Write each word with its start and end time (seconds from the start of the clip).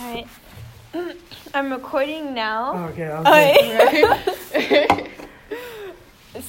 Alright. 0.00 0.26
I'm 1.54 1.70
recording 1.70 2.32
now. 2.32 2.72
Oh, 2.74 2.84
okay. 2.90 3.06
I 3.06 3.20
was 3.20 4.54
Okay. 4.54 5.10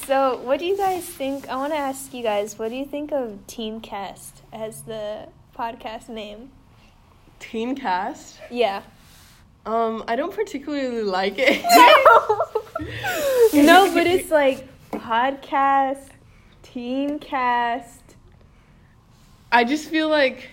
so, 0.05 0.38
what 0.43 0.59
do 0.59 0.66
you 0.66 0.77
guys 0.77 1.04
think? 1.06 1.50
I 1.50 1.58
want 1.58 1.74
to 1.74 1.77
ask 1.77 2.14
you 2.14 2.24
guys, 2.24 2.58
what 2.58 2.69
do 2.69 2.75
you 2.75 2.85
think 2.85 3.11
of 3.11 3.40
Teencast 3.48 4.42
as 4.53 4.83
the 4.83 5.27
podcast 5.58 6.08
name? 6.08 6.51
Teen 7.40 7.75
cast. 7.75 8.39
Yeah. 8.50 8.84
Um, 9.65 10.04
I 10.07 10.15
don't 10.15 10.33
particularly 10.33 11.04
like 11.04 11.36
it. 11.38 11.61
no, 13.54 13.93
but 13.93 14.07
it's 14.07 14.31
like 14.31 14.65
podcast, 14.91 16.07
Teencast. 16.63 17.97
I 19.52 19.65
just 19.65 19.89
feel 19.89 20.07
like 20.07 20.49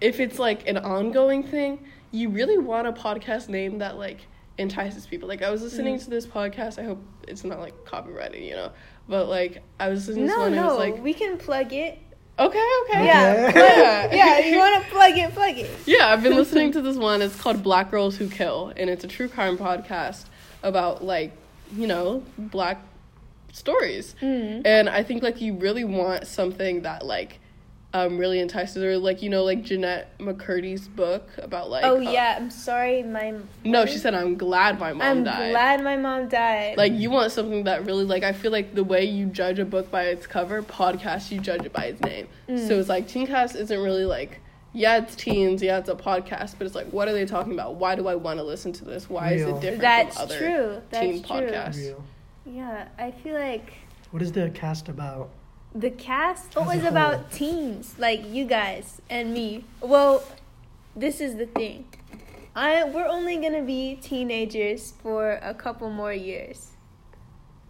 if 0.00 0.18
it's 0.18 0.38
like 0.38 0.66
an 0.66 0.78
ongoing 0.78 1.42
thing, 1.44 1.78
you 2.12 2.28
really 2.28 2.58
want 2.58 2.86
a 2.86 2.92
podcast 2.92 3.48
name 3.48 3.78
that 3.78 3.96
like 3.98 4.26
entices 4.58 5.06
people. 5.06 5.28
Like 5.28 5.42
I 5.42 5.50
was 5.50 5.62
listening 5.62 5.96
Mm. 5.96 6.04
to 6.04 6.10
this 6.10 6.26
podcast. 6.26 6.78
I 6.78 6.84
hope 6.84 7.02
it's 7.28 7.44
not 7.44 7.60
like 7.60 7.84
copyrighted, 7.84 8.42
you 8.42 8.52
know. 8.54 8.72
But 9.08 9.28
like 9.28 9.62
I 9.78 9.88
was 9.88 10.06
listening 10.08 10.26
to 10.28 10.32
No, 10.32 10.38
one. 10.38 10.46
and 10.48 10.56
it 10.56 10.60
no, 10.60 10.66
was 10.68 10.78
like 10.78 11.02
we 11.02 11.14
can 11.14 11.38
plug 11.38 11.72
it. 11.72 11.98
okay, 12.38 12.68
okay, 12.88 13.04
Yeah, 13.06 13.50
plug- 13.52 14.12
yeah. 14.14 14.38
You 14.46 14.58
want 14.58 14.82
to 14.84 14.90
plug 14.90 15.16
it? 15.18 15.32
Plug 15.34 15.56
it. 15.58 15.70
Yeah, 15.86 16.12
I've 16.12 16.22
been 16.22 16.34
listening 16.36 16.72
to 16.72 16.80
this 16.86 16.96
one. 16.96 17.22
It's 17.22 17.36
called 17.40 17.62
Black 17.62 17.90
Girls 17.90 18.16
Who 18.16 18.28
Kill, 18.28 18.72
and 18.76 18.88
it's 18.90 19.04
a 19.04 19.08
true 19.08 19.28
crime 19.28 19.56
podcast 19.58 20.26
about 20.62 21.04
like 21.04 21.32
you 21.74 21.86
know 21.86 22.22
black 22.38 22.78
stories. 23.52 24.14
Mm. 24.20 24.62
And 24.64 24.88
I 24.88 25.02
think 25.02 25.22
like 25.22 25.40
you 25.40 25.54
really 25.54 25.84
want 25.84 26.26
something 26.26 26.82
that 26.82 27.04
like 27.04 27.40
um 27.92 28.18
really 28.18 28.38
entices 28.38 28.82
her, 28.82 28.96
like 28.98 29.20
you 29.20 29.28
know 29.30 29.42
like 29.42 29.64
Jennette 29.64 30.16
McCurdy's 30.18 30.86
book 30.86 31.28
about 31.38 31.70
like 31.70 31.84
oh 31.84 31.96
uh, 31.96 32.00
yeah, 32.00 32.36
I'm 32.36 32.50
sorry, 32.50 33.02
my. 33.02 33.34
no 33.64 33.84
she 33.86 33.98
said 33.98 34.14
I'm 34.14 34.36
glad 34.36 34.78
my 34.78 34.92
mom 34.92 35.02
I'm 35.02 35.24
died. 35.24 35.50
glad 35.50 35.82
my 35.82 35.96
mom 35.96 36.28
died. 36.28 36.76
Like 36.76 36.92
you 36.92 37.10
want 37.10 37.32
something 37.32 37.64
that 37.64 37.84
really 37.84 38.04
like 38.04 38.22
I 38.22 38.32
feel 38.32 38.52
like 38.52 38.74
the 38.74 38.84
way 38.84 39.04
you 39.04 39.26
judge 39.26 39.58
a 39.58 39.64
book 39.64 39.90
by 39.90 40.04
its 40.04 40.26
cover, 40.26 40.62
podcast 40.62 41.32
you 41.32 41.40
judge 41.40 41.64
it 41.64 41.72
by 41.72 41.86
its 41.86 42.00
name. 42.02 42.28
Mm. 42.48 42.68
So 42.68 42.78
it's 42.78 42.88
like 42.88 43.08
Teencast 43.08 43.56
isn't 43.56 43.80
really 43.80 44.04
like 44.04 44.40
yeah 44.72 44.98
it's 44.98 45.16
teens, 45.16 45.60
yeah 45.60 45.78
it's 45.78 45.88
a 45.88 45.96
podcast, 45.96 46.54
but 46.58 46.68
it's 46.68 46.76
like 46.76 46.86
what 46.92 47.08
are 47.08 47.12
they 47.12 47.26
talking 47.26 47.52
about? 47.54 47.74
Why 47.74 47.96
do 47.96 48.06
I 48.06 48.14
want 48.14 48.38
to 48.38 48.44
listen 48.44 48.72
to 48.74 48.84
this? 48.84 49.10
Why 49.10 49.32
is 49.32 49.42
it 49.42 49.60
different 49.60 49.80
That's 49.80 50.14
from 50.14 50.24
other 50.26 50.38
true. 50.38 50.82
That's 50.90 51.04
teen 51.04 51.22
true. 51.24 51.36
podcasts? 51.36 51.76
real. 51.76 52.04
Yeah, 52.46 52.86
I 52.98 53.10
feel 53.10 53.34
like 53.34 53.72
What 54.12 54.22
is 54.22 54.30
the 54.30 54.48
cast 54.50 54.88
about? 54.88 55.30
The 55.74 55.90
cast 55.90 56.56
As 56.56 56.62
a 56.62 56.66
was 56.76 56.84
about 56.84 57.30
teens, 57.30 57.94
like 57.98 58.26
you 58.28 58.44
guys 58.44 59.00
and 59.08 59.32
me. 59.32 59.64
Well, 59.80 60.22
this 60.96 61.20
is 61.20 61.36
the 61.36 61.46
thing. 61.46 61.84
I 62.56 62.84
we're 62.84 63.06
only 63.06 63.36
gonna 63.36 63.62
be 63.62 63.96
teenagers 64.02 64.94
for 65.02 65.38
a 65.42 65.54
couple 65.54 65.88
more 65.90 66.12
years. 66.12 66.70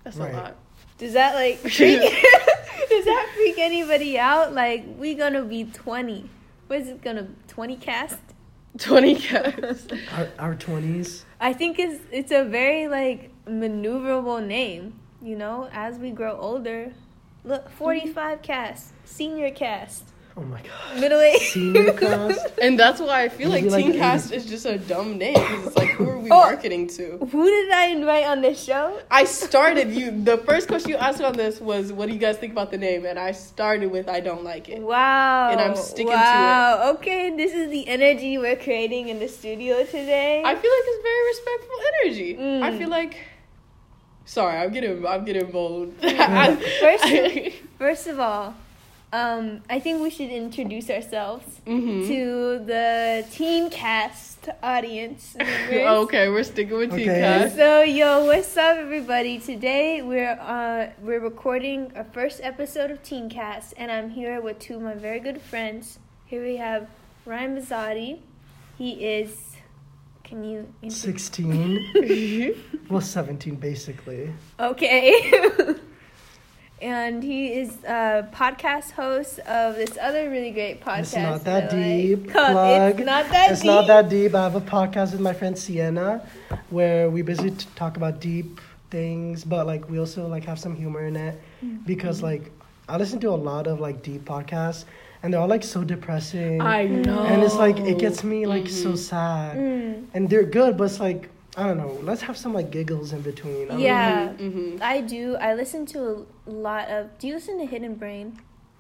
That's 0.05 0.17
Right. 0.17 0.33
a 0.33 0.37
lot. 0.37 0.57
Does 0.99 1.13
that 1.13 1.35
like 1.35 1.59
freak, 1.59 2.01
does 2.89 3.05
that 3.05 3.29
freak 3.35 3.59
anybody 3.59 4.19
out? 4.19 4.55
Like 4.55 4.85
we 4.99 5.15
gonna 5.15 5.43
be 5.43 5.65
twenty. 5.65 6.31
What 6.67 6.81
is 6.81 6.89
it 6.89 7.03
gonna 7.03 7.29
twenty 7.49 7.77
cast? 7.77 8.19
Twenty 8.79 9.17
casts. 9.17 9.89
Our, 10.17 10.29
our 10.39 10.55
20s. 10.55 11.25
I 11.41 11.53
think 11.53 11.79
it's 11.79 12.01
it's 12.13 12.31
a 12.33 12.45
very 12.45 12.89
like 12.89 13.31
maneuverable 13.47 14.45
name. 14.47 14.95
You 15.21 15.37
know, 15.37 15.69
as 15.73 15.99
we 15.99 16.11
grow 16.11 16.39
older. 16.39 16.93
Look, 17.45 17.71
forty 17.71 18.07
five 18.07 18.43
cast, 18.43 18.93
senior 19.05 19.51
cast, 19.51 20.05
Oh 20.37 20.43
my 20.43 20.61
god. 20.63 21.01
middle 21.01 21.21
age. 21.21 21.41
Senior 21.53 21.93
cast? 22.05 22.59
And 22.63 22.79
that's 22.79 23.01
why 23.01 23.25
I 23.25 23.29
feel 23.29 23.49
like 23.49 23.65
Maybe 23.65 23.71
like 23.71 23.85
Teencast 23.87 24.27
80. 24.27 24.37
is 24.37 24.47
just 24.47 24.65
a 24.67 24.79
dumb 24.79 25.19
name 25.19 25.35
it's 25.37 25.77
like 25.77 25.89
who 25.91 26.09
are 26.09 26.19
we 26.19 26.31
Oh. 26.31 26.37
marketing 26.39 26.87
to? 26.89 27.19
Who 27.33 27.45
did 27.51 27.71
I 27.73 27.87
invite 27.87 28.25
on 28.27 28.41
this 28.41 28.63
show? 28.63 29.01
I 29.11 29.25
started 29.25 29.91
you. 29.91 30.23
The 30.23 30.39
first 30.39 30.69
question 30.69 30.91
you 30.91 30.97
asked 30.97 31.21
on 31.23 31.33
this 31.33 31.61
was, 31.61 31.93
"What 31.93 32.07
do 32.09 32.13
you 32.15 32.21
guys 32.21 32.37
think 32.39 32.53
about 32.53 32.71
the 32.71 32.79
name?" 32.79 33.05
And 33.05 33.19
I 33.19 33.33
started 33.33 33.91
with, 33.91 34.07
"I 34.09 34.21
don't 34.21 34.45
like 34.45 34.69
it." 34.69 34.81
Wow. 34.81 35.51
And 35.51 35.61
I'm 35.61 35.75
sticking 35.75 36.07
to 36.09 36.13
it. 36.13 36.17
wow. 36.17 36.91
Okay, 36.95 37.35
this 37.37 37.53
is 37.53 37.69
the 37.71 37.89
energy 37.89 38.39
we're 38.39 38.55
creating 38.57 39.09
in 39.09 39.19
the 39.19 39.29
studio 39.29 39.83
today. 39.85 40.43
I 40.45 40.55
feel 40.55 40.71
like 40.77 40.85
it's 40.93 41.03
very 41.11 41.25
respectful 41.33 41.79
energy. 42.05 42.37
Mm. 42.37 42.63
I 42.63 42.79
feel 42.79 42.89
like. 42.91 43.17
Sorry, 44.31 44.57
I'm 44.59 44.71
getting 44.73 45.05
I'm 45.05 45.25
getting 45.25 45.51
bold. 45.51 45.93
First- 46.01 47.05
First 47.79 48.07
of 48.07 48.21
all, 48.21 48.55
um, 49.13 49.61
I 49.69 49.81
think 49.81 50.01
we 50.01 50.09
should 50.11 50.31
introduce 50.31 50.89
ourselves 50.89 51.47
Mhm. 51.67 52.07
to 52.07 52.65
the 52.65 53.25
Teen 53.33 53.71
Cast 53.71 54.49
audience. 54.63 55.35
okay, 55.41 56.29
we're 56.29 56.45
sticking 56.45 56.77
with 56.79 56.93
Okay. 56.93 57.07
Teencast. 57.07 57.57
So 57.57 57.83
yo, 57.83 58.25
what's 58.27 58.57
up, 58.57 58.77
everybody? 58.77 59.41
Today 59.41 60.01
we're 60.01 60.39
uh 60.39 60.91
we're 61.03 61.19
recording 61.19 61.91
our 61.97 62.05
first 62.15 62.39
episode 62.45 62.93
of 62.93 63.03
Teencast, 63.03 63.75
and 63.77 63.91
I'm 63.91 64.11
here 64.11 64.41
with 64.41 64.61
two 64.61 64.77
of 64.77 64.83
my 64.83 64.95
very 64.95 65.19
good 65.19 65.43
friends. 65.43 65.99
Here 66.27 66.45
we 66.45 66.55
have 66.59 66.87
Ryan 67.27 67.57
Bazzotti. 67.59 68.21
He 68.79 68.93
is. 69.05 69.50
Can 70.31 70.45
you? 70.45 70.73
intro- 70.81 70.95
16. 70.97 72.55
well, 72.89 73.01
17 73.01 73.57
basically. 73.57 74.33
Okay. 74.61 75.75
and 76.83 77.23
he 77.23 77.53
is 77.53 77.77
a 77.85 78.29
podcast 78.33 78.93
host 78.93 79.39
of 79.41 79.75
this 79.75 79.99
other 80.01 80.31
really 80.31 80.51
great 80.53 80.81
podcast. 80.83 80.99
It's 81.01 81.17
not 81.17 81.45
that 81.45 81.73
like. 81.73 81.83
deep. 81.83 82.31
Come- 82.31 82.53
Plug. 82.53 82.93
It's 83.01 83.07
not 83.07 83.29
that 83.31 83.51
it's 83.53 83.61
deep. 83.63 83.67
not 83.67 83.87
that 83.89 84.09
deep. 84.09 84.35
I 84.35 84.43
have 84.45 84.55
a 84.57 84.61
podcast 84.61 85.13
with 85.13 85.21
my 85.21 85.33
friend 85.33 85.59
Sienna 85.59 86.27
where 86.71 87.11
we 87.11 87.23
basically 87.23 87.57
talk 87.75 87.97
about 87.97 88.21
deep 88.21 88.61
things, 88.91 89.45
but 89.45 89.67
like 89.67 89.91
we 89.91 89.99
also 89.99 90.27
like 90.29 90.45
have 90.45 90.59
some 90.59 90.75
humor 90.77 91.05
in 91.07 91.17
it 91.17 91.41
Mm-hmm. 91.65 91.83
because 91.87 92.23
like 92.23 92.51
I 92.89 92.97
listen 92.97 93.21
to 93.21 93.29
a 93.31 93.37
lot 93.37 93.67
of 93.67 93.81
like 93.81 94.03
deep 94.03 94.25
podcasts 94.25 94.85
and 95.23 95.33
they're 95.33 95.41
all 95.41 95.49
like 95.49 95.65
so 95.65 95.85
depressing. 95.85 96.61
I 96.61 96.85
know. 96.87 97.21
and 97.25 97.43
it's 97.43 97.57
like 97.57 97.79
it 97.81 97.99
gets 97.99 98.25
me 98.25 98.47
like 98.47 98.69
so 98.69 98.91
Mhm. 98.93 98.99
sad. 98.99 99.57
Mm. 99.59 100.05
And 100.15 100.31
they're 100.31 100.45
good, 100.45 100.77
but 100.77 100.85
it's 100.85 101.01
like 101.01 101.29
I 101.57 101.67
don't 101.67 101.79
know. 101.79 101.99
Let's 102.03 102.23
have 102.23 102.37
some 102.37 102.55
like 102.55 102.71
giggles 102.71 103.13
in 103.13 103.23
between. 103.23 103.65
I 103.67 103.69
don't 103.73 103.81
Yeah. 103.81 104.33
Mhm. 104.39 104.81
I 104.81 105.01
do. 105.01 105.37
I 105.37 105.55
listen 105.55 105.85
to 105.87 106.27
a 106.47 106.51
lot 106.51 106.89
of. 106.89 107.19
Do 107.19 107.27
you 107.27 107.35
listen 107.35 107.59
to 107.59 107.67
Hidden 107.67 107.95
Brain? 107.97 108.39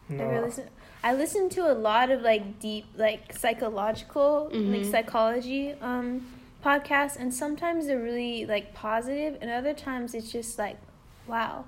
know. 0.08 0.24
Ever 0.24 0.40
listen? 0.42 0.64
I 1.02 1.14
listen 1.14 1.48
to 1.50 1.70
a 1.70 1.74
lot 1.74 2.10
of 2.10 2.20
like 2.22 2.58
deep, 2.60 2.86
like 2.96 3.32
psychological, 3.36 4.44
like 4.52 4.82
Mhm. 4.82 4.90
psychology 4.90 5.72
um 5.80 6.26
podcasts, 6.64 7.16
and 7.18 7.32
sometimes 7.34 7.86
they're 7.86 7.98
really 7.98 8.46
like 8.46 8.72
positive, 8.74 9.36
and 9.40 9.50
other 9.50 9.72
times 9.74 10.14
it's 10.14 10.30
just 10.30 10.58
like, 10.58 10.76
wow, 11.26 11.64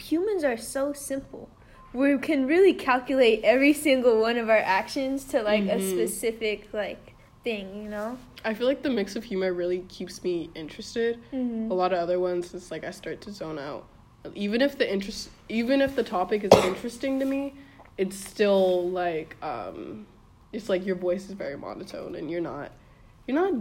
humans 0.00 0.42
are 0.44 0.56
so 0.56 0.92
simple. 0.92 1.48
We 1.94 2.18
can 2.18 2.46
really 2.46 2.74
calculate 2.74 3.40
every 3.44 3.72
single 3.72 4.20
one 4.20 4.36
of 4.36 4.50
our 4.50 4.58
actions 4.58 5.24
to 5.26 5.42
like 5.42 5.62
a 5.64 5.76
Mhm. 5.76 5.90
specific 5.92 6.68
like 6.72 7.14
thing, 7.44 7.82
you 7.82 7.88
know. 7.88 8.18
I 8.44 8.52
feel 8.52 8.66
like 8.66 8.82
the 8.82 8.90
mix 8.90 9.14
of 9.16 9.24
humor 9.24 9.52
really 9.54 9.80
keeps 9.88 10.22
me 10.24 10.50
interested. 10.54 11.18
Mm-hmm. 11.32 11.70
A 11.70 11.74
lot 11.74 11.92
of 11.92 11.98
other 12.00 12.18
ones, 12.18 12.52
it's 12.52 12.70
like 12.70 12.84
I 12.84 12.90
start 12.90 13.20
to 13.22 13.30
zone 13.30 13.58
out. 13.58 13.84
Even 14.34 14.60
if 14.60 14.76
the 14.76 14.90
interest, 14.92 15.30
even 15.48 15.80
if 15.80 15.94
the 15.94 16.02
topic 16.02 16.42
is 16.44 16.50
interesting 16.64 17.20
to 17.20 17.26
me, 17.26 17.54
it's 17.96 18.16
still 18.16 18.90
like 18.90 19.36
um, 19.42 20.06
it's 20.52 20.68
like 20.68 20.84
your 20.84 20.96
voice 20.96 21.26
is 21.28 21.32
very 21.32 21.56
monotone 21.56 22.16
and 22.16 22.30
you're 22.30 22.40
not, 22.40 22.72
you're 23.26 23.36
not 23.38 23.52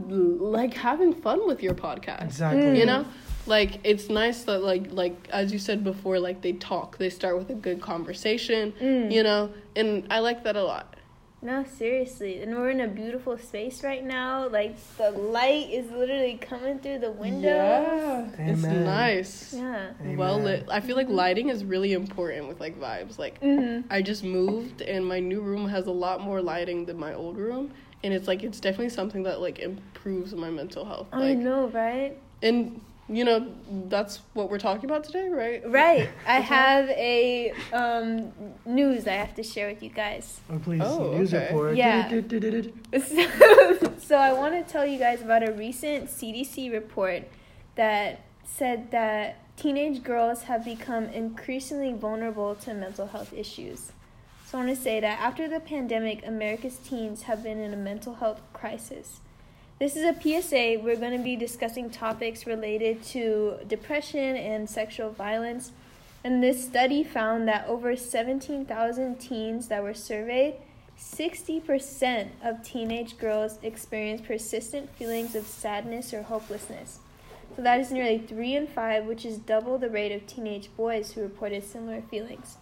like 0.42 0.74
having 0.74 1.14
fun 1.14 1.46
with 1.48 1.62
your 1.62 1.74
podcast. 1.76 2.24
Exactly. 2.24 2.64
Mm. 2.64 2.78
You 2.80 2.86
know, 2.88 3.06
like 3.46 3.80
it's 3.84 4.10
nice 4.10 4.44
that 4.44 4.64
like 4.64 4.92
like 4.92 5.28
as 5.32 5.52
you 5.52 5.60
said 5.60 5.84
before, 5.84 6.20
like 6.20 6.42
they 6.42 6.54
talk, 6.54 6.98
they 6.98 7.10
start 7.10 7.38
with 7.38 7.50
a 7.50 7.56
good 7.56 7.82
conversation. 7.82 8.74
Mm. 8.82 9.12
You 9.12 9.24
know, 9.24 9.52
and 9.76 10.06
I 10.10 10.20
like 10.20 10.44
that 10.44 10.56
a 10.56 10.64
lot. 10.64 10.96
No, 11.42 11.66
seriously. 11.66 12.42
And 12.42 12.56
we're 12.56 12.70
in 12.70 12.80
a 12.80 12.88
beautiful 12.88 13.38
space 13.38 13.84
right 13.84 14.02
now. 14.02 14.48
Like 14.48 14.78
the 14.96 15.12
light 15.12 15.70
is 15.72 15.92
literally 15.92 16.38
coming 16.38 16.80
through 16.80 17.00
the 17.00 17.12
window. 17.12 17.50
Yeah, 17.50 18.30
it's 18.38 18.62
nice. 18.62 19.54
Yeah. 19.54 19.92
Well 20.16 20.40
lit. 20.40 20.66
I 20.72 20.80
feel 20.80 20.96
like 20.96 21.10
lighting 21.10 21.50
is 21.50 21.66
really 21.66 21.92
important 21.92 22.48
with 22.48 22.62
like 22.62 22.80
vibes. 22.80 23.20
Like 23.20 23.42
Mm-hmm. 23.42 23.92
I 23.92 24.02
just 24.02 24.24
moved 24.24 24.82
and 24.82 25.06
my 25.06 25.20
new 25.20 25.42
room 25.42 25.68
has 25.68 25.86
a 25.88 25.92
lot 25.92 26.22
more 26.22 26.42
lighting 26.42 26.86
than 26.86 26.98
my 26.98 27.14
old 27.14 27.36
room, 27.38 27.74
and 28.06 28.14
it's 28.14 28.26
like 28.30 28.42
it's 28.42 28.62
definitely 28.62 28.90
something 28.90 29.24
that 29.24 29.42
like 29.42 29.60
improves 29.60 30.34
my 30.34 30.50
mental 30.50 30.86
health. 30.86 31.08
I 31.12 31.20
Like 31.20 31.38
know, 31.40 31.68
right? 31.68 32.18
and 32.42 32.80
you 33.10 33.26
know 33.26 33.48
that's 33.90 34.22
what 34.34 34.50
we're 34.50 34.60
talking 34.60 34.90
about 34.90 35.04
today, 35.04 35.28
right? 35.28 35.70
Right. 35.70 36.10
I 36.28 36.40
have 36.40 36.90
a 36.90 37.54
um, 37.74 38.32
news 38.66 39.08
I 39.08 39.14
have 39.14 39.36
to 39.36 39.44
share 39.44 39.68
with 39.68 39.84
you 39.84 39.90
guys. 39.90 40.40
Oh, 40.50 40.60
please. 40.60 40.82
Oh, 40.84 41.18
News 41.18 41.34
okay. 41.34 41.46
report. 41.46 41.76
Yeah. 41.76 42.08
Du-du-du-du-du. 42.08 44.00
so 44.00 44.18
I 44.18 44.32
want 44.34 44.54
to 44.54 44.72
tell 44.72 44.86
you 44.86 44.98
guys 44.98 45.22
about 45.22 45.48
a 45.48 45.52
recent 45.52 46.10
CDC 46.10 46.72
report 46.72 47.24
that 47.76 48.22
said 48.46 48.92
that 48.92 49.40
teenage 49.58 50.04
girls 50.04 50.44
have 50.44 50.64
become 50.64 51.06
increasingly 51.06 51.94
vulnerable 51.94 52.56
to 52.56 52.74
mental 52.74 53.08
health 53.08 53.34
issues. 53.34 53.92
So 54.46 54.60
I 54.60 54.66
want 54.66 54.78
to 54.78 54.82
say 54.82 55.00
that 55.00 55.20
after 55.20 55.48
the 55.48 55.60
pandemic, 55.60 56.26
America's 56.26 56.78
teens 56.78 57.24
have 57.24 57.44
been 57.44 57.60
in 57.60 57.74
a 57.74 57.78
mental 57.78 58.16
health 58.16 58.42
crisis. 58.54 59.20
This 59.84 59.98
is 59.98 60.06
a 60.06 60.14
PSA. 60.14 60.80
We're 60.82 60.96
going 60.96 61.18
to 61.18 61.22
be 61.22 61.36
discussing 61.36 61.90
topics 61.90 62.48
related 62.48 63.04
to 63.08 63.56
depression 63.68 64.38
and 64.38 64.70
sexual 64.70 65.10
violence. 65.10 65.74
And 66.24 66.42
this 66.42 66.64
study 66.64 67.04
found 67.04 67.50
that 67.50 67.68
over 67.68 67.98
17,000 67.98 69.20
teens 69.20 69.68
that 69.68 69.84
were 69.84 69.94
surveyed, 69.94 70.56
60% 70.98 72.30
of 72.42 72.64
teenage 72.64 73.18
girls 73.18 73.60
experience 73.62 74.22
persistent 74.22 74.90
feelings 74.96 75.36
of 75.36 75.46
sadness 75.46 76.14
or 76.14 76.22
hopelessness. 76.22 77.00
So 77.58 77.62
that 77.62 77.82
is 77.82 77.92
nearly 77.92 78.20
3 78.20 78.56
in 78.56 78.68
5, 78.68 79.04
which 79.04 79.26
is 79.26 79.38
double 79.38 79.78
the 79.78 79.90
rate 79.90 80.14
of 80.14 80.26
teenage 80.26 80.70
boys 80.78 81.12
who 81.12 81.22
reported 81.22 81.62
similar 81.62 82.02
feelings. 82.04 82.56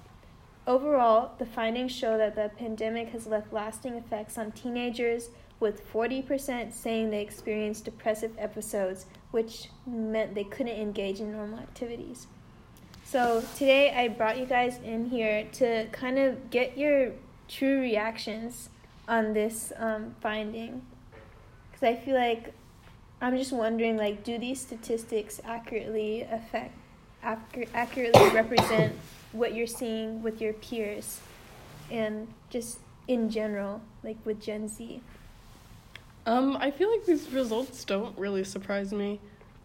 Overall, 0.65 1.33
the 1.37 1.45
findings 1.45 1.91
show 1.91 2.17
that 2.17 2.33
the 2.35 2.49
pandemic 2.57 3.09
has 3.09 3.27
left 3.27 3.53
lasting 3.53 3.93
effects 3.93 4.39
on 4.39 4.53
teenagers, 4.53 5.29
with 5.61 5.89
40% 5.93 6.73
saying 6.73 7.11
they 7.11 7.21
experienced 7.21 7.85
depressive 7.85 8.31
episodes, 8.37 9.05
which 9.29 9.69
meant 9.85 10.35
they 10.35 10.43
couldn't 10.43 10.75
engage 10.75 11.19
in 11.19 11.31
normal 11.31 11.59
activities. 11.59 12.27
So, 13.05 13.43
today 13.55 13.93
I 13.93 14.07
brought 14.07 14.37
you 14.39 14.45
guys 14.45 14.79
in 14.83 15.05
here 15.05 15.47
to 15.53 15.85
kind 15.91 16.17
of 16.17 16.49
get 16.49 16.77
your 16.77 17.11
true 17.47 17.79
reactions 17.79 18.69
on 19.07 19.33
this 19.33 19.71
um, 19.77 20.15
finding. 20.21 20.81
Because 21.71 21.83
I 21.83 21.95
feel 21.95 22.15
like 22.15 22.53
I'm 23.21 23.37
just 23.37 23.51
wondering, 23.51 23.97
like, 23.97 24.23
do 24.23 24.37
these 24.37 24.59
statistics 24.61 25.39
accurately 25.43 26.21
affect, 26.23 26.73
accur- 27.23 27.67
accurately 27.73 28.29
represent 28.29 28.95
what 29.31 29.53
you're 29.53 29.67
seeing 29.67 30.23
with 30.23 30.41
your 30.41 30.53
peers, 30.53 31.19
and 31.91 32.27
just 32.49 32.79
in 33.07 33.29
general, 33.29 33.81
like 34.03 34.17
with 34.25 34.41
Gen 34.41 34.67
Z? 34.67 35.01
Um, 36.25 36.57
I 36.57 36.71
feel 36.71 36.91
like 36.91 37.05
these 37.05 37.31
results 37.31 37.83
don't 37.83 38.17
really 38.17 38.43
surprise 38.43 38.93
me. 38.93 39.19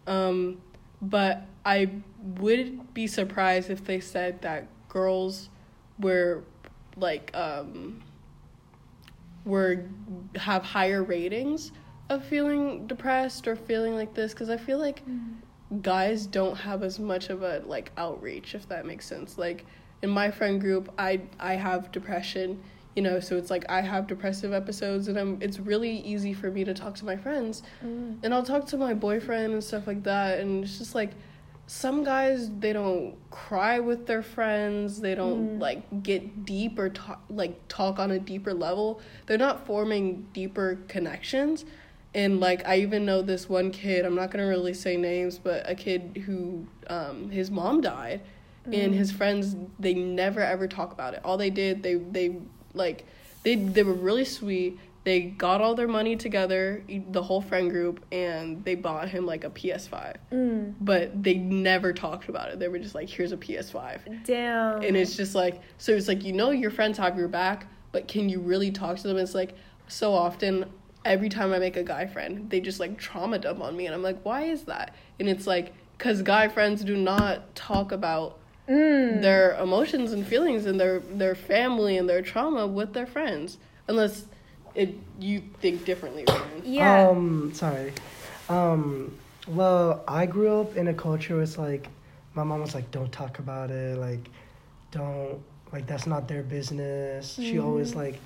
Um, 0.07 0.61
but 1.01 1.45
I 1.65 1.91
would 2.39 2.93
be 2.93 3.07
surprised 3.07 3.69
if 3.69 3.85
they 3.85 3.99
said 3.99 4.41
that 4.41 4.67
girls 4.89 5.49
were 5.99 6.43
like 6.95 7.29
um 7.35 8.01
were 9.45 9.85
have 10.35 10.63
higher 10.63 11.03
ratings 11.03 11.71
of 12.09 12.23
feeling 12.23 12.87
depressed 12.87 13.47
or 13.47 13.55
feeling 13.55 13.93
like 13.95 14.13
this 14.13 14.33
because 14.33 14.49
I 14.49 14.57
feel 14.57 14.79
like 14.79 15.03
guys 15.81 16.25
don't 16.25 16.55
have 16.55 16.83
as 16.83 16.99
much 16.99 17.29
of 17.29 17.43
a 17.43 17.61
like 17.65 17.91
outreach 17.97 18.55
if 18.55 18.67
that 18.69 18.85
makes 18.85 19.05
sense. 19.05 19.37
Like 19.37 19.65
in 20.01 20.09
my 20.09 20.31
friend 20.31 20.59
group, 20.59 20.91
I 20.97 21.21
I 21.39 21.53
have 21.53 21.91
depression 21.91 22.61
you 22.97 23.03
know 23.03 23.19
so 23.19 23.37
it's 23.37 23.51
like 23.51 23.63
i 23.69 23.79
have 23.79 24.07
depressive 24.07 24.51
episodes 24.51 25.07
and 25.07 25.17
i'm 25.19 25.37
it's 25.39 25.59
really 25.59 25.99
easy 25.99 26.33
for 26.33 26.49
me 26.49 26.63
to 26.63 26.73
talk 26.73 26.95
to 26.95 27.05
my 27.05 27.15
friends. 27.15 27.61
Mm. 27.85 28.17
and 28.23 28.33
i'll 28.33 28.43
talk 28.43 28.65
to 28.67 28.77
my 28.77 28.93
boyfriend 28.95 29.53
and 29.53 29.63
stuff 29.63 29.85
like 29.85 30.01
that 30.03 30.39
and 30.39 30.63
it's 30.63 30.79
just 30.79 30.95
like 30.95 31.11
some 31.67 32.03
guys 32.03 32.49
they 32.59 32.73
don't 32.73 33.15
cry 33.29 33.79
with 33.79 34.07
their 34.07 34.23
friends 34.23 34.99
they 34.99 35.13
don't 35.13 35.57
Mm. 35.57 35.61
like 35.61 36.01
get 36.01 36.43
deep 36.43 36.79
or 36.79 36.89
talk 36.89 37.21
like 37.29 37.55
talk 37.67 37.99
on 37.99 38.09
a 38.11 38.19
deeper 38.19 38.53
level. 38.53 38.99
They're 39.25 39.37
not 39.37 39.65
forming 39.67 40.25
deeper 40.33 40.79
connections. 40.87 41.65
And 42.15 42.39
like 42.39 42.65
i 42.67 42.77
even 42.77 43.05
know 43.05 43.21
this 43.21 43.47
one 43.49 43.69
kid 43.69 44.05
i'm 44.05 44.15
not 44.15 44.31
going 44.31 44.43
to 44.43 44.49
really 44.49 44.73
say 44.73 44.95
names 44.97 45.37
but 45.37 45.69
a 45.69 45.75
kid 45.75 46.23
who 46.25 46.65
um 46.89 47.29
his 47.29 47.51
mom 47.51 47.81
died 47.81 48.21
and 48.71 48.93
his 48.95 49.11
friends 49.11 49.55
they 49.79 49.93
never 49.93 50.41
ever 50.41 50.67
talk 50.67 50.91
about 50.93 51.13
it. 51.13 51.21
All 51.23 51.37
they 51.37 51.49
did 51.49 51.83
they 51.83 51.95
they 51.95 52.27
like 52.77 53.05
they 53.43 53.55
they 53.55 53.83
were 53.83 53.93
really 53.93 54.25
sweet. 54.25 54.79
They 55.03 55.21
got 55.21 55.61
all 55.61 55.73
their 55.73 55.87
money 55.87 56.17
together 56.17 56.83
the 57.11 57.23
whole 57.23 57.39
friend 57.41 57.69
group 57.71 58.03
and 58.11 58.63
they 58.65 58.75
bought 58.75 59.07
him 59.07 59.25
like 59.25 59.45
a 59.45 59.49
ps5 59.49 60.15
Mm. 60.33 60.73
but 60.81 61.23
they 61.23 61.35
never 61.35 61.93
talked 61.93 62.27
about 62.27 62.49
it. 62.49 62.59
They 62.59 62.67
were 62.67 62.79
just 62.79 62.93
like 62.93 63.09
here's 63.09 63.31
a 63.31 63.37
ps5 63.37 64.25
Damn. 64.25 64.81
and 64.83 64.97
it's 64.97 65.15
just 65.15 65.33
like 65.33 65.61
so 65.77 65.93
it's 65.93 66.09
like 66.09 66.25
you 66.25 66.33
know 66.33 66.51
your 66.51 66.71
friends 66.71 66.97
have 66.97 67.17
your 67.17 67.29
back 67.29 67.67
but 67.93 68.09
can 68.09 68.27
you 68.27 68.41
really 68.41 68.69
talk 68.69 68.97
to 68.97 69.07
them? 69.07 69.17
It's 69.17 69.33
like 69.33 69.55
so 69.87 70.13
often 70.13 70.65
every 71.05 71.29
time 71.29 71.53
i 71.53 71.59
make 71.59 71.77
a 71.77 71.83
guy 71.83 72.05
friend 72.05 72.49
they 72.49 72.59
just 72.59 72.81
like 72.81 72.97
trauma 72.97 73.39
dump 73.39 73.61
on 73.61 73.77
me 73.77 73.85
and 73.85 73.95
i'm 73.95 74.03
like 74.03 74.19
why 74.23 74.41
is 74.43 74.63
that? 74.63 74.93
And 75.21 75.29
it's 75.29 75.47
like 75.47 75.71
because 75.97 76.21
guy 76.21 76.49
friends 76.49 76.83
do 76.83 76.97
not 76.97 77.55
talk 77.55 77.93
about 77.93 78.39
Mm. 78.67 79.21
their 79.21 79.57
emotions 79.61 80.11
and 80.11 80.27
feelings 80.27 80.65
and 80.65 80.77
their 80.79 80.99
their 80.99 81.35
family 81.35 81.97
and 81.97 82.09
their 82.09 82.21
trauma 82.21 82.67
with 82.67 82.91
their 82.93 83.05
friends 83.07 83.57
unless 83.87 84.25
it 84.75 84.95
you 85.19 85.41
think 85.61 85.85
differently 85.85 86.25
Ryan. 86.27 86.61
yeah. 86.65 87.07
Um, 87.09 87.51
sorry. 87.53 87.93
Um, 88.49 89.15
well, 89.47 90.03
I 90.07 90.25
grew 90.25 90.59
up 90.61 90.75
in 90.75 90.87
a 90.89 90.93
culture 90.93 91.35
where 91.35 91.43
it's 91.43 91.57
like, 91.57 91.87
my 92.35 92.43
mom 92.43 92.61
was 92.61 92.75
like, 92.75 92.91
don't 92.91 93.11
talk 93.11 93.39
about 93.39 93.71
it. 93.71 93.97
Like, 93.97 94.29
don't, 94.91 95.39
like, 95.71 95.87
that's 95.87 96.05
not 96.05 96.27
their 96.27 96.43
business. 96.43 97.35
She 97.35 97.57
always, 97.59 97.93
Mhm. 97.93 97.95
like, 97.95 98.19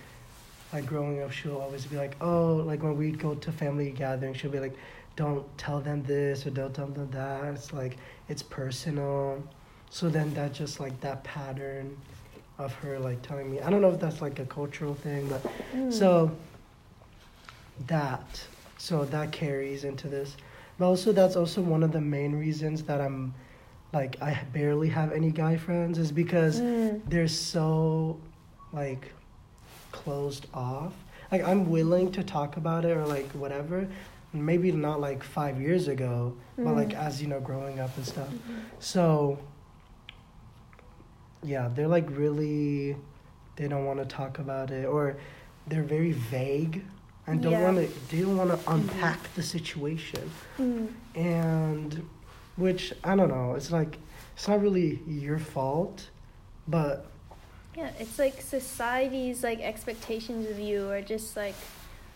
like 0.74 0.86
growing 0.86 1.22
up, 1.22 1.32
she'll 1.32 1.58
always 1.58 1.86
be 1.86 1.96
like, 1.98 2.16
oh, 2.22 2.56
like 2.66 2.82
when 2.84 2.98
we'd 2.98 3.20
go 3.20 3.36
to 3.36 3.52
family 3.52 3.92
gatherings, 3.92 4.38
she'll 4.38 4.52
be 4.52 4.60
like, 4.60 4.76
don't 5.16 5.46
tell 5.58 5.80
them 5.80 6.04
this 6.04 6.46
or 6.46 6.50
don't 6.50 6.74
tell 6.74 6.88
them 6.88 7.10
that. 7.12 7.44
It's 7.54 7.72
like, 7.74 7.98
it's 8.28 8.42
personal. 8.44 9.42
So 9.92 10.08
then 10.10 10.34
that 10.36 10.54
just 10.54 10.80
like 10.80 11.00
that 11.02 11.22
pattern 11.26 11.96
of 12.58 12.74
her 12.76 12.98
like 12.98 13.22
telling 13.22 13.52
me, 13.52 13.60
I 13.60 13.70
don't 13.70 13.82
know 13.82 13.92
if 13.92 14.00
that's 14.00 14.22
like 14.22 14.40
a 14.40 14.46
cultural 14.46 14.96
thing, 14.96 15.28
but 15.28 15.44
Mm. 15.76 15.92
so 15.94 16.32
that 17.88 18.48
so 18.78 19.06
that 19.06 19.32
carries 19.32 19.84
into 19.84 20.08
this. 20.08 20.36
But 20.80 20.86
also 20.88 21.12
that's 21.12 21.36
also 21.36 21.62
one 21.62 21.84
of 21.84 21.92
the 21.92 22.02
main 22.02 22.34
reasons 22.34 22.84
that 22.84 23.02
I'm 23.02 23.34
like 23.94 24.16
I 24.22 24.40
barely 24.54 24.88
have 24.90 25.12
any 25.12 25.30
guy 25.30 25.58
friends 25.58 25.98
is 26.00 26.12
because 26.12 26.62
Mm. 26.62 27.02
they're 27.08 27.28
so 27.28 28.18
like 28.72 29.12
closed 29.92 30.48
off. 30.54 30.94
Like 31.32 31.44
I'm 31.44 31.70
willing 31.70 32.12
to 32.14 32.24
talk 32.24 32.56
about 32.58 32.86
it 32.86 32.96
or 32.96 33.06
like 33.06 33.30
whatever. 33.34 33.88
Maybe 34.34 34.72
not 34.72 35.02
like 35.02 35.22
5 35.24 35.60
years 35.60 35.90
ago, 35.90 36.34
but 36.56 36.74
like 36.76 36.90
Mm. 36.90 37.06
as 37.08 37.22
you 37.22 37.28
know 37.28 37.42
growing 37.42 37.80
up 37.82 37.96
and 37.98 38.06
stuff. 38.06 38.30
So 38.80 39.38
yeah, 41.44 41.70
they're 41.74 41.88
like 41.88 42.08
really 42.10 42.96
they 43.56 43.68
don't 43.68 43.86
want 43.86 44.00
to 44.00 44.06
talk 44.06 44.40
about 44.40 44.72
it 44.72 44.86
or 44.86 45.18
they're 45.68 45.84
very 45.84 46.12
vague 46.14 46.84
and 47.28 47.42
don't 47.42 47.52
Yeah. 47.54 47.64
want 47.72 47.78
to 47.78 47.88
they 48.16 48.22
don't 48.24 48.38
want 48.38 48.50
to 48.52 48.72
unpack 48.72 49.34
the 49.36 49.44
situation 49.44 50.30
Mm. 50.58 50.88
and 51.16 52.10
which 52.56 52.94
I 53.04 53.16
don't 53.16 53.30
know 53.30 53.56
it's 53.56 53.72
like 53.72 53.98
it's 54.36 54.48
not 54.48 54.62
really 54.62 55.02
your 55.08 55.40
fault 55.40 56.10
but 56.68 57.06
Yeah, 57.76 57.92
it's 58.00 58.18
like 58.20 58.42
society's 58.42 59.44
like 59.44 59.60
expectations 59.60 60.50
of 60.50 60.60
you 60.60 60.90
are 60.90 61.02
just 61.02 61.36
like 61.36 61.56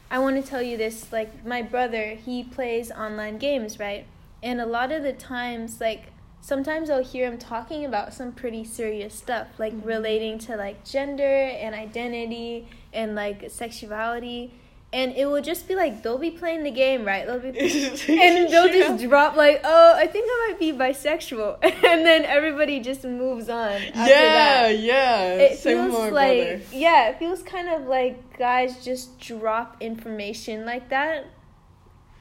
I 0.09 0.19
want 0.19 0.41
to 0.41 0.47
tell 0.47 0.61
you 0.61 0.77
this 0.77 1.11
like 1.11 1.45
my 1.45 1.61
brother, 1.63 2.09
he 2.09 2.43
plays 2.43 2.91
online 2.91 3.37
games, 3.39 3.79
right? 3.79 4.05
And 4.43 4.61
a 4.61 4.65
lot 4.65 4.91
of 4.91 5.01
the 5.03 5.13
times 5.13 5.81
like 5.81 6.03
sometimes 6.51 6.89
I'll 6.91 7.03
hear 7.03 7.25
him 7.31 7.37
talking 7.39 7.83
about 7.85 8.13
some 8.13 8.31
pretty 8.31 8.63
serious 8.63 9.13
stuff 9.15 9.47
like 9.57 9.73
Mhm. 9.73 9.85
relating 9.85 10.37
to 10.45 10.55
like 10.55 10.77
gender 10.85 11.23
and 11.63 11.73
identity 11.73 12.67
and 12.93 13.15
like 13.15 13.49
sexuality 13.49 14.51
and 14.93 15.11
it 15.17 15.25
will 15.25 15.41
just 15.41 15.67
be 15.67 15.75
like 15.75 16.03
they'll 16.03 16.19
be 16.19 16.29
playing 16.31 16.63
the 16.63 16.71
game, 16.71 17.03
right? 17.03 17.25
They'll 17.25 17.39
be 17.39 17.49
and 18.23 18.47
they'll 18.49 18.71
just 18.81 19.03
drop 19.03 19.35
like, 19.35 19.59
"Oh, 19.63 19.93
I 19.97 20.07
think 20.07 20.25
I 20.29 20.35
might 20.47 20.59
be 20.59 20.71
bisexual," 20.71 21.57
and 21.63 22.05
then 22.05 22.23
everybody 22.23 22.79
just 22.79 23.03
moves 23.03 23.49
on. 23.49 23.81
Yeah 23.81 24.05
that. 24.05 24.79
yeah 24.79 25.33
It 25.47 25.57
same 25.59 25.89
feels 25.89 25.93
my 25.93 26.09
like 26.09 26.47
brother 26.47 26.61
yeah, 26.71 27.09
it 27.09 27.17
feels 27.19 27.41
kind 27.43 27.67
of 27.67 27.87
like 27.87 28.37
guys 28.37 28.85
just 28.85 29.19
drop 29.19 29.77
information 29.81 30.65
like 30.65 30.87
that, 30.89 31.25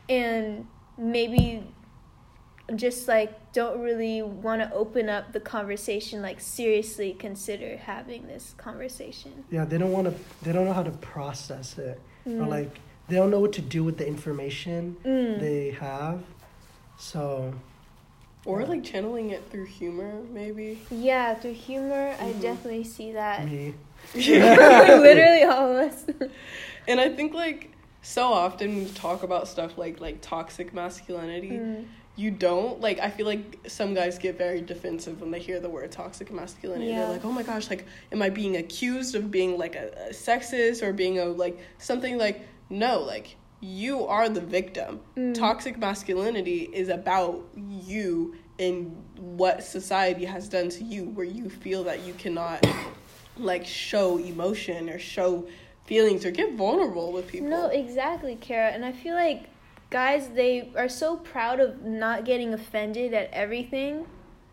and 0.08 0.66
maybe 0.98 1.62
just 2.76 3.06
like 3.08 3.52
don't 3.52 3.80
really 3.80 4.22
want 4.22 4.62
to 4.62 4.72
open 4.72 5.08
up 5.08 5.32
the 5.32 5.40
conversation 5.40 6.22
like 6.22 6.40
seriously 6.40 7.12
consider 7.18 7.76
having 7.76 8.26
this 8.26 8.54
conversation. 8.56 9.44
Yeah 9.50 9.64
they 9.64 9.76
don't 9.78 9.92
want 9.92 10.06
to 10.08 10.14
they 10.44 10.52
don't 10.52 10.64
know 10.64 10.72
how 10.72 10.82
to 10.82 10.90
process 10.90 11.76
it. 11.78 12.00
Or 12.26 12.30
Mm. 12.32 12.48
like 12.48 12.78
they 13.08 13.16
don't 13.16 13.30
know 13.30 13.40
what 13.40 13.52
to 13.54 13.60
do 13.60 13.84
with 13.84 13.98
the 13.98 14.06
information 14.06 14.96
Mm. 15.04 15.40
they 15.40 15.70
have 15.72 16.22
so. 16.98 17.52
Or 18.46 18.64
like 18.66 18.84
channeling 18.84 19.30
it 19.30 19.42
through 19.50 19.66
humor 19.66 20.20
maybe. 20.32 20.80
Yeah 20.90 21.34
through 21.34 21.52
humor 21.54 22.14
i 22.18 22.24
Mhm. 22.32 22.40
definitely 22.40 22.84
see 22.84 23.12
that. 23.12 23.44
Me. 23.46 23.74
Literally 24.14 25.42
all 25.52 25.70
of 25.70 25.92
us. 25.92 26.04
And 26.88 26.98
i 27.00 27.08
think 27.10 27.34
like 27.34 27.70
so 28.02 28.24
often 28.32 28.76
we 28.76 28.84
talk 28.90 29.22
about 29.22 29.48
stuff 29.48 29.76
like 29.78 30.00
like 30.00 30.20
toxic 30.22 30.72
masculinity. 30.74 31.50
Mm. 31.52 31.84
You 32.16 32.30
don't 32.30 32.80
like 32.80 32.98
i 33.00 33.10
feel 33.10 33.26
like 33.26 33.58
some 33.66 33.92
guys 33.94 34.18
get 34.18 34.38
very 34.38 34.60
defensive 34.60 35.20
when 35.20 35.30
they 35.30 35.40
hear 35.40 35.58
the 35.60 35.68
word 35.68 35.90
toxic 35.90 36.32
masculinity 36.32 36.90
Yeah. 36.90 37.00
they're 37.00 37.12
like 37.12 37.24
oh 37.24 37.32
my 37.32 37.42
gosh 37.42 37.68
like 37.70 37.86
am 38.12 38.22
i 38.22 38.30
being 38.30 38.56
accused 38.56 39.14
of 39.14 39.30
being 39.30 39.58
like 39.58 39.74
a, 39.74 40.08
a 40.10 40.12
sexist 40.12 40.82
or 40.82 40.92
being 40.92 41.18
a 41.18 41.24
like 41.24 41.58
something 41.78 42.16
like 42.16 42.46
no 42.70 43.00
like 43.00 43.36
you 43.64 44.06
are 44.06 44.28
the 44.28 44.40
victim. 44.42 45.00
Mm. 45.16 45.34
Toxic 45.34 45.78
masculinity 45.78 46.68
is 46.72 46.90
about 46.90 47.42
you 47.56 48.34
and 48.58 48.94
what 49.16 49.64
society 49.64 50.26
has 50.26 50.48
done 50.48 50.68
to 50.68 50.84
you, 50.84 51.04
where 51.04 51.24
you 51.24 51.48
feel 51.48 51.82
that 51.84 52.04
you 52.04 52.12
cannot 52.14 52.64
like 53.38 53.64
show 53.64 54.18
emotion 54.18 54.90
or 54.90 54.98
show 54.98 55.46
feelings 55.86 56.24
or 56.24 56.30
get 56.30 56.54
vulnerable 56.54 57.10
with 57.10 57.26
people. 57.26 57.48
No, 57.48 57.68
exactly, 57.68 58.36
Kara. 58.36 58.70
And 58.70 58.84
I 58.84 58.92
feel 58.92 59.14
like 59.14 59.48
guys, 59.94 60.30
they 60.30 60.72
are 60.74 60.88
so 60.88 61.16
proud 61.16 61.60
of 61.60 61.84
not 61.84 62.24
getting 62.24 62.52
offended 62.52 63.14
at 63.14 63.30
everything 63.32 64.04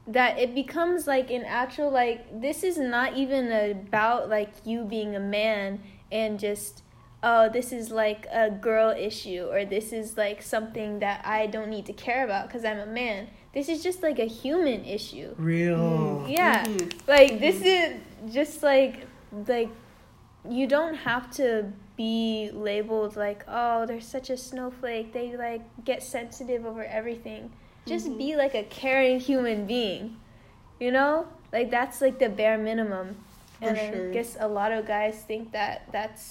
that 0.06 0.38
it 0.38 0.54
becomes 0.54 1.08
like 1.08 1.32
an 1.32 1.44
actual 1.44 1.90
like 1.90 2.40
this 2.40 2.64
is 2.64 2.78
not 2.78 3.18
even 3.18 3.52
about 3.52 4.30
like 4.30 4.52
you 4.66 4.84
being 4.84 5.16
a 5.16 5.20
man 5.20 5.82
and 6.12 6.40
just 6.40 6.84
oh 7.24 7.50
this 7.50 7.72
is 7.72 7.90
like 7.90 8.28
a 8.32 8.52
girl 8.52 8.92
issue 8.92 9.48
or 9.50 9.66
this 9.66 9.92
is 9.92 10.16
like 10.16 10.44
something 10.44 11.00
that 11.00 11.26
I 11.26 11.48
don't 11.48 11.70
need 11.70 11.88
to 11.88 11.94
care 11.94 12.24
about 12.24 12.48
because 12.48 12.64
I'm 12.64 12.78
a 12.78 12.86
man. 12.86 13.28
This 13.52 13.68
is 13.68 13.82
just 13.82 14.04
like 14.04 14.20
a 14.20 14.26
human 14.28 14.86
issue. 14.86 15.34
Real. 15.38 16.24
Yeah. 16.28 16.66
Mhm. 16.66 17.08
Like 17.08 17.40
this 17.40 17.62
is 17.64 18.00
just 18.32 18.62
like 18.62 19.08
like 19.48 19.72
you 20.48 20.68
don't 20.68 20.96
have 20.96 21.32
to 21.32 21.72
be 22.02 22.50
labeled 22.54 23.16
like 23.16 23.42
oh 23.48 23.86
they're 23.88 24.02
such 24.18 24.30
a 24.30 24.38
snowflake. 24.38 25.08
They 25.14 25.28
like 25.38 25.64
get 25.86 26.02
sensitive 26.04 26.66
over 26.66 26.84
everything. 26.84 27.52
Just 27.86 28.08
Mhm. 28.08 28.18
be 28.24 28.30
like 28.44 28.56
a 28.56 28.64
caring 28.64 29.20
human 29.20 29.60
being 29.68 30.04
you 30.80 30.92
know? 30.92 31.28
Like 31.54 31.70
that's 31.78 32.02
like 32.02 32.18
the 32.18 32.30
bare 32.30 32.58
minimum. 32.58 33.08
For 33.60 33.68
and 33.68 33.78
i 34.10 34.14
guess 34.14 34.32
a 34.40 34.48
lot 34.48 34.72
of 34.72 34.88
guys 34.88 35.16
think 35.30 35.52
that 35.52 35.78
that's 35.92 36.26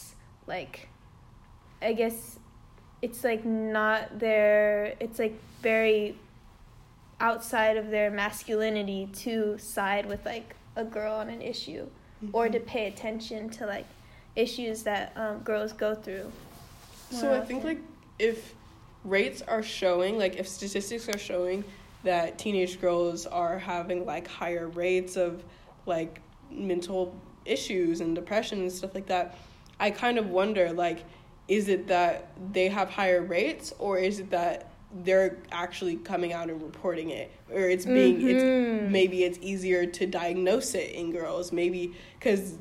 like 0.54 0.88
i 1.80 1.92
guess 2.00 2.38
it's 3.06 3.22
like 3.22 3.42
not 3.44 4.00
their 4.18 4.94
it's 5.04 5.18
like 5.24 5.36
very 5.62 6.16
outside 7.20 7.76
of 7.76 7.86
their 7.90 8.10
masculinity 8.10 9.02
to 9.24 9.56
side 9.58 10.06
with 10.06 10.22
like 10.26 10.56
a 10.74 10.84
girl 10.96 11.14
on 11.22 11.28
an 11.28 11.42
issue 11.42 11.84
or 12.32 12.44
Mm-hmm. 12.46 12.52
to 12.54 12.60
pay 12.60 12.84
attention 12.92 13.48
to 13.56 13.64
like 13.74 13.86
issues 14.37 14.82
that 14.84 15.12
um, 15.16 15.38
girls 15.40 15.72
go 15.72 15.94
through. 15.94 16.30
So 17.10 17.34
I 17.34 17.40
think 17.40 17.64
like 17.64 17.80
if 18.18 18.54
rates 19.04 19.42
are 19.42 19.62
showing, 19.62 20.18
like 20.18 20.37
if 20.37 20.46
statistics 20.46 21.08
are 21.08 21.18
showing 21.18 21.64
that 22.04 22.38
teenage 22.38 22.80
girls 22.80 23.26
are 23.26 23.58
having 23.58 24.06
like 24.06 24.28
higher 24.28 24.68
rates 24.68 25.16
of 25.16 25.42
like 25.87 26.20
mental 26.50 27.14
issues 27.44 28.00
and 28.00 28.14
depression 28.14 28.60
and 28.60 28.70
stuff 28.72 28.94
like 28.94 29.06
that, 29.06 29.37
I 29.78 29.90
kind 29.90 30.18
of 30.18 30.28
wonder 30.28 30.72
like 30.72 31.04
is 31.49 31.68
it 31.68 31.88
that 31.88 32.28
they 32.52 32.68
have 32.68 32.88
higher 32.90 33.22
rates 33.22 33.72
or 33.78 33.99
is 33.99 34.20
it 34.20 34.30
that 34.30 34.70
they're 35.02 35.38
actually 35.50 35.96
coming 35.96 36.32
out 36.32 36.49
and 36.49 36.62
reporting 36.62 37.10
it 37.10 37.30
or 37.52 37.60
it's 37.60 37.84
being 37.84 38.20
Mhm. 38.20 38.30
it's 38.30 38.92
maybe 38.92 39.25
it's 39.25 39.38
easier 39.40 39.87
to 39.87 40.06
diagnose 40.06 40.75
it 40.75 40.90
in 40.92 41.12
girls 41.12 41.52
maybe 41.52 41.94
because 42.18 42.56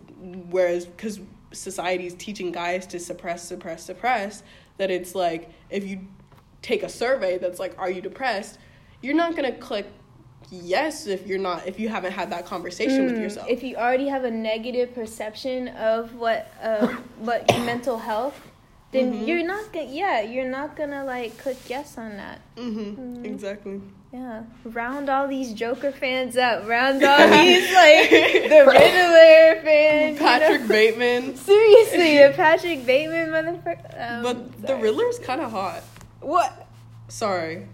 whereas 0.49 0.85
because 0.85 1.19
society's 1.51 2.13
teaching 2.15 2.51
guys 2.51 2.85
to 2.87 2.99
suppress 2.99 3.43
suppress 3.47 3.83
suppress 3.83 4.43
that 4.77 4.89
it's 4.91 5.15
like 5.15 5.49
if 5.69 5.85
you 5.85 5.99
take 6.61 6.83
a 6.83 6.89
survey 6.89 7.37
that's 7.37 7.59
like 7.59 7.73
are 7.79 7.89
you 7.89 8.01
depressed 8.01 8.57
you're 9.01 9.15
not 9.15 9.35
gonna 9.35 9.51
click 9.53 9.87
yes 10.51 11.07
if 11.07 11.25
you're 11.27 11.39
not 11.39 11.65
if 11.67 11.79
you 11.79 11.89
haven't 11.89 12.11
had 12.11 12.29
that 12.31 12.45
conversation 12.45 13.05
with 13.05 13.15
Mm, 13.15 13.21
yourself 13.21 13.47
If 13.49 13.63
you 13.63 13.75
already 13.75 14.07
have 14.07 14.23
a 14.23 14.31
negative 14.31 14.93
perception 14.95 15.69
of 15.69 16.15
what 16.15 16.51
uh, 16.61 16.87
what 17.19 17.47
mental 17.65 17.97
health, 17.99 18.39
then 18.91 19.13
Mhm. 19.13 19.27
you're 19.27 19.45
not 19.45 19.71
gonna 19.73 19.85
yeah 19.91 20.21
you're 20.21 20.49
not 20.49 20.75
gonna 20.75 21.03
like 21.05 21.37
click 21.37 21.57
yes 21.69 21.97
on 21.97 22.17
that. 22.17 22.39
mm-hmm, 22.57 22.99
Mhm. 22.99 23.25
exactly 23.25 23.81
Yeah, 24.11 24.43
round 24.65 25.07
all 25.07 25.27
these 25.27 25.53
Joker 25.53 25.91
fans 25.91 26.35
up. 26.35 26.67
Round 26.67 27.03
all 27.03 27.17
these 27.29 27.71
like 27.73 28.09
the 28.09 28.63
Riddler 28.67 29.61
fans. 29.63 30.19
you 30.19 30.25
patrick 30.25 30.61
know? 30.61 30.67
bateman 30.67 31.35
Seriously, 31.35 32.17
the 32.17 32.33
Patrick 32.35 32.85
Bateman 32.87 33.29
motherfucker. 33.29 34.11
Um, 34.11 34.23
but 34.23 34.61
the 34.61 34.67
sorry. 34.69 34.81
riddler's 34.81 35.19
kind 35.19 35.41
of 35.41 35.51
hot 35.51 35.83
What? 36.21 36.67
sorry 37.07 37.67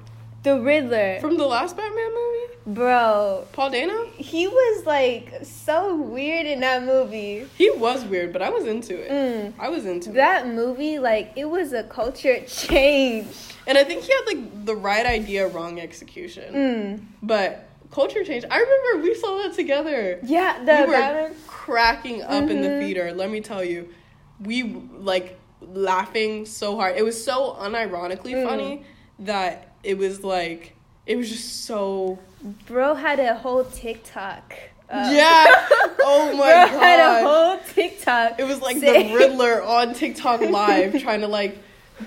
The 0.46 0.60
Riddler, 0.62 1.18
from 1.22 1.38
the 1.38 1.46
last 1.48 1.76
batman 1.76 2.12
movie 2.14 2.54
bro. 2.68 3.46
paul 3.52 3.72
dano 3.72 4.06
He 4.16 4.48
was 4.48 4.86
like 4.86 5.34
so 5.42 5.96
weird 5.96 6.46
in 6.46 6.60
that 6.60 6.84
movie. 6.84 7.48
he 7.58 7.72
was 7.72 8.06
weird 8.06 8.32
but 8.32 8.44
i 8.44 8.50
was 8.52 8.66
into 8.66 8.94
it 8.96 9.10
Mm. 9.10 9.54
i 9.60 9.70
was 9.70 9.88
into 9.88 10.12
it 10.12 10.14
That 10.14 10.48
movie, 10.48 11.00
like, 11.00 11.32
it 11.36 11.46
was 11.46 11.74
a 11.74 11.82
culture 11.84 12.40
change. 12.48 13.26
and 13.66 13.76
i 13.76 13.84
think 13.84 14.04
he 14.04 14.14
had 14.14 14.26
like 14.28 14.66
the 14.66 14.76
right 14.76 15.06
idea 15.08 15.48
wrong 15.48 15.80
execution 15.80 16.54
Mm. 16.54 17.06
but 17.24 17.68
culture 17.90 18.24
change 18.24 18.44
i 18.52 18.60
remember 18.60 19.04
we 19.04 19.16
saw 19.16 19.42
that 19.42 19.54
together 19.56 20.20
Yeah, 20.22 20.60
the 20.64 20.74
we 20.74 20.86
were 20.86 20.92
Batman. 20.94 21.36
cracking 21.48 22.22
up 22.22 22.50
in 22.52 22.62
the 22.62 22.70
Mhm. 22.70 22.80
theater. 22.82 23.14
Let 23.14 23.32
me 23.32 23.42
tell 23.42 23.64
you, 23.64 23.90
we 24.40 24.62
like 25.12 25.40
laughing 25.62 26.46
so 26.46 26.76
hard. 26.76 26.96
It 26.98 27.04
was 27.04 27.18
so 27.30 27.56
unironically 27.60 28.34
Mm. 28.36 28.44
funny 28.50 28.84
that 29.18 29.70
it 29.86 29.98
was 29.98 30.24
like 30.24 30.76
it 31.06 31.16
was 31.16 31.30
just 31.30 31.66
so 31.66 32.20
Bro 32.68 32.96
had 32.96 33.20
a 33.20 33.36
whole 33.36 33.64
TikTok. 33.66 34.54
yeah. 34.92 35.68
Oh 36.08 36.32
my 36.38 36.68
Bro 36.70 36.80
had 36.80 37.00
a 37.00 37.28
whole 37.28 37.60
TikTok. 37.74 38.40
It 38.40 38.44
was 38.46 38.62
like 38.62 38.78
saying- 38.78 39.10
the 39.14 39.16
Riddler 39.20 39.64
on 39.64 39.94
TikTok 39.94 40.42
live 40.42 41.00
trying 41.02 41.22
to 41.22 41.28
like 41.28 41.58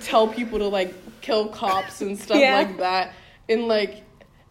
tell 0.02 0.28
people 0.28 0.58
to 0.61 0.68
like 0.68 0.94
kill 1.20 1.49
cops 1.49 2.00
and 2.02 2.18
stuff 2.18 2.38
Yeah. 2.38 2.54
like 2.56 2.76
that, 2.78 3.12
and 3.49 3.66
like 3.68 4.02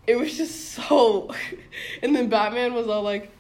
it 0.06 0.18
was 0.18 0.36
just 0.38 0.72
so. 0.72 1.34
And 2.02 2.16
then 2.16 2.28
Batman 2.30 2.74
was 2.74 2.88
all 2.88 3.04
like, 3.04 3.32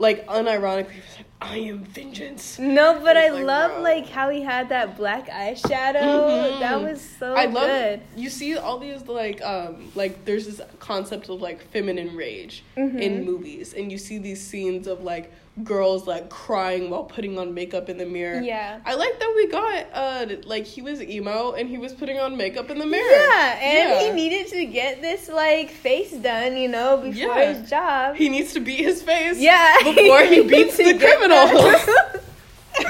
like 0.00 0.26
unironically, 0.26 0.96
was 0.96 1.16
like, 1.18 1.26
"I 1.42 1.56
am 1.58 1.84
vengeance." 1.84 2.58
No, 2.58 2.98
but 3.04 3.16
It 3.16 3.24
I 3.24 3.28
like, 3.28 3.44
love 3.44 3.70
bro. 3.72 3.82
like 3.82 4.08
how 4.08 4.30
he 4.30 4.40
had 4.40 4.70
that 4.70 4.96
black 4.96 5.28
eyeshadow. 5.28 6.00
Mhm. 6.00 6.60
That 6.60 6.80
was 6.82 7.00
so 7.18 7.34
I 7.34 7.44
love 7.44 7.66
good. 7.68 8.00
you 8.16 8.30
see 8.30 8.56
all 8.56 8.78
these 8.78 9.06
like 9.06 9.42
um 9.42 9.92
like 9.94 10.24
there's 10.24 10.46
this 10.46 10.60
concept 10.78 11.28
of 11.28 11.40
like 11.42 11.60
feminine 11.70 12.16
rage 12.16 12.64
Mhm. 12.78 12.98
in 13.00 13.24
movies 13.26 13.74
and 13.74 13.92
you 13.92 13.98
see 13.98 14.16
these 14.18 14.40
scenes 14.44 14.86
of 14.86 15.04
like 15.04 15.30
girls 15.64 16.06
like 16.06 16.28
crying 16.30 16.90
while 16.90 17.04
putting 17.04 17.38
on 17.38 17.54
makeup 17.54 17.88
in 17.88 17.98
the 17.98 18.06
mirror. 18.06 18.40
Yeah. 18.40 18.80
I 18.84 18.94
like 18.94 19.18
that 19.18 19.32
we 19.36 19.46
got 19.48 19.86
uh 19.92 20.26
like 20.44 20.64
he 20.66 20.82
was 20.82 21.02
emo 21.02 21.52
and 21.52 21.68
he 21.68 21.78
was 21.78 21.92
putting 21.92 22.18
on 22.18 22.36
makeup 22.36 22.70
in 22.70 22.78
the 22.78 22.86
mirror. 22.86 23.02
Yeah, 23.10 23.58
and 23.62 23.88
Yeah. 23.90 24.00
he 24.02 24.10
needed 24.12 24.48
to 24.52 24.66
get 24.66 25.00
this 25.02 25.28
like 25.28 25.70
face 25.70 26.12
done, 26.12 26.56
you 26.56 26.68
know, 26.68 26.96
before 26.98 27.12
Yeah. 27.36 27.52
his 27.54 27.68
job. 27.70 28.16
He 28.16 28.28
needs 28.28 28.52
to 28.54 28.60
beat 28.60 28.80
his 28.84 29.02
face 29.02 29.38
yeah, 29.38 29.76
before 29.84 30.20
he 30.22 30.42
needed 30.42 30.48
beats 30.48 30.76
the 30.76 30.94
get 30.94 31.00
criminals. 31.18 32.20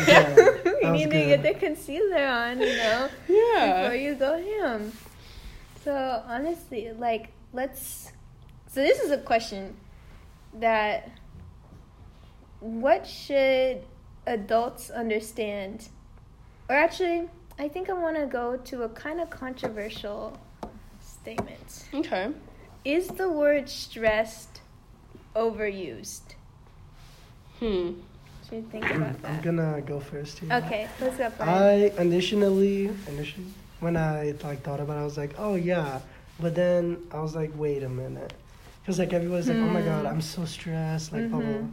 Yeah, 0.06 0.28
you 0.82 0.90
was 0.92 0.92
need 0.92 1.10
to 1.10 1.10
get 1.26 1.42
the 1.42 1.54
concealer 1.54 2.24
on, 2.24 2.60
you 2.60 2.76
know, 2.76 3.08
Yeah. 3.28 3.82
before 3.82 3.96
you 3.96 4.14
go 4.14 4.36
him. 4.38 4.92
So 5.84 6.22
honestly, 6.26 6.92
like, 6.96 7.32
let's. 7.52 8.12
So 8.68 8.80
this 8.82 9.00
is 9.00 9.10
a 9.10 9.18
question 9.18 9.76
that. 10.54 11.08
What 12.60 13.06
should 13.06 13.82
adults 14.26 14.90
understand? 14.90 15.88
Or 16.68 16.76
actually, 16.76 17.28
I 17.58 17.68
think 17.68 17.90
I 17.90 17.94
want 17.94 18.16
to 18.16 18.26
go 18.26 18.56
to 18.56 18.82
a 18.84 18.88
kind 18.90 19.20
of 19.20 19.30
controversial 19.30 20.38
statement. 21.00 21.84
Okay. 21.94 22.30
Is 22.84 23.08
the 23.08 23.28
word 23.30 23.68
stressed 23.68 24.60
overused? 25.36 26.34
Hmm. 27.58 27.92
Should 28.44 28.52
you 28.54 28.68
think 28.70 28.90
about 28.90 29.20
that? 29.22 29.30
I'm 29.30 29.40
gonna 29.42 29.82
go 29.82 30.00
first 30.00 30.38
here. 30.38 30.52
Okay, 30.52 30.88
let's 31.00 31.16
go. 31.18 31.30
Brian. 31.36 31.92
I 31.92 32.00
initially, 32.02 32.90
initially, 33.06 33.46
when 33.80 33.96
I 33.96 34.34
like 34.42 34.62
thought 34.62 34.80
about 34.80 34.96
it, 34.96 35.00
I 35.00 35.04
was 35.04 35.18
like, 35.18 35.34
oh 35.38 35.54
yeah. 35.56 36.00
But 36.40 36.54
then 36.54 36.96
I 37.12 37.20
was 37.20 37.34
like, 37.36 37.50
wait 37.56 37.82
a 37.82 37.88
minute, 37.88 38.32
because 38.82 38.98
like 38.98 39.12
everybody's 39.12 39.48
like, 39.48 39.58
oh 39.58 39.68
my 39.68 39.82
god, 39.82 40.00
Hmm. 40.06 40.12
I'm 40.12 40.20
so 40.22 40.44
stressed, 40.46 41.12
like 41.12 41.28
blah 41.30 41.40
blah. 41.40 41.48
blah. 41.58 41.66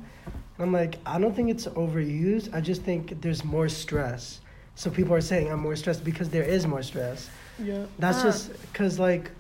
And 0.58 0.66
I'm 0.66 0.74
like, 0.74 0.98
I 1.06 1.20
don't 1.20 1.36
think 1.36 1.50
it's 1.50 1.68
overused. 1.68 2.54
I 2.54 2.62
just 2.62 2.82
think 2.84 3.22
there's 3.22 3.44
more 3.44 3.70
stress. 3.70 4.42
So 4.76 4.90
people 4.90 5.14
are 5.14 5.22
saying 5.22 5.52
I'm 5.52 5.60
more 5.60 5.76
stressed 5.76 6.04
because 6.04 6.30
there 6.30 6.44
is 6.44 6.66
more 6.68 6.84
stress. 6.84 7.30
Yeah. 7.60 7.86
That's 8.00 8.20
Ah. 8.20 8.24
just 8.24 8.62
because 8.72 9.00
like, 9.00 9.32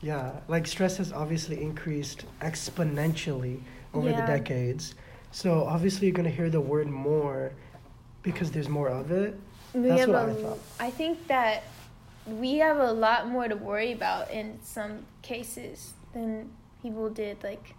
yeah, 0.00 0.32
like 0.48 0.66
stress 0.66 0.96
has 0.96 1.12
obviously 1.12 1.62
increased 1.62 2.24
exponentially 2.40 3.60
over 3.94 4.10
Yeah. 4.10 4.20
the 4.20 4.26
decades. 4.26 4.94
So 5.30 5.64
obviously 5.64 6.08
you're 6.08 6.14
gonna 6.14 6.28
hear 6.30 6.50
the 6.50 6.60
word 6.60 6.88
more 6.88 7.52
because 8.22 8.50
there's 8.50 8.68
more 8.68 8.88
of 8.88 9.10
it. 9.10 9.38
we 9.74 9.88
That's 9.88 10.06
what 10.06 10.16
a, 10.16 10.30
I 10.30 10.34
thought. 10.34 10.58
I 10.80 10.90
think 10.90 11.26
that 11.28 11.62
we 12.26 12.56
have 12.58 12.78
a 12.78 12.92
lot 12.92 13.28
more 13.28 13.48
to 13.48 13.56
worry 13.56 13.92
about 13.92 14.30
in 14.30 14.58
some 14.62 15.06
cases 15.22 15.94
than 16.12 16.50
people 16.82 17.08
did. 17.08 17.42
Like, 17.42 17.74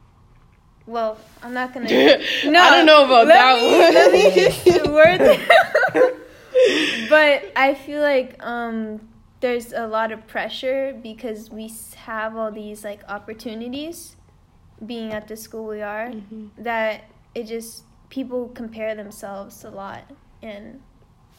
well, 0.85 1.17
I'm 1.41 1.53
not 1.53 1.73
gonna. 1.73 1.87
No, 2.45 2.59
I 2.61 2.69
don't 2.77 2.85
know 2.85 3.05
about 3.05 3.27
that 3.27 3.57
me, 3.61 3.71
one. 3.71 3.93
Let 3.93 4.11
me 4.11 4.35
just 4.35 4.87
word 4.91 5.19
but 7.09 7.51
I 7.55 7.73
feel 7.73 8.01
like 8.01 8.41
um, 8.43 9.07
there's 9.39 9.73
a 9.73 9.87
lot 9.87 10.11
of 10.11 10.25
pressure 10.27 10.97
because 11.01 11.49
we 11.49 11.71
have 11.95 12.35
all 12.35 12.51
these 12.51 12.83
like 12.83 13.01
opportunities 13.09 14.15
being 14.85 15.11
at 15.13 15.27
the 15.27 15.35
school 15.37 15.67
we 15.67 15.81
are 15.81 16.09
Mhm. 16.09 16.49
that 16.57 17.05
it 17.35 17.45
just 17.45 17.83
people 18.09 18.49
compare 18.49 18.95
themselves 18.95 19.63
a 19.63 19.69
lot 19.69 20.03
and 20.41 20.81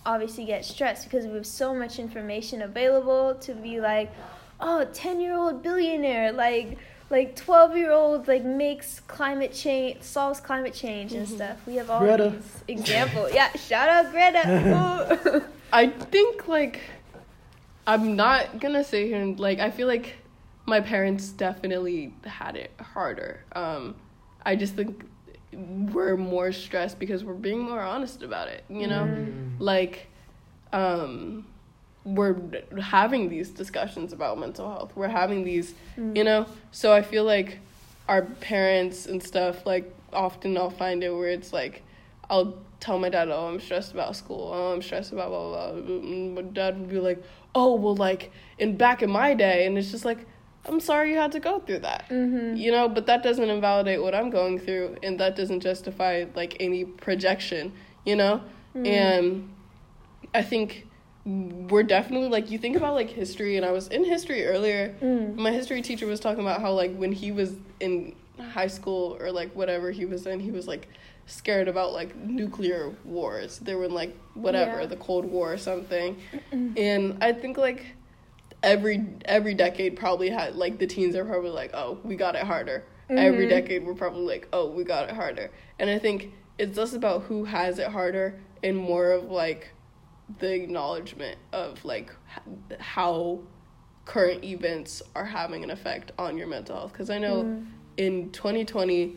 obviously 0.07 0.45
get 0.45 0.65
stressed 0.65 1.05
because 1.05 1.27
we 1.27 1.35
have 1.35 1.47
so 1.47 1.75
much 1.75 1.99
information 1.99 2.63
available 2.63 3.35
to 3.37 3.55
be 3.55 3.81
like 3.81 4.11
oh 4.61 4.85
10 4.93 5.21
year 5.21 5.35
old 5.35 5.63
billionaire 5.63 6.33
like 6.33 6.79
like 7.17 7.31
12 7.37 7.77
year 7.77 7.93
old 7.93 8.27
like 8.33 8.45
makes 8.45 8.89
climate 9.17 9.53
change 9.53 10.03
solves 10.03 10.41
climate 10.41 10.75
change 10.75 11.13
and 11.19 11.27
Mhm. 11.29 11.35
stuff 11.37 11.57
we 11.67 11.75
have 11.81 11.89
all 11.91 12.01
Greta. 12.01 12.29
these 12.31 12.63
examples 12.77 13.29
yeah 13.33 13.51
shout 13.69 13.89
out 13.89 14.07
greta 14.11 14.43
I 15.73 15.85
think 16.15 16.49
like 16.49 16.81
I'm 17.87 18.17
not 18.17 18.61
gonna 18.61 18.83
say 18.93 19.07
here 19.09 19.21
and, 19.21 19.39
like 19.39 19.59
I 19.61 19.71
feel 19.71 19.87
like 19.87 20.07
my 20.67 20.81
parents 20.81 21.29
definitely 21.29 22.15
had 22.25 22.57
it 22.57 22.71
harder. 22.81 23.45
Um, 23.55 23.95
I 24.51 24.57
just 24.57 24.75
think 24.75 25.05
we're 25.53 26.17
more 26.17 26.53
stressed 26.53 26.99
because 26.99 27.23
we're 27.23 27.35
being 27.49 27.61
more 27.61 27.83
honest 27.83 28.23
about 28.23 28.49
it. 28.49 28.65
You 28.71 28.87
know, 28.93 29.05
Mm. 29.05 29.57
like 29.59 30.09
um, 30.73 31.47
we're 32.05 32.37
having 32.81 33.29
these 33.29 33.51
discussions 33.51 34.13
about 34.13 34.39
mental 34.39 34.69
health. 34.69 34.93
We're 34.95 35.09
having 35.09 35.45
these, 35.45 35.75
mm. 35.97 36.17
you 36.17 36.25
know. 36.25 36.47
So 36.71 36.93
I 36.93 37.03
feel 37.03 37.25
like 37.25 37.59
our 38.09 38.23
parents 38.23 39.07
and 39.07 39.23
stuff 39.23 39.65
like 39.65 39.93
often 40.13 40.57
I'll 40.57 40.71
find 40.71 41.03
it 41.03 41.11
where 41.11 41.29
it's 41.29 41.53
like 41.53 41.83
I'll 42.29 42.59
tell 42.81 42.99
my 42.99 43.09
dad, 43.09 43.29
"Oh, 43.31 43.49
I'm 43.49 43.61
stressed 43.61 43.93
about 43.93 44.17
school. 44.17 44.51
Oh, 44.55 44.73
I'm 44.73 44.83
stressed 44.83 45.13
about 45.13 45.31
blah 45.31 45.49
blah." 45.49 45.73
blah. 45.73 45.81
And 45.81 46.35
My 46.35 46.43
dad 46.43 46.79
would 46.79 46.91
be 46.91 46.99
like, 46.99 47.23
"Oh, 47.55 47.75
well, 47.75 47.97
like 47.97 48.31
in 48.59 48.77
back 48.77 49.03
in 49.03 49.11
my 49.11 49.35
day," 49.35 49.67
and 49.67 49.79
it's 49.79 49.91
just 49.91 50.05
like, 50.05 50.19
"I'm 50.67 50.81
sorry 50.81 51.13
you 51.13 51.19
had 51.19 51.33
to 51.33 51.41
go 51.41 51.61
through 51.61 51.81
that." 51.81 52.09
Mhm. 52.11 52.59
You 52.59 52.71
know, 52.71 52.89
but 52.89 53.07
that 53.07 53.23
doesn't 53.23 53.49
invalidate 53.49 54.03
what 54.03 54.15
I'm 54.15 54.31
going 54.31 54.59
through, 54.59 54.97
and 55.03 55.19
that 55.21 55.37
doesn't 55.37 55.61
justify 55.61 56.27
like 56.35 56.57
any 56.61 56.85
projection. 56.85 57.73
You 58.05 58.17
know, 58.17 58.43
mm. 58.77 58.87
and 58.87 59.49
I 60.35 60.43
think 60.43 60.87
we're 61.25 61.83
definitely 61.83 62.29
like 62.29 62.51
you 62.51 62.59
think 62.59 62.77
about 62.77 62.95
like 62.95 63.09
history, 63.09 63.57
and 63.57 63.65
I 63.65 63.71
was 63.71 63.89
in 63.89 64.05
history 64.05 64.47
earlier. 64.47 64.95
Mm. 65.01 65.37
My 65.37 65.51
history 65.53 65.81
teacher 65.83 66.07
was 66.07 66.21
talking 66.21 66.41
about 66.43 66.61
how 66.61 66.73
like 66.73 66.95
when 66.97 67.13
he 67.13 67.33
was 67.33 67.55
in 67.81 68.15
high 68.39 68.67
school 68.67 69.17
or 69.21 69.31
like 69.33 69.53
whatever 69.55 69.91
he 69.91 70.05
was 70.05 70.27
in, 70.27 70.41
he 70.41 70.51
was 70.51 70.67
like 70.69 70.89
scared 71.27 71.69
about 71.69 71.93
like 71.95 72.15
nuclear 72.17 72.93
wars. 73.05 73.59
They 73.61 73.75
were 73.75 73.89
like 73.89 74.15
whatever, 74.35 74.81
Yeah. 74.81 74.87
the 74.87 74.97
Cold 74.97 75.25
War 75.25 75.53
or 75.55 75.57
something. 75.59 76.17
and 76.53 77.17
I 77.23 77.33
think 77.33 77.57
like 77.57 77.87
every 78.63 79.05
every 79.25 79.55
decade 79.55 79.97
probably 79.97 80.29
had 80.31 80.57
like 80.57 80.79
the 80.79 80.87
teens 80.87 81.15
are 81.17 81.25
probably 81.25 81.51
like, 81.51 81.71
Oh, 81.75 81.99
we 82.05 82.17
got 82.17 82.35
it 82.35 82.43
harder. 82.45 82.85
Every 83.09 83.47
Mhm. 83.47 83.51
decade 83.51 83.87
we're 83.87 83.95
probably 83.95 84.25
like, 84.27 84.49
Oh, 84.53 84.69
we 84.71 84.85
got 84.85 85.09
it 85.09 85.15
harder. 85.15 85.51
And 85.79 85.89
I 85.89 85.99
think 85.99 86.33
it's 86.59 86.77
less 86.77 86.93
about 86.93 87.23
who 87.23 87.45
has 87.45 87.79
it 87.79 87.89
harder 87.89 88.39
and 88.63 88.77
more 88.77 89.11
of 89.13 89.31
like 89.31 89.71
the 90.39 90.53
acknowledgement 90.55 91.39
of 91.53 91.85
like 91.85 92.11
h- 92.71 92.79
how 92.81 93.41
current 94.05 94.45
events 94.45 95.03
are 95.15 95.25
having 95.25 95.63
an 95.65 95.71
effect 95.71 96.13
on 96.19 96.37
your 96.39 96.47
mental 96.47 96.77
health 96.77 96.93
because 96.93 97.11
i 97.11 97.19
know 97.19 97.45
Mm. 97.45 97.67
in 97.97 98.31
2020 98.33 99.17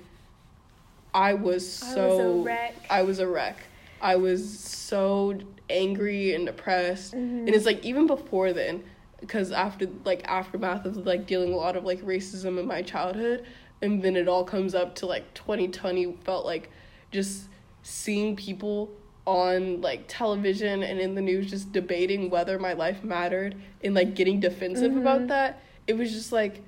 i 1.13 1.33
was 1.33 1.81
I 1.83 1.93
so 1.93 2.07
was 2.07 2.19
a 2.19 2.43
wreck. 2.43 2.75
I 2.89 3.01
was 3.03 3.19
a 3.19 3.27
wreck 3.27 3.57
i 4.01 4.15
was 4.15 4.59
so 4.59 5.37
angry 5.69 6.33
and 6.35 6.45
depressed 6.45 7.13
Mhm. 7.13 7.39
and 7.39 7.49
it's 7.49 7.65
like 7.65 7.83
even 7.85 8.05
before 8.07 8.53
then 8.53 8.83
because 9.19 9.51
after 9.51 9.87
like 10.05 10.23
aftermath 10.27 10.85
of 10.85 10.97
like 11.05 11.25
dealing 11.25 11.51
a 11.53 11.55
lot 11.57 11.75
of 11.75 11.83
like 11.83 12.01
racism 12.03 12.59
in 12.59 12.67
my 12.67 12.81
childhood 12.81 13.45
and 13.81 14.03
then 14.03 14.15
it 14.15 14.27
all 14.27 14.43
comes 14.43 14.75
up 14.75 14.93
to 14.95 15.05
like 15.05 15.33
2020 15.33 16.13
felt 16.23 16.45
like 16.45 16.69
just 17.11 17.47
seeing 17.81 18.35
people 18.35 18.91
on 19.37 19.81
like 19.81 20.05
television 20.07 20.83
and 20.83 21.01
in 21.01 21.13
the 21.13 21.21
news 21.21 21.49
just 21.49 21.73
debating 21.73 22.29
whether 22.29 22.57
my 22.57 22.71
life 22.71 23.03
mattered 23.03 23.53
and 23.83 23.93
like 23.93 24.15
getting 24.15 24.39
defensive 24.39 24.95
about 24.95 25.19
Mhm. 25.21 25.27
that 25.27 25.59
it 25.85 25.97
was 25.97 26.13
just 26.13 26.31
like 26.31 26.61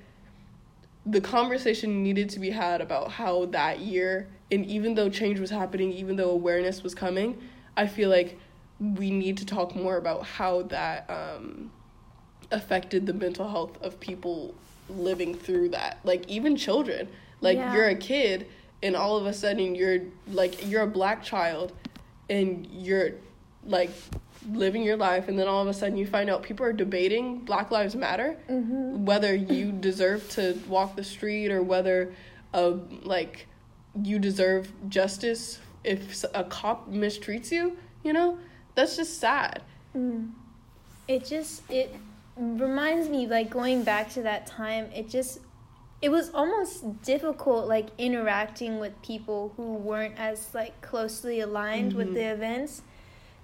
the 1.06 1.22
conversation 1.22 2.02
needed 2.02 2.28
to 2.28 2.38
be 2.38 2.50
had 2.50 2.82
about 2.82 3.10
how 3.12 3.46
that 3.46 3.80
year 3.80 4.28
and 4.52 4.66
even 4.66 4.94
though 4.94 5.08
change 5.08 5.40
was 5.40 5.48
happening 5.48 5.90
even 5.90 6.16
though 6.16 6.28
awareness 6.30 6.82
was 6.82 6.94
coming 6.94 7.38
i 7.78 7.86
feel 7.86 8.10
like 8.10 8.38
we 8.78 9.10
need 9.10 9.38
to 9.38 9.46
talk 9.46 9.74
more 9.74 9.96
about 9.96 10.22
how 10.26 10.60
that 10.62 11.08
um, 11.08 11.70
affected 12.52 13.06
the 13.06 13.14
mental 13.14 13.48
health 13.48 13.80
of 13.82 13.98
people 14.00 14.54
living 14.90 15.34
through 15.34 15.70
that 15.70 15.98
like 16.04 16.28
even 16.28 16.54
children 16.56 17.08
like 17.40 17.56
Yeah. 17.56 17.72
you're 17.74 17.88
a 17.88 17.94
kid 17.94 18.46
and 18.82 18.94
all 18.94 19.16
of 19.16 19.24
a 19.24 19.32
sudden 19.32 19.74
you're 19.74 20.00
like 20.30 20.68
you're 20.68 20.82
a 20.82 20.86
black 20.86 21.22
child 21.22 21.72
and 22.30 22.66
you're 22.72 23.10
like 23.66 23.90
living 24.50 24.82
your 24.82 24.96
life 24.96 25.28
and 25.28 25.38
then 25.38 25.46
all 25.46 25.60
of 25.60 25.68
a 25.68 25.74
sudden 25.74 25.98
you 25.98 26.06
find 26.06 26.30
out 26.30 26.42
people 26.42 26.64
are 26.64 26.72
debating 26.72 27.40
black 27.40 27.70
lives 27.70 27.94
matter 27.94 28.38
Mhm. 28.48 29.00
whether 29.04 29.34
you 29.34 29.70
deserve 29.88 30.26
to 30.30 30.58
walk 30.66 30.96
the 30.96 31.04
street 31.04 31.50
or 31.50 31.62
whether 31.62 32.14
uh, 32.54 32.72
like 33.02 33.46
you 34.02 34.18
deserve 34.18 34.72
justice 34.88 35.58
if 35.84 36.24
a 36.34 36.44
cop 36.44 36.90
mistreats 36.90 37.50
you 37.50 37.76
you 38.02 38.12
know 38.14 38.38
that's 38.74 38.96
just 38.96 39.18
sad 39.18 39.62
Mm. 39.94 40.30
It 41.08 41.24
just 41.26 41.68
it 41.68 41.92
reminds 42.36 43.08
me 43.08 43.26
like 43.26 43.50
going 43.50 43.82
back 43.82 44.08
to 44.10 44.22
that 44.22 44.46
time. 44.46 44.84
It 44.94 45.08
just 45.08 45.40
it 46.02 46.08
was 46.10 46.30
almost 46.32 47.02
difficult 47.02 47.66
like 47.68 47.88
interacting 47.98 48.78
with 48.80 49.00
people 49.02 49.52
who 49.56 49.74
weren't 49.74 50.18
as 50.18 50.54
like 50.54 50.80
closely 50.80 51.40
aligned 51.40 51.92
with 51.92 52.08
Mhm. 52.08 52.14
the 52.14 52.32
events 52.32 52.82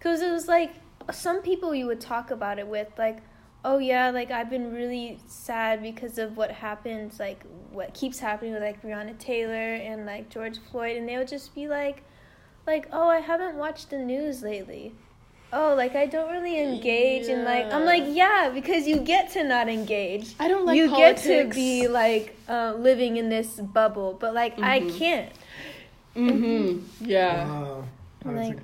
cuz 0.01 0.21
it 0.23 0.31
was 0.31 0.49
like 0.49 0.73
some 1.12 1.42
people 1.42 1.75
you 1.75 1.87
would 1.87 2.01
talk 2.01 2.31
about 2.31 2.59
it 2.59 2.66
with 2.66 2.88
like 2.99 3.19
oh 3.64 3.79
yeah 3.79 4.11
like 4.11 4.31
I've 4.31 4.49
been 4.49 4.73
really 4.73 5.19
sad 5.27 5.83
because 5.83 6.19
of 6.19 6.37
what 6.37 6.51
happens 6.51 7.19
like 7.21 7.42
what 7.73 7.92
keeps 7.95 8.21
happening 8.21 8.53
with 8.55 8.62
like 8.62 8.81
Breonna 8.83 9.19
Taylor 9.19 9.75
and 9.75 10.07
like 10.07 10.29
George 10.31 10.59
Floyd 10.71 10.97
and 10.97 11.09
they 11.09 11.16
would 11.19 11.29
just 11.29 11.55
be 11.55 11.69
like 11.69 12.03
like 12.66 12.88
oh 12.92 13.09
I 13.09 13.21
haven't 13.21 13.57
watched 13.57 13.90
the 13.90 13.99
news 13.99 14.42
lately 14.42 14.95
oh 15.53 15.75
like 15.77 15.95
i 15.95 16.07
don't 16.07 16.31
really 16.33 16.59
engage 16.61 17.29
in 17.29 17.45
like 17.45 17.73
i'm 17.73 17.85
like 17.85 18.03
yeah 18.07 18.51
because 18.53 18.87
you 18.87 18.99
get 18.99 19.31
to 19.31 19.45
not 19.45 19.69
engage 19.69 20.35
i 20.41 20.49
don't 20.49 20.67
like 20.67 20.77
you 20.77 20.89
politics. 20.91 21.27
get 21.27 21.49
to 21.51 21.55
be 21.55 21.87
like 21.89 22.37
uh, 22.49 22.75
living 22.79 23.17
in 23.17 23.29
this 23.29 23.49
bubble 23.61 24.17
but 24.19 24.35
like 24.35 24.59
i 24.61 24.81
Mhm. 24.81 24.99
can't 24.99 25.33
mm-hmm 26.17 26.79
yeah 27.07 27.47
Wow. 27.47 27.85
Like 28.25 28.59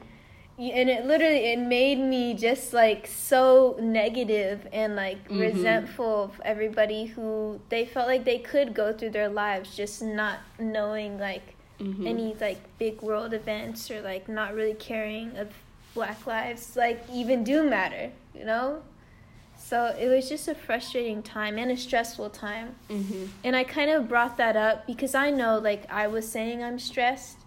y- 0.59 0.73
and 0.75 0.91
it 0.91 1.07
literally 1.07 1.45
it 1.53 1.59
made 1.59 1.99
me 1.99 2.35
just 2.35 2.73
like 2.73 3.07
so 3.07 3.77
negative 3.81 4.67
and 4.73 4.97
like 4.97 5.29
Mhm. 5.29 5.39
resentful 5.39 6.25
of 6.25 6.41
everybody 6.45 7.07
who 7.07 7.61
they 7.69 7.85
felt 7.85 8.09
like 8.09 8.25
they 8.25 8.39
could 8.39 8.75
go 8.75 8.93
through 8.93 9.11
their 9.11 9.29
lives 9.29 9.77
just 9.77 10.03
not 10.03 10.39
knowing 10.59 11.19
like 11.19 11.55
Mhm. 11.79 12.07
any 12.07 12.35
like 12.41 12.59
big 12.79 13.01
world 13.03 13.33
events 13.33 13.89
or 13.91 14.01
like 14.01 14.29
not 14.29 14.53
really 14.55 14.75
caring 14.75 15.37
if 15.37 15.49
black 15.95 16.27
lives 16.27 16.75
like 16.77 17.05
even 17.13 17.45
do 17.45 17.63
matter 17.69 18.11
you 18.35 18.45
know? 18.45 18.83
So 19.59 19.95
it 19.99 20.09
was 20.09 20.29
just 20.29 20.49
a 20.49 20.55
frustrating 20.55 21.23
time 21.23 21.57
and 21.59 21.71
a 21.71 21.77
stressful 21.77 22.31
time. 22.31 22.75
Mhm. 22.89 23.29
and 23.45 23.55
i 23.57 23.63
kind 23.65 23.91
of 23.91 24.09
brought 24.09 24.37
that 24.39 24.57
up 24.57 24.87
because 24.87 25.15
i 25.15 25.31
know 25.31 25.59
like 25.59 25.91
i 25.91 26.07
was 26.07 26.29
saying 26.29 26.63
i'm 26.65 26.79
stressed 26.79 27.39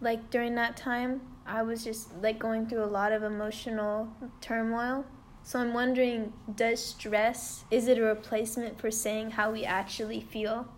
like 0.00 0.30
during 0.30 0.54
that 0.54 0.76
time. 0.76 1.20
I 1.46 1.62
was 1.62 1.82
just 1.84 2.08
like 2.22 2.38
going 2.38 2.66
through 2.68 2.84
a 2.84 2.92
lot 3.00 3.10
of 3.12 3.22
emotional 3.22 4.08
turmoil. 4.40 5.04
So 5.42 5.58
i'm 5.58 5.72
wondering 5.74 6.32
does 6.54 6.84
stress 6.84 7.64
is 7.70 7.88
it 7.88 7.98
a 7.98 8.02
replacement 8.02 8.78
for 8.80 8.90
saying 8.90 9.32
how 9.32 9.50
we 9.52 9.64
actually 9.64 10.20
feel? 10.20 10.68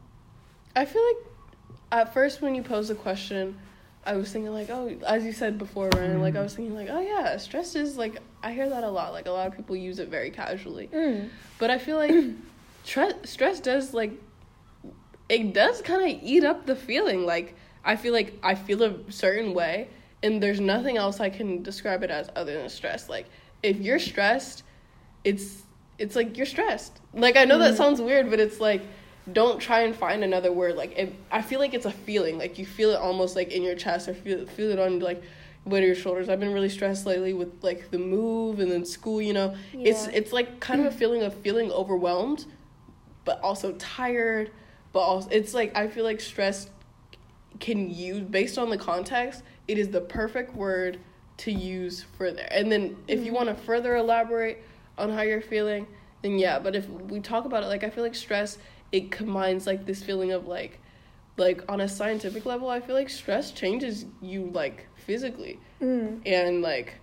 I 0.75 0.85
feel 0.87 1.05
like 1.07 1.27
at 1.93 2.15
first 2.15 2.41
when 2.43 2.55
you 2.55 2.63
pose 2.63 2.89
the 2.89 2.95
question, 2.95 3.59
I 4.05 4.15
was 4.15 4.33
thinking 4.33 4.53
like, 4.53 4.69
oh, 4.71 4.89
as 5.07 5.25
you 5.25 5.33
said 5.33 5.59
before, 5.59 5.89
Ryan, 5.91 6.21
like 6.21 6.35
I 6.35 6.43
was 6.43 6.55
thinking 6.55 6.75
like, 6.75 6.89
oh 6.91 7.01
yeah, 7.01 7.37
stress 7.37 7.77
is 7.77 7.97
like 7.97 8.19
I 8.43 8.53
hear 8.53 8.69
that 8.69 8.83
a 8.83 8.91
lot. 8.91 9.13
Like 9.13 9.27
a 9.27 9.31
lot 9.31 9.47
of 9.47 9.57
people 9.57 9.77
use 9.77 9.99
it 10.01 10.09
very 10.09 10.31
casually, 10.31 10.89
mm. 10.93 11.29
but 11.59 11.71
I 11.71 11.79
feel 11.79 11.97
like 11.97 12.13
stress 12.85 13.15
stress 13.25 13.61
does 13.61 13.95
like 13.95 14.13
it 15.29 15.55
does 15.55 15.81
kind 15.83 16.03
of 16.03 16.23
eat 16.23 16.43
up 16.45 16.67
the 16.67 16.75
feeling. 16.75 17.25
Like 17.25 17.55
I 17.85 17.95
feel 17.97 18.13
like 18.13 18.39
I 18.43 18.57
feel 18.57 18.83
a 18.83 19.13
certain 19.13 19.55
way, 19.55 19.89
and 20.23 20.43
there's 20.43 20.61
nothing 20.61 20.97
else 20.97 21.21
I 21.21 21.31
can 21.31 21.63
describe 21.63 22.03
it 22.03 22.11
as 22.11 22.29
other 22.35 22.55
than 22.59 22.69
stress. 22.69 23.09
Like 23.09 23.27
if 23.63 23.77
you're 23.79 24.01
stressed, 24.01 24.65
it's 25.23 25.63
it's 25.99 26.17
like 26.17 26.37
you're 26.37 26.47
stressed. 26.47 27.01
Like 27.15 27.37
I 27.37 27.45
know 27.45 27.59
that 27.59 27.75
Mhm. 27.75 27.77
sounds 27.77 28.01
weird, 28.01 28.31
but 28.31 28.41
it's 28.41 28.59
like 28.59 28.83
don't 29.31 29.61
try 29.61 29.83
and 29.83 29.95
find 29.95 30.25
another 30.25 30.53
word. 30.53 30.77
Like 30.77 30.99
it, 30.99 31.15
I 31.31 31.43
feel 31.43 31.61
like 31.61 31.75
it's 31.75 31.87
a 31.87 31.93
feeling. 31.93 32.39
Like 32.39 32.59
you 32.59 32.67
feel 32.67 32.91
it 32.91 32.97
almost 32.97 33.37
like 33.37 33.53
in 33.53 33.63
your 33.63 33.77
chest 33.77 34.09
or 34.09 34.15
feel 34.15 34.47
feel 34.47 34.71
it 34.71 34.79
on 34.79 34.99
like 34.99 35.23
weight 35.65 35.81
on 35.81 35.87
your 35.87 35.95
shoulders. 35.95 36.29
I've 36.29 36.41
been 36.41 36.53
really 36.53 36.69
stressed 36.69 37.07
lately 37.07 37.33
with 37.33 37.63
like 37.63 37.91
the 37.91 37.99
move 37.99 38.59
and 38.59 38.71
then 38.71 38.85
school. 38.85 39.23
You 39.23 39.33
know, 39.33 39.55
it's 39.73 40.07
Yeah. 40.07 40.15
it's 40.15 40.33
like 40.33 40.61
kind 40.61 40.81
of 40.81 40.93
a 40.93 40.97
feeling 40.97 41.23
of 41.23 41.35
feeling 41.35 41.71
overwhelmed, 41.71 42.47
but 43.25 43.41
also 43.43 43.73
tired. 43.73 44.51
But 44.93 45.01
also, 45.01 45.29
it's 45.31 45.55
like 45.55 45.77
I 45.77 45.89
feel 45.89 46.05
like 46.05 46.21
stress 46.21 46.69
can 47.61 47.91
use 47.91 48.21
based 48.21 48.59
on 48.59 48.71
the 48.71 48.79
context. 48.79 49.43
It 49.69 49.79
is 49.79 49.91
the 49.91 50.01
perfect 50.01 50.55
word 50.57 50.99
to 51.39 51.53
use 51.53 52.05
for 52.17 52.31
there. 52.31 52.49
And 52.51 52.71
then 52.71 52.97
if 53.09 53.21
you 53.21 53.27
mm-hmm. 53.27 53.35
want 53.35 53.49
to 53.49 53.55
further 53.55 53.97
elaborate 53.97 54.63
on 54.99 55.11
how 55.11 55.23
you're 55.23 55.41
feeling, 55.41 55.87
then 56.23 56.39
yeah. 56.39 56.59
But 56.59 56.75
if 56.75 56.89
we 56.89 57.21
talk 57.21 57.45
about 57.45 57.63
it, 57.63 57.67
like 57.67 57.85
I 57.85 57.91
feel 57.91 58.05
like 58.05 58.15
stress, 58.15 58.59
it 58.93 59.11
combines 59.11 59.67
like 59.67 59.87
this 59.87 60.03
feeling 60.03 60.33
of 60.33 60.47
like, 60.47 60.79
like 61.39 61.63
on 61.71 61.81
a 61.81 61.89
scientific 61.89 62.45
level, 62.47 62.69
I 62.69 62.81
feel 62.81 62.95
like 62.95 63.09
stress 63.11 63.51
changes 63.51 64.05
you 64.21 64.51
like 64.53 64.87
physically 65.07 65.59
Mm. 65.81 66.21
and 66.27 66.63
like. 66.63 66.95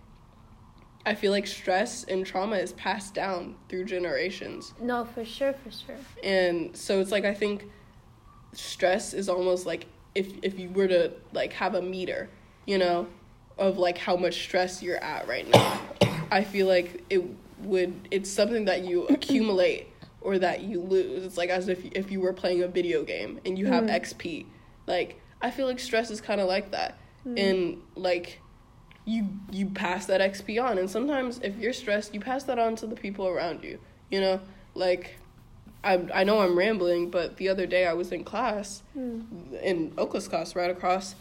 I 1.06 1.16
feel 1.16 1.32
like 1.32 1.48
stress 1.48 2.04
and 2.04 2.26
trauma 2.26 2.58
is 2.58 2.74
passed 2.74 3.14
down 3.14 3.56
through 3.70 3.86
generations. 3.86 4.74
No, 4.80 5.06
for 5.06 5.24
sure, 5.26 5.54
for 5.54 5.72
sure. 5.72 5.96
And 6.24 6.76
so 6.76 7.00
it's 7.00 7.10
like 7.12 7.26
I 7.26 7.34
think 7.34 7.66
stress 8.54 9.14
is 9.14 9.30
almost 9.30 9.66
like 9.66 9.88
if 10.14 10.34
if 10.44 10.60
you 10.60 10.70
were 10.70 10.88
to 10.88 11.14
like 11.34 11.54
have 11.54 11.76
a 11.76 11.82
meter, 11.82 12.30
you 12.66 12.78
know, 12.78 13.08
of 13.58 13.78
like 13.78 13.98
how 13.98 14.18
much 14.18 14.44
stress 14.44 14.84
you're 14.84 15.02
at 15.04 15.28
right 15.28 15.48
now. 15.50 15.80
I 16.32 16.44
feel 16.44 16.68
like 16.68 17.04
it 17.10 17.24
would 17.60 18.08
it's 18.12 18.30
something 18.30 18.66
that 18.66 18.84
you 18.86 19.08
accumulate 19.10 19.88
or 20.22 20.38
that 20.40 20.62
you 20.62 20.82
lose. 20.82 21.24
It's 21.26 21.38
like 21.38 21.50
as 21.50 21.68
if 21.70 21.86
if 21.94 22.12
you 22.12 22.20
were 22.22 22.34
playing 22.34 22.62
a 22.64 22.68
video 22.68 23.04
game 23.04 23.40
and 23.46 23.58
you 23.58 23.66
have 23.68 23.86
Mm. 23.86 24.00
XP. 24.02 24.46
Like 24.88 25.22
I 25.42 25.52
feel 25.52 25.66
like 25.68 25.80
stress 25.80 26.10
is 26.12 26.22
kind 26.22 26.42
of 26.42 26.48
like 26.48 26.72
that. 26.72 26.98
And 27.26 27.82
like 27.96 28.42
you 29.06 29.28
you 29.52 29.68
pass 29.68 30.06
that 30.08 30.20
XP 30.22 30.62
on 30.64 30.78
and 30.78 30.90
sometimes 30.90 31.40
if 31.44 31.58
you're 31.58 31.74
stressed, 31.74 32.14
you 32.14 32.20
pass 32.20 32.44
that 32.46 32.58
on 32.60 32.76
to 32.78 32.88
the 32.88 32.96
people 32.96 33.28
around 33.28 33.64
you. 33.64 33.80
You 34.10 34.22
know? 34.22 34.42
Like 34.76 35.18
I 35.84 36.06
I 36.14 36.24
know 36.24 36.40
I'm 36.40 36.58
rambling, 36.58 37.10
but 37.10 37.38
the 37.38 37.48
other 37.50 37.66
day 37.66 37.86
I 37.88 37.94
was 37.94 38.12
in 38.12 38.24
class 38.24 38.84
Mm. 38.98 39.62
in 39.62 39.92
Okla's 39.92 40.28
class 40.28 40.56
right 40.56 40.70
across, 40.72 41.16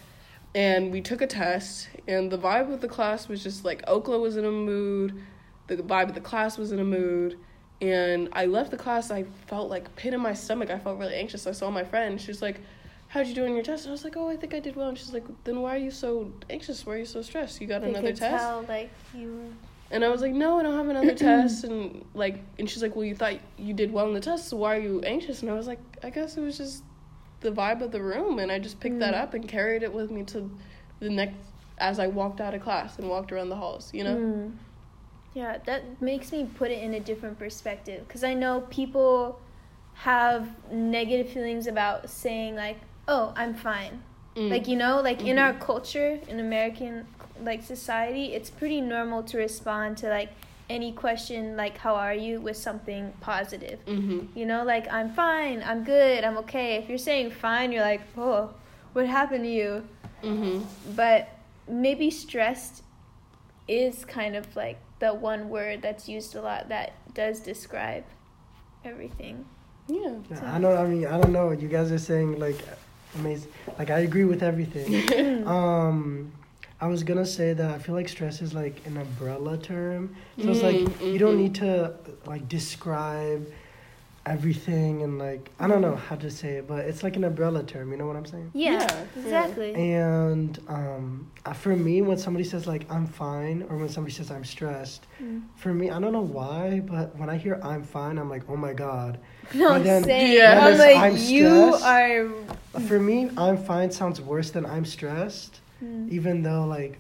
and 0.54 0.90
we 0.90 1.00
took 1.00 1.20
a 1.20 1.26
test, 1.26 1.88
and 2.08 2.30
the 2.32 2.38
vibe 2.38 2.72
of 2.72 2.80
the 2.80 2.88
class 2.88 3.28
was 3.28 3.42
just 3.42 3.64
like 3.64 3.84
Okla 3.87 4.20
was 4.20 4.37
in 4.37 4.44
a 4.44 4.50
mood, 4.50 5.20
the 5.68 5.76
vibe 5.76 6.08
of 6.08 6.14
the 6.14 6.20
class 6.20 6.58
was 6.58 6.72
in 6.72 6.78
a 6.80 6.84
mood, 6.84 7.38
and 7.80 8.28
I 8.32 8.46
left 8.46 8.70
the 8.70 8.76
class. 8.76 9.10
I 9.10 9.24
felt 9.46 9.70
like 9.70 9.94
pit 9.96 10.14
in 10.14 10.20
my 10.20 10.34
stomach. 10.34 10.70
I 10.70 10.78
felt 10.78 10.98
really 10.98 11.14
anxious. 11.14 11.46
I 11.46 11.52
saw 11.52 11.70
my 11.70 11.84
friend. 11.84 12.20
She's 12.20 12.42
like, 12.42 12.60
"How'd 13.08 13.26
you 13.26 13.34
do 13.34 13.44
on 13.44 13.54
your 13.54 13.62
test?" 13.62 13.84
And 13.84 13.90
I 13.90 13.92
was 13.92 14.04
like, 14.04 14.16
"Oh, 14.16 14.28
I 14.28 14.36
think 14.36 14.54
I 14.54 14.60
did 14.60 14.74
well." 14.76 14.88
And 14.88 14.98
she's 14.98 15.12
like, 15.12 15.24
"Then 15.44 15.60
why 15.62 15.74
are 15.76 15.78
you 15.78 15.90
so 15.90 16.32
anxious? 16.50 16.84
Why 16.84 16.94
are 16.94 16.98
you 16.98 17.04
so 17.04 17.22
stressed? 17.22 17.60
You 17.60 17.66
got 17.66 17.82
They 17.82 17.90
another 17.90 18.08
could 18.08 18.16
test?" 18.16 18.44
tell, 18.44 18.62
like 18.68 18.90
you. 19.14 19.54
And 19.90 20.04
I 20.04 20.08
was 20.10 20.20
like, 20.20 20.32
no, 20.34 20.58
I 20.58 20.62
don't 20.64 20.76
have 20.76 20.88
another 20.88 21.14
test. 21.28 21.64
And 21.64 22.04
like, 22.12 22.40
and 22.58 22.68
she's 22.68 22.82
like, 22.82 22.94
well, 22.94 23.06
you 23.06 23.14
thought 23.14 23.34
you 23.56 23.72
did 23.72 23.90
well 23.90 24.06
in 24.06 24.12
the 24.12 24.20
test, 24.20 24.48
so 24.48 24.56
why 24.58 24.76
are 24.76 24.80
you 24.80 25.00
anxious? 25.00 25.40
And 25.40 25.50
I 25.50 25.54
was 25.54 25.66
like, 25.66 25.78
I 26.02 26.10
guess 26.10 26.36
it 26.36 26.40
was 26.42 26.58
just 26.58 26.82
the 27.40 27.50
vibe 27.50 27.80
of 27.80 27.90
the 27.92 28.02
room, 28.02 28.38
and 28.40 28.50
I 28.52 28.58
just 28.58 28.80
picked 28.80 28.98
that 28.98 29.14
Mm. 29.14 29.22
up 29.22 29.32
and 29.34 29.48
carried 29.48 29.82
it 29.82 29.92
with 29.94 30.10
me 30.10 30.24
to 30.24 30.50
the 31.00 31.08
next 31.08 31.36
as 31.78 31.98
I 32.00 32.08
walked 32.08 32.40
out 32.40 32.52
of 32.54 32.60
class 32.60 32.98
and 32.98 33.08
walked 33.08 33.30
around 33.32 33.48
the 33.50 33.56
halls. 33.56 33.94
You 33.94 34.04
know? 34.04 34.16
Mm. 34.16 34.52
Yeah, 35.34 35.58
that 35.66 36.00
makes 36.02 36.32
me 36.32 36.48
put 36.56 36.70
it 36.70 36.82
in 36.82 36.94
a 36.94 37.00
different 37.00 37.38
perspective 37.38 38.06
because 38.06 38.24
I 38.24 38.34
know 38.34 38.62
people 38.70 39.40
have 39.94 40.48
negative 40.72 41.32
feelings 41.32 41.66
about 41.66 42.08
saying 42.10 42.56
like, 42.56 42.78
"Oh, 43.06 43.32
I'm 43.36 43.54
fine." 43.54 44.02
Mm. 44.36 44.50
Like 44.50 44.68
you 44.68 44.76
know, 44.76 45.00
like 45.00 45.20
in 45.22 45.36
Mhm. 45.36 45.42
our 45.42 45.52
culture, 45.54 46.18
in 46.28 46.40
American 46.40 47.06
like 47.42 47.62
society, 47.62 48.34
it's 48.34 48.50
pretty 48.50 48.80
normal 48.80 49.22
to 49.24 49.38
respond 49.38 49.96
to 49.98 50.08
like 50.08 50.30
any 50.70 50.92
question 50.92 51.56
like 51.56 51.78
"How 51.78 51.94
are 51.94 52.14
you?" 52.14 52.40
with 52.40 52.56
something 52.56 53.12
positive. 53.20 53.78
hmm 53.86 54.20
You 54.34 54.46
know, 54.46 54.64
like 54.64 54.90
I'm 54.92 55.10
fine, 55.12 55.62
I'm 55.64 55.84
good, 55.84 56.24
I'm 56.24 56.38
okay. 56.38 56.76
If 56.76 56.88
you're 56.88 56.98
saying 56.98 57.30
fine, 57.32 57.70
you're 57.72 57.82
like, 57.92 58.02
"Oh, 58.16 58.54
what 58.92 59.06
happened 59.06 59.44
to 59.44 59.50
you?" 59.50 59.84
hmm 60.22 60.60
but 60.96 61.28
maybe 61.68 62.10
stressed 62.10 62.82
is 63.68 64.04
kind 64.04 64.34
of 64.34 64.44
like 64.56 64.78
the 65.00 65.14
one 65.14 65.48
word 65.48 65.82
that's 65.82 66.08
used 66.08 66.34
a 66.34 66.40
lot 66.42 66.68
that 66.68 66.92
does 67.14 67.40
describe 67.40 68.04
everything. 68.84 69.44
Yeah. 69.88 70.16
Yeah, 70.30 70.54
I 70.54 70.58
know. 70.58 70.76
I 70.76 70.87
mean, 70.87 71.06
I 71.06 71.18
don't 71.20 71.32
know. 71.32 71.50
You 71.52 71.68
guys 71.68 71.90
are 71.92 71.98
saying 71.98 72.38
like 72.38 72.56
amazing. 73.14 73.50
Like 73.78 73.90
I 73.90 74.00
agree 74.00 74.24
with 74.24 74.42
everything. 74.42 75.46
um, 75.46 76.32
I 76.80 76.87
was 76.88 77.02
gonna 77.02 77.26
say 77.26 77.54
that 77.54 77.70
I 77.74 77.78
feel 77.78 77.94
like 77.94 78.08
stress 78.08 78.40
is 78.42 78.54
like 78.54 78.84
an 78.87 78.96
umbrella 78.98 79.56
term. 79.58 80.14
So 80.42 80.50
it's 80.50 80.62
like 80.62 80.76
Mm, 80.76 81.12
you 81.12 81.18
don't 81.18 81.34
mhm. 81.37 81.42
need 81.42 81.54
to 81.56 81.94
like 82.26 82.48
describe 82.48 83.50
everything 84.32 85.02
and 85.02 85.18
like 85.18 85.50
I 85.58 85.66
don't 85.66 85.80
know 85.80 85.96
how 85.96 86.16
to 86.16 86.30
say 86.30 86.56
it, 86.58 86.68
but 86.68 86.80
it's 86.84 87.02
like 87.02 87.16
an 87.16 87.24
umbrella 87.24 87.62
term. 87.62 87.90
You 87.90 87.96
know 87.96 88.06
what 88.06 88.16
I'm 88.16 88.26
saying? 88.26 88.50
Yeah, 88.54 88.72
Yeah, 88.72 88.78
yeah. 89.16 89.22
exactly. 89.22 89.74
And 89.74 90.58
um, 90.68 91.30
uh, 91.46 91.52
for 91.52 91.74
me, 91.74 92.02
when 92.02 92.18
somebody 92.18 92.44
says 92.44 92.66
like 92.66 92.90
I'm 92.90 93.06
fine, 93.06 93.64
or 93.68 93.76
when 93.78 93.88
somebody 93.88 94.14
says 94.14 94.30
I'm 94.30 94.44
stressed, 94.44 95.06
Mm. 95.22 95.42
for 95.56 95.74
me, 95.74 95.90
I 95.90 95.98
don't 95.98 96.12
know 96.12 96.20
why, 96.20 96.80
but 96.80 97.16
when 97.16 97.28
I 97.28 97.36
hear 97.36 97.58
I'm 97.62 97.82
fine, 97.82 98.18
I'm 98.18 98.30
like, 98.30 98.44
oh 98.48 98.56
my 98.56 98.72
god. 98.72 99.18
No, 99.54 99.70
But 99.70 99.84
then- 99.84 100.04
same. 100.04 100.36
Yeah. 100.36 100.58
I'm 100.58 100.64
When 100.72 100.78
like, 100.78 100.96
I'm 100.96 101.16
you 101.16 101.74
are. 101.82 102.28
For 102.86 103.00
me, 103.00 103.30
I'm 103.36 103.56
fine 103.56 103.90
sounds 103.90 104.20
worse 104.20 104.50
than 104.50 104.66
I'm 104.66 104.84
stressed, 104.84 105.60
Mm. 105.82 106.10
even 106.10 106.42
though 106.42 106.64
like 106.66 106.98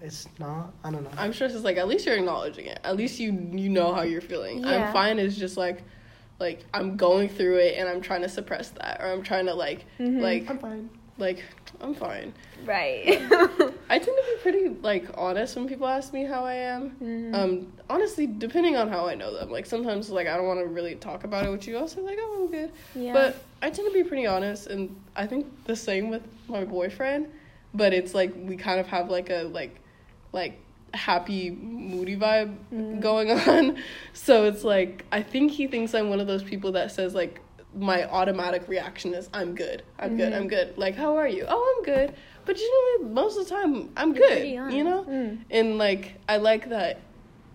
it's 0.00 0.26
not. 0.38 0.72
I 0.84 0.90
don't 0.92 1.02
know. 1.04 1.10
I'm 1.18 1.32
stressed 1.32 1.54
is 1.54 1.64
like 1.64 1.76
at 1.76 1.88
least 1.88 2.06
you're 2.06 2.16
acknowledging 2.16 2.66
it. 2.66 2.78
At 2.84 2.96
least 2.96 3.18
you 3.20 3.30
you 3.52 3.68
know 3.68 3.92
how 3.92 4.02
you're 4.02 4.20
feeling. 4.20 4.60
Yeah. 4.64 4.86
I'm 4.86 4.92
fine 4.92 5.18
is 5.18 5.36
just 5.36 5.56
like 5.56 5.82
like 6.38 6.64
I'm 6.74 6.96
going 6.96 7.28
through 7.28 7.56
it 7.58 7.76
and 7.78 7.88
I'm 7.88 8.00
trying 8.00 8.22
to 8.22 8.28
suppress 8.28 8.70
that 8.70 9.00
or 9.00 9.06
I'm 9.10 9.22
trying 9.22 9.46
to 9.46 9.54
like 9.54 9.84
Mhm. 9.98 10.20
like 10.20 10.50
I'm 10.50 10.58
fine. 10.58 10.90
like 11.18 11.42
I'm 11.80 11.94
fine. 11.94 12.32
Right. 12.64 13.06
I 13.88 13.98
tend 13.98 14.04
to 14.04 14.22
be 14.26 14.36
pretty 14.42 14.68
like 14.82 15.06
honest 15.14 15.56
when 15.56 15.66
people 15.68 15.86
ask 15.86 16.12
me 16.12 16.24
how 16.24 16.44
I 16.44 16.54
am. 16.54 16.96
Mhm. 17.02 17.34
Um, 17.34 17.72
honestly, 17.88 18.26
depending 18.26 18.76
on 18.76 18.88
how 18.88 19.06
I 19.06 19.14
know 19.14 19.32
them, 19.34 19.50
like 19.50 19.66
sometimes 19.66 20.10
like 20.10 20.26
I 20.26 20.36
don't 20.36 20.46
want 20.46 20.60
to 20.60 20.66
really 20.66 20.94
talk 20.96 21.24
about 21.24 21.44
it 21.46 21.50
with 21.50 21.66
you. 21.66 21.78
Also, 21.78 22.00
like 22.02 22.18
oh 22.20 22.42
I'm 22.44 22.50
good, 22.50 22.70
yeah. 22.94 23.12
but 23.12 23.42
I 23.62 23.70
tend 23.70 23.88
to 23.88 23.94
be 23.94 24.04
pretty 24.04 24.26
honest, 24.26 24.66
and 24.66 24.94
I 25.14 25.26
think 25.26 25.46
the 25.64 25.76
same 25.76 26.08
with 26.10 26.22
my 26.48 26.64
boyfriend. 26.64 27.28
But 27.74 27.92
it's 27.92 28.14
like 28.14 28.32
we 28.36 28.56
kind 28.56 28.80
of 28.80 28.86
have 28.88 29.10
like 29.10 29.30
a 29.30 29.44
like 29.52 29.76
like 30.32 30.58
happy 30.94 31.50
moody 31.50 32.16
vibe 32.16 32.54
Mm. 32.72 33.00
going 33.00 33.30
on. 33.48 33.76
So 34.12 34.44
it's 34.44 34.64
like 34.64 35.04
I 35.12 35.22
think 35.22 35.52
he 35.52 35.66
thinks 35.66 35.94
I'm 35.94 36.08
one 36.10 36.20
of 36.20 36.26
those 36.26 36.42
people 36.42 36.72
that 36.72 36.90
says 36.92 37.14
like 37.14 37.40
my 37.74 38.04
automatic 38.08 38.68
reaction 38.68 39.12
is 39.12 39.28
I'm 39.34 39.54
good. 39.54 39.82
I'm 39.98 40.16
good. 40.16 40.32
Mhm. 40.32 40.36
I'm 40.36 40.48
good. 40.48 40.78
Like 40.78 40.94
how 40.96 41.16
are 41.16 41.28
you? 41.28 41.44
Oh, 41.48 41.74
I'm 41.76 41.84
good. 41.84 42.14
But 42.46 42.56
generally 42.56 43.12
most 43.14 43.38
of 43.38 43.44
the 43.48 43.50
time 43.54 43.90
I'm 43.96 44.14
You're 44.14 44.28
good. 44.28 44.48
You 44.72 44.84
know? 44.84 45.04
Mm. 45.04 45.38
And 45.50 45.76
like 45.78 46.14
I 46.28 46.38
like 46.38 46.70
that 46.70 47.00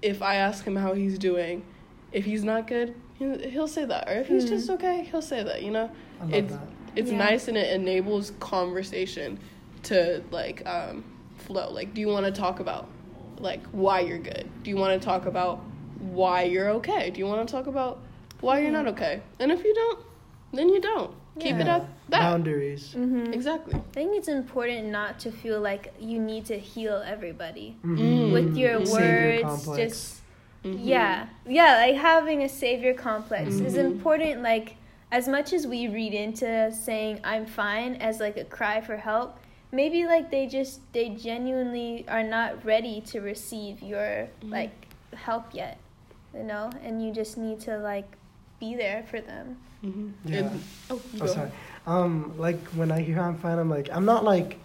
if 0.01 0.21
I 0.21 0.35
ask 0.35 0.65
him 0.65 0.75
how 0.75 0.93
he's 0.93 1.17
doing, 1.17 1.63
if 2.11 2.25
he's 2.25 2.43
not 2.43 2.67
good, 2.67 2.93
he'll, 3.19 3.37
he'll 3.39 3.67
say 3.67 3.85
that. 3.85 4.07
Or 4.09 4.13
if 4.13 4.27
he's 4.27 4.49
just 4.49 4.69
okay, 4.69 5.03
he'll 5.09 5.21
say 5.21 5.43
that, 5.43 5.61
you 5.63 5.71
know? 5.71 5.89
I 6.19 6.23
love 6.25 6.33
It's 6.33 6.53
that. 6.53 6.67
it's 6.95 7.11
Yeah. 7.11 7.17
nice 7.17 7.47
and 7.47 7.57
it 7.57 7.73
enables 7.73 8.31
conversation 8.39 9.39
to 9.83 10.21
like 10.31 10.61
um 10.67 11.03
flow. 11.37 11.71
Like 11.71 11.93
do 11.95 12.01
you 12.01 12.07
want 12.09 12.25
to 12.27 12.31
talk 12.31 12.59
about 12.59 12.87
like 13.41 13.65
why 13.71 13.99
you're 14.01 14.19
good? 14.19 14.49
Do 14.63 14.69
you 14.69 14.77
want 14.77 14.99
to 14.99 15.05
talk 15.05 15.25
about 15.25 15.59
why 15.99 16.43
you're 16.43 16.69
okay? 16.69 17.09
Do 17.11 17.19
you 17.19 17.25
want 17.27 17.47
to 17.47 17.51
talk 17.51 17.67
about 17.67 17.99
why 18.39 18.59
you're 18.59 18.71
not 18.71 18.87
okay? 18.87 19.21
And 19.39 19.51
if 19.51 19.63
you 19.63 19.73
don't, 19.73 19.99
then 20.53 20.69
you 20.69 20.79
don't. 20.81 21.13
Keep 21.39 21.55
it 21.57 21.65
Yeah. 21.67 21.77
at 21.77 21.85
that. 22.09 22.19
Boundaries. 22.19 22.93
Mhm. 22.93 23.33
Exactly. 23.33 23.75
I 23.75 23.81
think 23.93 24.17
it's 24.17 24.27
important 24.27 24.87
not 24.87 25.17
to 25.19 25.31
feel 25.31 25.61
like 25.61 25.93
you 25.99 26.19
need 26.19 26.45
to 26.47 26.59
heal 26.59 27.01
everybody 27.05 27.77
Mhm. 27.85 28.33
with 28.33 28.57
your 28.57 28.85
Savior 28.85 29.41
words. 29.41 29.43
complex. 29.43 29.77
Just 29.81 30.21
Mhm. 30.65 30.77
Yeah, 30.83 31.25
yeah, 31.47 31.75
like 31.77 31.95
having 31.95 32.43
a 32.43 32.49
savior 32.49 32.93
complex 32.93 33.55
is 33.55 33.75
Mhm. 33.75 33.85
important. 33.85 34.43
Like, 34.43 34.75
as 35.11 35.27
much 35.27 35.53
as 35.53 35.65
we 35.65 35.87
read 35.87 36.13
into 36.13 36.71
saying 36.71 37.19
"I'm 37.23 37.45
fine" 37.45 37.95
as 37.95 38.19
like 38.19 38.37
a 38.37 38.43
cry 38.43 38.81
for 38.81 38.97
help, 38.97 39.37
maybe 39.71 40.05
like 40.05 40.29
they 40.31 40.47
just 40.47 40.81
they 40.93 41.09
genuinely 41.09 42.05
are 42.07 42.23
not 42.23 42.63
ready 42.65 43.01
to 43.01 43.19
receive 43.21 43.81
your 43.81 44.27
Mhm. 44.43 44.51
like 44.51 44.87
help 45.15 45.53
yet, 45.53 45.77
you 46.33 46.43
know, 46.43 46.69
and 46.83 47.01
you 47.03 47.11
just 47.13 47.37
need 47.37 47.59
to 47.61 47.77
like 47.77 48.17
be 48.59 48.75
there 48.75 49.03
for 49.09 49.19
them. 49.21 49.57
Mhm. 49.83 50.11
Yeah. 50.25 50.37
And- 50.39 50.61
oh, 50.89 51.01
you 51.13 51.19
Oh, 51.23 51.25
sorry. 51.25 51.51
Um, 51.87 52.33
like 52.37 52.59
when 52.69 52.91
I 52.91 53.01
hear 53.01 53.19
I'm 53.19 53.35
fine, 53.37 53.57
I'm 53.57 53.69
like, 53.69 53.89
I'm 53.91 54.05
not 54.05 54.23
like, 54.23 54.59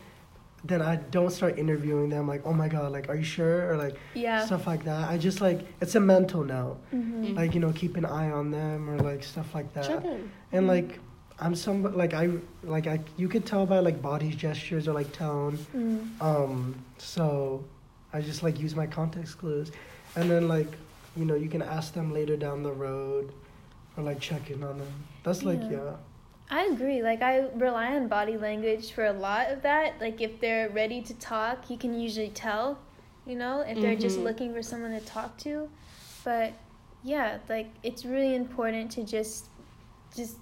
then 0.64 0.82
I 0.82 0.96
don't 0.96 1.30
start 1.30 1.58
interviewing 1.58 2.08
them. 2.10 2.26
Like, 2.28 2.42
oh 2.44 2.52
my 2.52 2.68
god, 2.68 2.92
like, 2.92 3.08
are 3.08 3.14
you 3.16 3.22
sure? 3.24 3.70
Or 3.70 3.76
like 3.76 3.96
Yeah. 4.14 4.44
stuff 4.44 4.66
like 4.66 4.84
that. 4.84 5.08
I 5.08 5.16
just 5.16 5.40
like 5.40 5.60
it's 5.80 5.94
a 5.94 6.00
mental 6.00 6.44
note. 6.44 6.78
Mhm. 6.92 7.36
Like 7.36 7.54
you 7.54 7.60
know, 7.60 7.72
keep 7.72 7.96
an 7.96 8.04
eye 8.04 8.30
on 8.30 8.50
them 8.50 8.90
or 8.90 8.98
like 8.98 9.22
stuff 9.24 9.54
like 9.54 9.72
that. 9.74 9.84
Check 9.84 10.04
in. 10.04 10.30
And 10.52 10.66
like 10.66 10.98
I'm 11.38 11.54
some 11.54 11.82
like 11.96 12.14
I 12.14 12.30
like 12.62 12.86
I 12.86 13.00
you 13.16 13.28
could 13.28 13.44
tell 13.44 13.66
by 13.66 13.80
like 13.80 14.00
body 14.00 14.30
gestures 14.30 14.88
or 14.88 14.92
like 14.92 15.12
tone. 15.12 15.58
Mm. 15.74 16.20
Um, 16.20 16.74
so 16.98 17.64
I 18.12 18.20
just 18.22 18.42
like 18.42 18.58
use 18.58 18.74
my 18.74 18.86
context 18.86 19.38
clues, 19.38 19.70
and 20.14 20.30
then 20.30 20.48
like 20.48 20.68
you 21.16 21.24
know 21.24 21.34
you 21.34 21.48
can 21.48 21.62
ask 21.62 21.92
them 21.92 22.12
later 22.12 22.36
down 22.36 22.62
the 22.62 22.72
road, 22.72 23.32
or 23.96 24.02
like 24.02 24.20
check 24.20 24.50
in 24.50 24.62
on 24.62 24.78
them. 24.78 24.92
That's 25.24 25.42
like 25.42 25.60
Yeah. 25.64 25.70
yeah. 25.70 25.96
I 26.48 26.66
agree. 26.66 27.02
Like 27.02 27.22
I 27.22 27.48
rely 27.56 27.96
on 27.96 28.08
body 28.08 28.36
language 28.38 28.92
for 28.92 29.04
a 29.04 29.12
lot 29.12 29.50
of 29.50 29.62
that. 29.62 30.00
Like 30.00 30.20
if 30.20 30.40
they're 30.40 30.70
ready 30.70 31.02
to 31.02 31.14
talk, 31.14 31.68
you 31.68 31.76
can 31.76 31.92
usually 31.98 32.30
tell, 32.30 32.78
you 33.26 33.34
know, 33.36 33.60
if 33.60 33.80
they're 33.80 33.96
just 33.96 34.20
Mhm. 34.20 34.24
looking 34.24 34.54
for 34.54 34.62
someone 34.62 34.92
to 34.92 35.00
talk 35.04 35.36
to. 35.38 35.68
But 36.24 36.52
yeah, 37.02 37.38
like 37.48 37.68
it's 37.82 38.04
really 38.06 38.34
important 38.34 38.92
to 38.92 39.04
just 39.04 39.48
just 40.14 40.36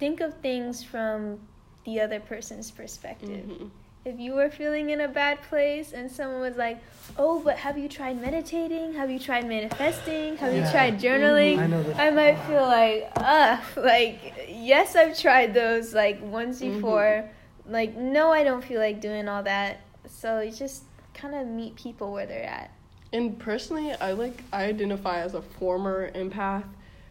think 0.00 0.20
of 0.20 0.34
things 0.38 0.82
from 0.82 1.38
the 1.84 2.00
other 2.00 2.18
person's 2.18 2.70
perspective. 2.70 3.44
Mhm. 3.46 3.70
If 4.04 4.18
you 4.18 4.32
were 4.32 4.48
feeling 4.48 4.88
in 4.90 5.02
a 5.02 5.08
bad 5.08 5.42
place 5.42 5.92
and 5.92 6.10
someone 6.10 6.40
was 6.40 6.56
like, 6.56 6.78
"Oh, 7.18 7.40
but 7.40 7.58
have 7.58 7.76
you 7.76 7.86
tried 7.86 8.20
meditating? 8.20 8.94
Have 8.94 9.10
you 9.10 9.18
tried 9.18 9.46
manifesting? 9.46 10.38
Have 10.38 10.54
you 10.54 10.62
tried 10.70 10.98
journaling?" 10.98 11.58
I 11.58 11.66
know 11.66 11.82
that. 11.82 11.98
I 12.00 12.10
might 12.10 12.38
feel 12.46 12.62
like, 12.62 13.10
ugh, 13.16 13.60
like, 13.76 14.46
yes, 14.48 14.96
I've 14.96 15.18
tried 15.18 15.52
those 15.52 15.94
like 15.94 16.18
once 16.22 16.62
Mhm. 16.62 16.74
before. 16.74 17.24
Like, 17.66 17.94
no, 17.94 18.32
I 18.32 18.42
don't 18.42 18.64
feel 18.64 18.80
like 18.80 19.00
doing 19.02 19.28
all 19.28 19.42
that. 19.42 19.80
So 20.08 20.40
you 20.40 20.50
just 20.50 20.84
kind 21.12 21.34
of 21.34 21.46
meet 21.46 21.76
people 21.76 22.10
where 22.10 22.24
they're 22.24 22.42
at. 22.48 22.70
And 23.12 23.38
personally, 23.38 23.92
I 24.00 24.12
like 24.12 24.42
I 24.50 24.64
identify 24.64 25.20
as 25.20 25.34
a 25.34 25.42
former 25.42 26.10
empath, 26.12 26.64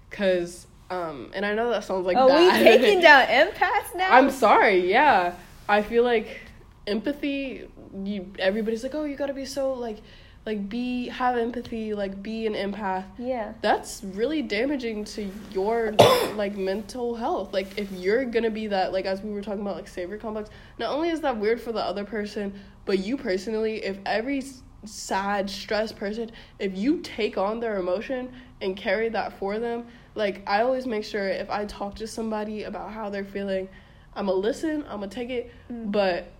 cause 0.09 0.65
um, 0.89 1.31
and 1.33 1.45
I 1.45 1.53
know 1.53 1.69
that 1.69 1.83
sounds 1.83 2.05
like 2.05 2.17
oh, 2.17 2.27
bad. 2.27 2.57
we 2.57 2.63
taking 2.63 3.01
down 3.01 3.25
empaths 3.27 3.95
now? 3.95 4.11
I'm 4.11 4.31
sorry. 4.31 4.89
Yeah, 4.89 5.35
I 5.67 5.81
feel 5.81 6.03
like 6.03 6.41
empathy. 6.87 7.67
You 8.03 8.31
everybody's 8.39 8.83
like, 8.83 8.95
oh, 8.95 9.03
you 9.03 9.15
gotta 9.15 9.33
be 9.33 9.45
so 9.45 9.73
like, 9.73 9.97
like 10.45 10.67
be 10.67 11.07
have 11.09 11.37
empathy, 11.37 11.93
like 11.93 12.21
be 12.23 12.47
an 12.47 12.53
empath. 12.53 13.05
Yeah. 13.17 13.53
That's 13.61 14.03
really 14.03 14.41
damaging 14.41 15.05
to 15.05 15.29
your 15.51 15.91
like 16.35 16.55
mental 16.55 17.15
health. 17.15 17.53
Like 17.53 17.77
if 17.77 17.91
you're 17.91 18.25
gonna 18.25 18.49
be 18.49 18.67
that, 18.67 18.91
like 18.91 19.05
as 19.05 19.21
we 19.21 19.31
were 19.31 19.41
talking 19.41 19.61
about, 19.61 19.75
like 19.75 19.87
savior 19.87 20.17
complex. 20.17 20.49
Not 20.79 20.91
only 20.91 21.09
is 21.09 21.21
that 21.21 21.37
weird 21.37 21.61
for 21.61 21.71
the 21.71 21.83
other 21.83 22.03
person, 22.03 22.59
but 22.85 22.99
you 22.99 23.15
personally, 23.17 23.83
if 23.83 23.99
every 24.05 24.43
sad, 24.85 25.49
stressed 25.49 25.95
person, 25.97 26.31
if 26.57 26.75
you 26.75 26.99
take 27.01 27.37
on 27.37 27.59
their 27.59 27.77
emotion 27.77 28.31
and 28.61 28.75
carry 28.75 29.09
that 29.09 29.37
for 29.37 29.59
them, 29.59 29.85
like 30.15 30.41
I 30.47 30.61
always 30.61 30.85
make 30.85 31.03
sure 31.03 31.27
if 31.27 31.49
I 31.49 31.65
talk 31.65 31.95
to 31.95 32.07
somebody 32.07 32.63
about 32.63 32.91
how 32.91 33.09
they're 33.09 33.23
feeling, 33.23 33.69
I'm 34.15 34.25
gonna 34.27 34.37
listen, 34.37 34.83
I'm 34.89 34.99
gonna 34.99 35.07
take 35.07 35.29
it, 35.29 35.51
Mm. 35.71 35.91
but 35.91 36.31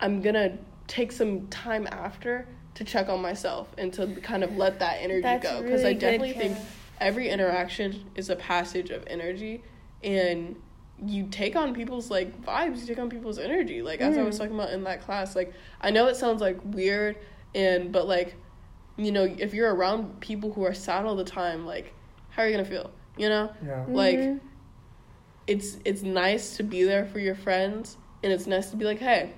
I'm 0.00 0.20
gonna 0.22 0.58
take 0.86 1.10
some 1.12 1.48
time 1.48 1.86
after 1.90 2.46
to 2.74 2.84
check 2.84 3.08
on 3.08 3.20
myself 3.22 3.68
and 3.78 3.92
to 3.94 4.06
kind 4.22 4.44
of 4.44 4.56
let 4.56 4.78
that 4.80 4.98
energy 5.00 5.22
That's 5.22 5.42
go 5.42 5.62
because 5.62 5.82
really 5.82 5.94
I 5.96 5.98
definitely 5.98 6.32
think 6.34 6.58
every 7.00 7.28
interaction 7.30 8.04
is 8.14 8.28
a 8.30 8.36
passage 8.36 8.90
of 8.90 9.02
energy 9.06 9.62
and 10.04 10.56
you 11.04 11.26
take 11.30 11.56
on 11.56 11.74
people's 11.74 12.10
like 12.10 12.42
vibes 12.44 12.80
you 12.80 12.86
take 12.86 12.98
on 12.98 13.10
people's 13.10 13.38
energy 13.38 13.82
like 13.82 14.00
as 14.00 14.16
i 14.16 14.22
was 14.22 14.34
Mm. 14.36 14.38
talking 14.38 14.54
about 14.54 14.70
in 14.70 14.84
that 14.84 15.02
class 15.02 15.36
like 15.36 15.52
i 15.82 15.90
know 15.90 16.06
it 16.06 16.16
sounds 16.16 16.40
like 16.40 16.58
weird 16.64 17.16
and 17.54 17.92
but 17.92 18.06
like 18.08 18.34
you 18.96 19.12
know 19.12 19.24
if 19.24 19.52
you're 19.52 19.74
around 19.74 20.20
people 20.20 20.52
who 20.52 20.64
are 20.64 20.72
sad 20.72 21.04
all 21.04 21.14
the 21.16 21.24
time 21.24 21.66
like 21.66 21.92
how 22.30 22.42
are 22.42 22.46
you 22.48 22.52
gonna 22.56 22.64
feel 22.66 22.90
you 23.16 23.28
know 23.28 23.50
Yeah. 23.66 23.84
like 23.88 24.18
Mhm. 24.18 24.40
it's 25.46 25.78
it's 25.84 26.02
nice 26.02 26.56
to 26.56 26.62
be 26.62 26.82
there 26.84 27.06
for 27.06 27.18
your 27.18 27.34
friends 27.34 27.96
and 28.22 28.32
it's 28.32 28.46
nice 28.46 28.70
to 28.70 28.76
be 28.76 28.84
like 28.84 28.98
hey 28.98 29.32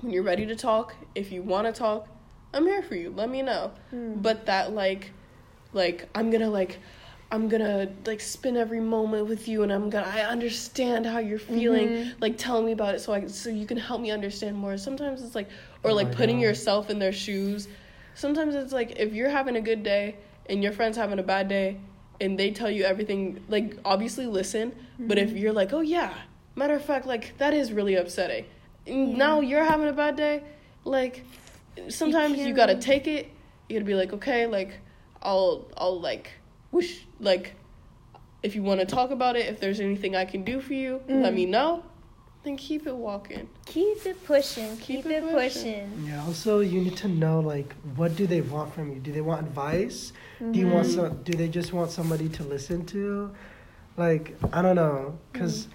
when 0.00 0.12
you're 0.12 0.22
ready 0.22 0.46
to 0.46 0.56
talk 0.56 0.94
if 1.14 1.32
you 1.32 1.42
want 1.42 1.66
to 1.66 1.72
talk 1.72 2.08
i'm 2.54 2.66
here 2.66 2.82
for 2.82 2.94
you 2.94 3.10
let 3.16 3.28
me 3.28 3.42
know 3.42 3.70
Mm. 3.92 4.22
but 4.22 4.46
that 4.46 4.72
like 4.72 5.10
like 5.72 6.08
i'm 6.14 6.30
gonna 6.30 6.50
like 6.50 6.78
i'm 7.30 7.48
gonna 7.48 7.88
like 8.06 8.20
spend 8.20 8.56
every 8.56 8.80
moment 8.80 9.26
with 9.26 9.48
you 9.48 9.62
and 9.62 9.72
i'm 9.72 9.90
gonna 9.90 10.06
i 10.06 10.20
understand 10.20 11.06
how 11.06 11.18
you're 11.18 11.38
feeling 11.38 11.88
Mhm. 11.88 12.12
like 12.20 12.36
tell 12.38 12.62
me 12.62 12.72
about 12.72 12.94
it 12.94 13.00
so 13.00 13.12
i 13.12 13.26
so 13.26 13.48
you 13.50 13.66
can 13.66 13.78
help 13.78 14.00
me 14.00 14.10
understand 14.10 14.56
more 14.56 14.76
sometimes 14.76 15.22
it's 15.22 15.34
like 15.34 15.48
or 15.82 15.90
Oh 15.90 15.94
like 15.94 16.08
my 16.08 16.14
putting 16.14 16.36
God. 16.36 16.42
yourself 16.42 16.90
in 16.90 16.98
their 16.98 17.12
shoes 17.12 17.68
sometimes 18.14 18.54
it's 18.54 18.72
like 18.72 18.92
if 18.98 19.12
you're 19.14 19.30
having 19.30 19.56
a 19.56 19.60
good 19.60 19.82
day 19.82 20.16
and 20.48 20.62
your 20.62 20.72
friend's 20.72 20.96
having 20.98 21.18
a 21.18 21.22
bad 21.22 21.48
day 21.48 21.78
and 22.22 22.38
they 22.38 22.50
tell 22.50 22.70
you 22.70 22.84
everything 22.84 23.42
like 23.48 23.76
obviously 23.84 24.26
listen 24.26 24.72
but 24.98 25.18
Mm-hmm. 25.18 25.28
if 25.36 25.36
you're 25.36 25.52
like 25.52 25.72
oh 25.72 25.80
yeah 25.80 26.14
matter 26.54 26.74
of 26.74 26.84
fact 26.84 27.04
like 27.06 27.36
that 27.38 27.52
is 27.52 27.72
really 27.72 27.96
upsetting 27.96 28.44
Yeah. 28.86 29.16
now 29.26 29.40
you're 29.40 29.64
having 29.64 29.88
a 29.88 29.92
bad 29.92 30.16
day 30.16 30.42
like 30.84 31.24
sometimes 31.88 32.38
you, 32.38 32.44
can't 32.46 32.56
gotta 32.56 32.76
take 32.76 33.06
it 33.06 33.30
you 33.68 33.76
gotta 33.76 33.84
be 33.84 33.94
like 33.94 34.12
okay 34.12 34.46
like 34.46 34.78
i'll 35.22 35.66
i'll 35.76 36.00
like 36.00 36.30
wish 36.70 37.06
like 37.20 37.54
if 38.42 38.54
you 38.54 38.62
want 38.62 38.80
to 38.80 38.86
talk 38.86 39.10
about 39.10 39.34
it 39.36 39.46
if 39.46 39.58
there's 39.60 39.80
anything 39.80 40.14
i 40.16 40.24
can 40.24 40.44
do 40.44 40.60
for 40.60 40.74
you 40.74 41.00
let 41.08 41.32
Mm. 41.32 41.34
me 41.34 41.46
know 41.46 41.82
then 42.44 42.56
keep 42.56 42.86
it 42.86 42.94
walking 42.94 43.48
Keep 43.66 44.04
it 44.06 44.24
pushing. 44.24 44.76
Keep, 44.78 45.04
Keep 45.04 45.06
it, 45.06 45.24
it 45.24 45.30
pushing. 45.32 45.88
pushing. 45.90 46.06
Yeah. 46.08 46.24
Also, 46.26 46.60
you 46.60 46.80
need 46.80 46.96
to 46.98 47.08
know 47.08 47.40
like 47.40 47.72
what 47.96 48.16
do 48.16 48.26
they 48.26 48.40
want 48.40 48.74
from 48.74 48.92
you? 48.92 48.98
Do 49.00 49.12
they 49.12 49.20
want 49.20 49.46
advice? 49.46 50.12
Do 50.40 50.58
you 50.58 50.68
want 50.68 50.86
Mhm. 50.88 50.94
some? 50.94 51.22
Do 51.22 51.32
they 51.34 51.48
just 51.48 51.72
want 51.72 51.90
somebody 51.90 52.28
to 52.30 52.42
listen 52.42 52.84
to? 52.86 53.30
Like 53.96 54.36
I 54.52 54.60
don't 54.62 54.76
know, 54.76 55.18
because 55.32 55.68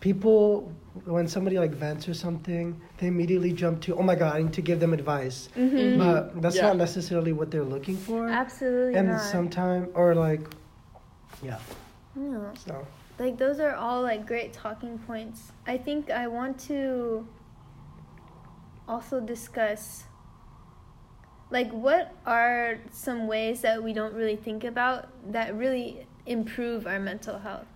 people 0.00 0.72
when 1.06 1.26
somebody 1.26 1.58
like 1.58 1.72
vents 1.72 2.08
or 2.08 2.14
something, 2.14 2.80
they 2.98 3.08
immediately 3.08 3.52
jump 3.52 3.80
to, 3.82 3.96
oh 3.96 4.02
my 4.02 4.14
god, 4.14 4.36
I 4.36 4.42
need 4.42 4.52
to 4.52 4.62
give 4.62 4.78
them 4.78 4.92
advice. 4.92 5.48
Mhm. 5.56 5.98
But 5.98 6.40
that's 6.40 6.54
Yeah. 6.56 6.68
not 6.68 6.76
necessarily 6.76 7.32
what 7.32 7.50
they're 7.50 7.64
looking 7.64 7.96
for. 7.96 8.28
Absolutely 8.28 8.94
and 8.94 9.08
not. 9.08 9.20
sometime 9.20 9.88
or 9.94 10.14
like, 10.14 10.42
yeah. 11.42 11.58
No. 12.14 12.52
So 12.64 12.86
Like 13.18 13.38
those 13.38 13.60
are 13.60 13.74
all 13.74 14.02
like 14.02 14.26
great 14.26 14.52
talking 14.52 14.98
points. 14.98 15.52
I 15.66 15.78
think 15.78 16.10
I 16.10 16.26
want 16.26 16.58
to 16.68 17.26
also 18.88 19.20
discuss 19.20 20.04
like 21.50 21.70
what 21.70 22.12
are 22.26 22.78
some 22.90 23.26
ways 23.26 23.60
that 23.62 23.82
we 23.82 23.92
don't 23.92 24.14
really 24.14 24.36
think 24.36 24.64
about 24.64 25.08
that 25.32 25.54
really 25.54 26.06
improve 26.26 26.86
our 26.86 26.98
mental 26.98 27.38
health. 27.38 27.66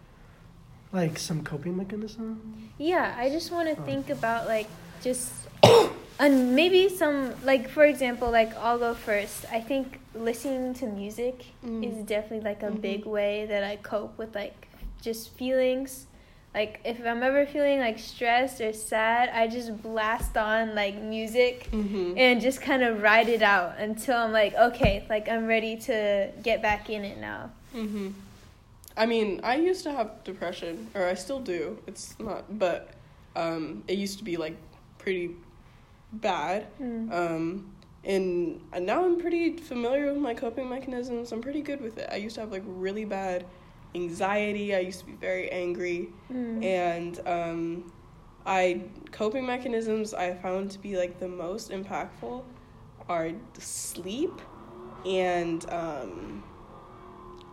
like 0.90 1.18
some 1.18 1.44
coping 1.44 1.76
mechanism. 1.76 2.70
Yeah, 2.78 3.14
I 3.18 3.28
just 3.28 3.52
want 3.52 3.68
to 3.68 3.80
Oh. 3.80 3.84
think 3.84 4.08
about 4.10 4.46
like 4.48 4.66
just 5.02 5.32
and 6.18 6.54
maybe 6.56 6.88
some 6.88 7.34
like 7.44 7.68
for 7.68 7.84
example 7.84 8.30
like 8.30 8.56
I'll 8.56 8.78
go 8.78 8.94
first. 8.94 9.44
I 9.52 9.60
think 9.60 10.00
listening 10.14 10.74
to 10.74 10.86
music 10.86 11.44
Mm. 11.64 11.84
is 11.86 12.04
definitely 12.06 12.40
like 12.50 12.62
a 12.62 12.70
Mhm. 12.70 12.80
big 12.80 13.04
way 13.06 13.44
that 13.46 13.62
I 13.64 13.76
cope 13.76 14.16
with 14.18 14.34
like 14.34 14.67
just 15.00 15.30
feelings. 15.34 16.06
Like 16.54 16.80
if 16.84 17.04
I'm 17.04 17.22
ever 17.22 17.46
feeling 17.46 17.78
like 17.78 17.98
stressed 17.98 18.60
or 18.60 18.72
sad, 18.72 19.28
I 19.28 19.46
just 19.48 19.82
blast 19.82 20.36
on 20.36 20.74
like 20.74 21.00
music 21.00 21.68
mm-hmm. 21.70 22.14
and 22.16 22.40
just 22.40 22.60
kind 22.60 22.82
of 22.82 23.02
ride 23.02 23.28
it 23.28 23.42
out 23.42 23.78
until 23.78 24.16
I'm 24.16 24.32
like 24.32 24.54
okay, 24.54 25.06
like 25.08 25.28
I'm 25.28 25.46
ready 25.46 25.76
to 25.76 26.30
get 26.42 26.62
back 26.62 26.90
in 26.90 27.04
it 27.04 27.18
now. 27.18 27.50
Mm-hmm. 27.74 28.08
I 28.96 29.06
mean, 29.06 29.40
I 29.44 29.54
used 29.56 29.84
to 29.84 29.92
have 29.92 30.24
depression, 30.24 30.88
or 30.94 31.06
I 31.06 31.14
still 31.14 31.38
do. 31.38 31.78
It's 31.86 32.18
not, 32.18 32.58
but 32.58 32.90
um, 33.36 33.84
it 33.86 33.96
used 33.96 34.18
to 34.18 34.24
be 34.24 34.36
like 34.36 34.56
pretty 34.98 35.36
bad. 36.12 36.66
Mm. 36.80 37.12
Um, 37.12 37.72
and 38.04 38.60
and 38.72 38.86
now 38.86 39.04
I'm 39.04 39.20
pretty 39.20 39.56
familiar 39.56 40.12
with 40.12 40.20
my 40.20 40.34
coping 40.34 40.68
mechanisms. 40.68 41.30
I'm 41.30 41.40
pretty 41.40 41.62
good 41.62 41.80
with 41.80 41.98
it. 41.98 42.08
I 42.10 42.16
used 42.16 42.34
to 42.34 42.40
have 42.40 42.50
like 42.50 42.64
really 42.66 43.04
bad 43.04 43.44
anxiety. 43.94 44.74
I 44.74 44.80
used 44.80 45.00
to 45.00 45.06
be 45.06 45.12
very 45.12 45.50
angry, 45.50 46.08
Mm. 46.32 46.64
and 46.64 47.20
um, 47.26 47.92
I 48.46 48.82
coping 49.12 49.46
mechanisms 49.46 50.14
I 50.14 50.34
found 50.34 50.70
to 50.72 50.78
be 50.78 50.96
like 50.96 51.18
the 51.20 51.28
most 51.28 51.70
impactful 51.70 52.42
are 53.08 53.30
sleep 53.58 54.40
and 55.06 55.64
um, 55.70 56.42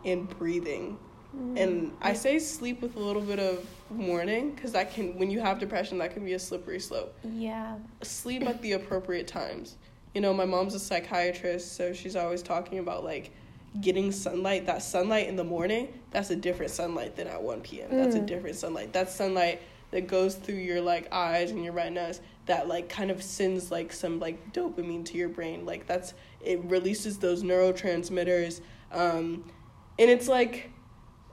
and 0.03 0.27
breathing. 0.37 0.97
Mm. 1.35 1.59
And 1.59 1.91
I 2.01 2.13
say 2.13 2.39
sleep 2.39 2.81
with 2.81 2.95
a 2.95 2.99
little 2.99 3.21
bit 3.21 3.39
of 3.39 3.65
warning 3.89 4.51
because 4.51 4.71
that 4.71 4.93
can, 4.93 5.17
when 5.17 5.29
you 5.29 5.41
have 5.41 5.59
depression, 5.59 5.97
that 5.97 6.13
can 6.13 6.23
be 6.23 6.33
a 6.33 6.39
slippery 6.39 6.79
slope. 6.79 7.13
yeah. 7.23 7.75
Sleep 8.03 8.43
at 8.43 8.61
the 8.61 8.73
appropriate 8.73 9.27
times. 9.27 9.75
You 10.13 10.21
know, 10.21 10.33
my 10.33 10.45
mom's 10.45 10.75
a 10.75 10.79
psychiatrist, 10.79 11.75
so 11.75 11.91
she's 11.91 12.15
always 12.15 12.41
talking 12.41 12.79
about 12.79 13.03
like 13.03 13.31
getting 13.81 14.11
sunlight. 14.11 14.65
That 14.65 14.81
sunlight 14.81 15.27
in 15.27 15.35
the 15.35 15.43
morning, 15.43 15.99
that's 16.11 16.29
a 16.29 16.35
different 16.35 16.71
sunlight 16.71 17.15
than 17.15 17.27
at 17.27 17.41
1 17.41 17.61
p.m. 17.61 17.89
That's 17.91 18.15
a 18.15 18.19
Mm. 18.19 18.25
different 18.25 18.55
sunlight. 18.55 18.93
That's 18.93 19.13
sunlight 19.13 19.61
that 19.91 20.07
goes 20.07 20.35
through 20.35 20.55
your 20.55 20.81
like 20.81 21.07
eyes 21.13 21.51
and 21.51 21.63
your 21.63 21.73
retinas 21.73 22.21
that 22.47 22.67
like 22.67 22.89
kind 22.89 23.11
of 23.11 23.21
sends 23.23 23.71
like 23.71 23.91
some 23.93 24.19
like 24.19 24.53
dopamine 24.53 25.03
to 25.05 25.17
your 25.17 25.29
brain. 25.29 25.65
Like 25.65 25.87
that's 25.87 26.13
it 26.41 26.63
releases 26.65 27.17
those 27.17 27.43
neurotransmitters. 27.43 28.61
Um, 28.91 29.51
and 29.99 30.09
it's 30.09 30.27
like 30.27 30.71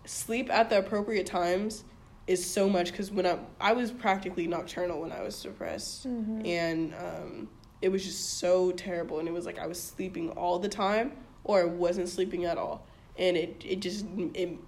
sleep 0.04 0.50
at 0.50 0.68
the 0.70 0.78
appropriate 0.78 1.26
times 1.26 1.84
is 2.26 2.44
so 2.44 2.68
much 2.68 2.90
because 2.92 3.10
when 3.10 3.26
I 3.26 3.38
I 3.60 3.72
was 3.72 3.90
practically 3.90 4.46
nocturnal 4.46 5.00
when 5.00 5.12
I 5.12 5.22
was 5.22 5.40
depressed, 5.42 6.06
Mhm. 6.08 6.46
and 6.46 6.94
um, 6.94 7.48
it 7.80 7.88
was 7.90 8.04
just 8.04 8.38
so 8.38 8.70
terrible. 8.72 9.18
And 9.18 9.26
it 9.28 9.32
was 9.32 9.44
like 9.46 9.58
I 9.58 9.66
was 9.66 9.80
sleeping 9.80 10.30
all 10.30 10.58
the 10.60 10.68
time, 10.68 11.12
or 11.44 11.66
wasn't 11.66 12.08
sleeping 12.08 12.44
at 12.44 12.58
all, 12.58 12.86
and 13.18 13.36
it 13.36 13.62
it 13.66 13.80
just 13.80 14.06
it 14.34 14.58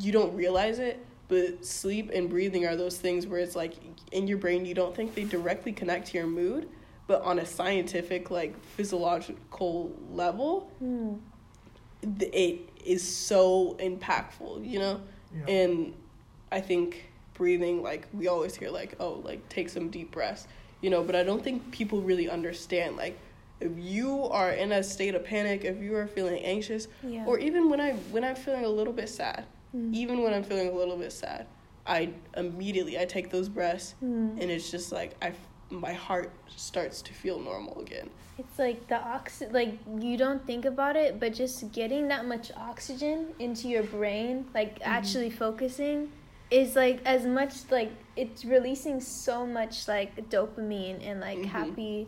you 0.00 0.12
don't 0.12 0.34
realize 0.34 0.78
it. 0.78 1.04
But 1.28 1.64
sleep 1.64 2.10
and 2.12 2.28
breathing 2.28 2.66
are 2.66 2.76
those 2.76 2.98
things 2.98 3.26
where 3.26 3.40
it's 3.40 3.56
like 3.56 3.74
in 4.12 4.26
your 4.28 4.36
brain 4.38 4.66
you 4.66 4.74
don't 4.74 4.94
think 4.94 5.14
they 5.14 5.24
directly 5.24 5.72
connect 5.72 6.08
to 6.08 6.18
your 6.18 6.26
mood, 6.26 6.68
but 7.06 7.22
on 7.22 7.38
a 7.38 7.46
scientific 7.46 8.30
like 8.30 8.54
physiological 8.76 9.90
level, 10.12 10.70
Mm. 10.82 11.18
it 12.20 12.60
is 12.84 13.02
so 13.02 13.76
impactful, 13.80 14.68
you 14.68 14.78
know? 14.78 15.00
Yeah. 15.34 15.54
And 15.54 15.94
I 16.52 16.60
think 16.60 17.10
breathing, 17.32 17.82
like, 17.82 18.06
we 18.12 18.28
always 18.28 18.54
hear, 18.54 18.70
like, 18.70 18.94
oh, 19.00 19.22
like, 19.24 19.48
take 19.48 19.68
some 19.70 19.88
deep 19.88 20.10
breaths, 20.12 20.46
you 20.82 20.90
know? 20.90 21.02
But 21.02 21.16
I 21.16 21.22
don't 21.22 21.42
think 21.42 21.70
people 21.72 22.02
really 22.02 22.28
understand, 22.28 22.96
like, 22.96 23.18
if 23.60 23.72
you 23.78 24.24
are 24.24 24.50
in 24.50 24.72
a 24.72 24.82
state 24.82 25.14
of 25.14 25.24
panic, 25.24 25.64
if 25.64 25.80
you 25.80 25.94
are 25.96 26.06
feeling 26.06 26.38
anxious, 26.44 26.88
Yeah. 27.02 27.24
or 27.26 27.38
even 27.38 27.68
when 27.70 27.80
I 27.80 27.92
when 28.12 28.24
I'm 28.24 28.36
feeling 28.36 28.64
a 28.64 28.68
little 28.68 28.92
bit 28.92 29.08
sad, 29.08 29.44
Mm. 29.74 29.94
even 29.94 30.22
when 30.22 30.32
I'm 30.34 30.42
feeling 30.44 30.68
a 30.68 30.72
little 30.72 30.96
bit 30.96 31.12
sad, 31.12 31.46
I 31.86 32.10
immediately 32.36 32.98
I 32.98 33.04
take 33.04 33.30
those 33.30 33.48
breaths, 33.48 33.94
Mm. 34.02 34.40
and 34.40 34.50
it's 34.50 34.70
just 34.70 34.92
like 34.92 35.16
I 35.22 35.32
my 35.70 35.92
heart 35.92 36.30
starts 36.54 37.02
to 37.02 37.12
feel 37.12 37.40
normal 37.40 37.80
again. 37.80 38.08
It's 38.38 38.58
like 38.58 38.86
the 38.88 38.96
oxy 39.00 39.46
like 39.46 39.78
you 40.00 40.16
don't 40.16 40.44
think 40.46 40.64
about 40.64 40.96
it, 40.96 41.18
but 41.20 41.32
just 41.34 41.72
getting 41.72 42.08
that 42.08 42.26
much 42.26 42.52
oxygen 42.56 43.28
into 43.38 43.68
your 43.68 43.82
brain, 43.82 44.46
like 44.54 44.78
actually 44.82 45.30
focusing, 45.30 46.10
is 46.50 46.76
like 46.76 47.00
as 47.04 47.24
much 47.26 47.54
like 47.70 47.90
it's 48.16 48.44
releasing 48.44 49.00
so 49.00 49.46
much 49.46 49.88
like 49.88 50.28
dopamine 50.30 50.98
and 51.04 51.20
like 51.20 51.38
Mhm. 51.38 51.46
happy 51.46 52.06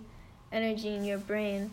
energy 0.52 0.94
in 0.94 1.04
your 1.04 1.18
brain. 1.18 1.70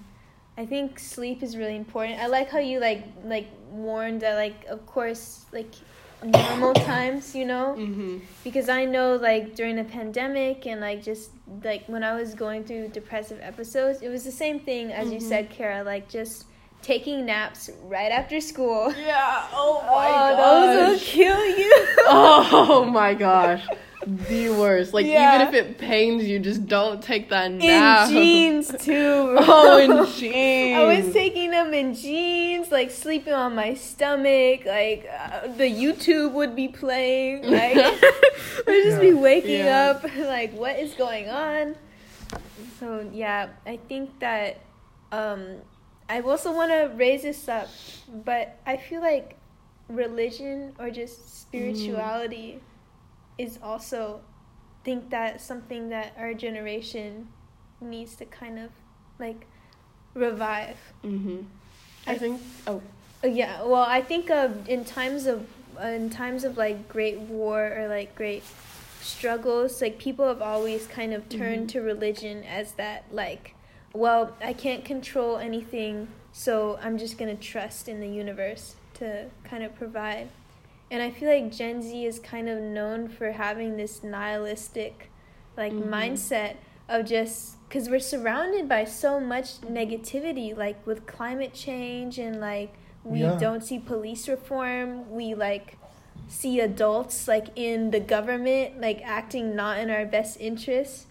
I 0.58 0.66
think 0.66 1.00
sleep 1.00 1.42
is 1.42 1.58
really 1.58 1.76
important. 1.76 2.20
I 2.20 2.28
like 2.28 2.50
how 2.50 2.60
you 2.60 2.80
like 2.80 3.04
like 3.26 3.48
warned 3.72 4.22
that 4.22 4.36
like 4.36 4.66
of 4.66 4.86
course 4.86 5.46
like 5.52 5.74
normal 6.24 6.74
times, 6.74 7.36
you 7.36 7.44
know? 7.46 7.76
Mm-hmm. 7.78 8.20
because 8.44 8.70
I 8.70 8.86
know 8.86 9.16
like 9.16 9.56
during 9.56 9.76
the 9.76 9.84
pandemic 9.84 10.66
and 10.68 10.80
like 10.80 11.04
just 11.04 11.32
like 11.64 11.84
when 11.88 12.04
I 12.04 12.14
was 12.16 12.34
going 12.34 12.64
through 12.64 12.90
depressive 12.90 13.40
episodes, 13.42 14.02
it 14.02 14.10
was 14.10 14.24
the 14.24 14.32
same 14.32 14.60
thing 14.60 14.92
as 14.94 15.12
you 15.12 15.18
Mhm. 15.20 15.22
said, 15.30 15.50
Kara, 15.50 15.84
like 15.84 16.08
just 16.08 16.46
taking 16.82 17.26
naps 17.26 17.70
right 17.86 18.12
after 18.12 18.40
school. 18.40 18.94
Yeah. 18.96 19.48
Oh 19.54 19.82
my 19.88 20.10
oh, 20.12 20.38
those 20.38 20.92
will 20.92 21.00
kill 21.00 21.46
you. 21.58 21.74
oh 22.08 22.86
my 22.90 23.14
gosh. 23.14 23.66
The 24.06 24.50
worst. 24.50 24.94
Like 24.94 25.06
Yeah. 25.06 25.36
even 25.36 25.48
if 25.48 25.54
it 25.54 25.78
pains 25.78 26.24
you, 26.26 26.40
just 26.40 26.66
don't 26.68 27.02
take 27.02 27.30
that 27.30 27.50
in 27.52 27.60
jeans 28.10 28.68
too. 28.80 29.34
bro. 29.36 29.38
Oh, 29.48 29.78
in 29.78 30.06
jeans. 30.14 30.78
I 30.78 30.86
was 31.04 31.14
taking 31.14 31.52
them 31.52 31.74
in 31.74 31.94
jeans, 31.96 32.72
like 32.72 32.92
sleeping 32.92 33.34
on 33.34 33.56
my 33.56 33.74
stomach. 33.76 34.66
Like 34.66 35.08
uh, 35.10 35.48
the 35.48 35.64
YouTube 35.72 36.34
would 36.34 36.56
be 36.56 36.68
playing. 36.68 37.44
Like 37.54 37.78
I'd 37.78 38.84
just 38.84 39.02
be 39.02 39.14
waking 39.14 39.66
Yeah. 39.66 39.92
up, 39.98 40.04
like 40.18 40.54
what 40.54 40.78
is 40.80 40.94
going 40.96 41.30
on? 41.30 41.76
So 42.80 43.08
yeah, 43.14 43.50
I 43.66 43.78
think 43.88 44.20
that 44.20 44.60
um, 45.12 45.58
I 46.10 46.20
also 46.22 46.52
want 46.54 46.72
to 46.72 46.92
raise 46.96 47.22
this 47.24 47.48
up, 47.48 47.68
but 48.26 48.58
I 48.66 48.78
feel 48.78 49.02
like 49.02 49.38
religion 49.90 50.74
or 50.80 50.90
just 50.90 51.42
spirituality 51.42 52.60
is 53.38 53.60
also 53.64 54.22
think 54.84 55.10
that 55.10 55.42
something 55.42 55.90
that 55.90 56.14
our 56.18 56.34
generation 56.34 57.28
needs 57.82 58.16
to 58.18 58.26
kind 58.26 58.60
of 58.60 58.70
like 59.20 59.48
revive. 60.14 60.78
Mm-hmm. 61.04 61.42
I 62.08 62.18
think. 62.18 62.42
Oh. 62.68 62.82
Uh, 63.24 63.28
Yeah, 63.28 63.64
well, 63.64 63.86
I 63.88 64.02
think 64.02 64.30
of 64.30 64.68
in 64.68 64.84
times 64.86 65.26
of 65.28 65.48
uh, 65.82 65.88
in 65.88 66.10
times 66.10 66.44
of 66.44 66.58
like 66.58 66.88
great 66.88 67.18
war 67.20 67.74
or 67.78 67.88
like 67.88 68.14
great 68.16 68.44
struggles, 69.02 69.82
like 69.82 69.98
people 69.98 70.28
have 70.28 70.42
always 70.42 70.88
kind 70.88 71.14
of 71.14 71.28
turned 71.30 71.68
Mhm. 71.68 71.72
to 71.72 71.82
religion 71.82 72.44
as 72.44 72.74
that 72.74 73.06
like, 73.12 73.56
well, 73.94 74.36
I 74.42 74.54
can't 74.54 74.84
control 74.86 75.38
anything, 75.38 76.08
so 76.32 76.78
I'm 76.82 76.98
just 76.98 77.18
gonna 77.18 77.36
trust 77.36 77.88
in 77.88 78.00
the 78.02 78.08
universe 78.08 78.76
to 78.96 79.30
kind 79.44 79.64
of 79.64 79.74
provide. 79.76 80.30
And 80.92 81.02
I 81.02 81.10
feel 81.10 81.30
like 81.30 81.52
Gen 81.52 81.82
Z 81.82 82.06
is 82.06 82.20
kind 82.20 82.48
of 82.50 82.60
known 82.62 83.08
for 83.08 83.32
having 83.32 83.78
this 83.78 84.04
nihilistic, 84.04 85.12
like 85.58 85.74
Mhm. 85.74 85.90
mindset 85.90 86.56
of 86.90 87.06
just 87.06 87.58
because 87.68 87.90
we're 87.90 88.00
surrounded 88.00 88.70
by 88.70 88.84
so 88.84 89.20
much 89.20 89.62
negativity, 89.62 90.56
like 90.56 90.86
with 90.86 91.06
climate 91.08 91.54
change 91.54 92.20
and 92.20 92.40
like 92.40 92.74
we 93.04 93.22
Yeah. 93.22 93.38
don't 93.38 93.64
see 93.64 93.80
police 93.80 94.28
reform. 94.30 95.10
We 95.12 95.34
like 95.34 95.78
see 96.28 96.60
adults 96.60 97.28
like 97.28 97.48
in 97.56 97.92
the 97.92 98.00
government 98.00 98.80
like 98.80 99.02
acting 99.04 99.56
not 99.56 99.78
in 99.80 99.90
our 99.90 100.06
best 100.06 100.40
interests. 100.40 101.08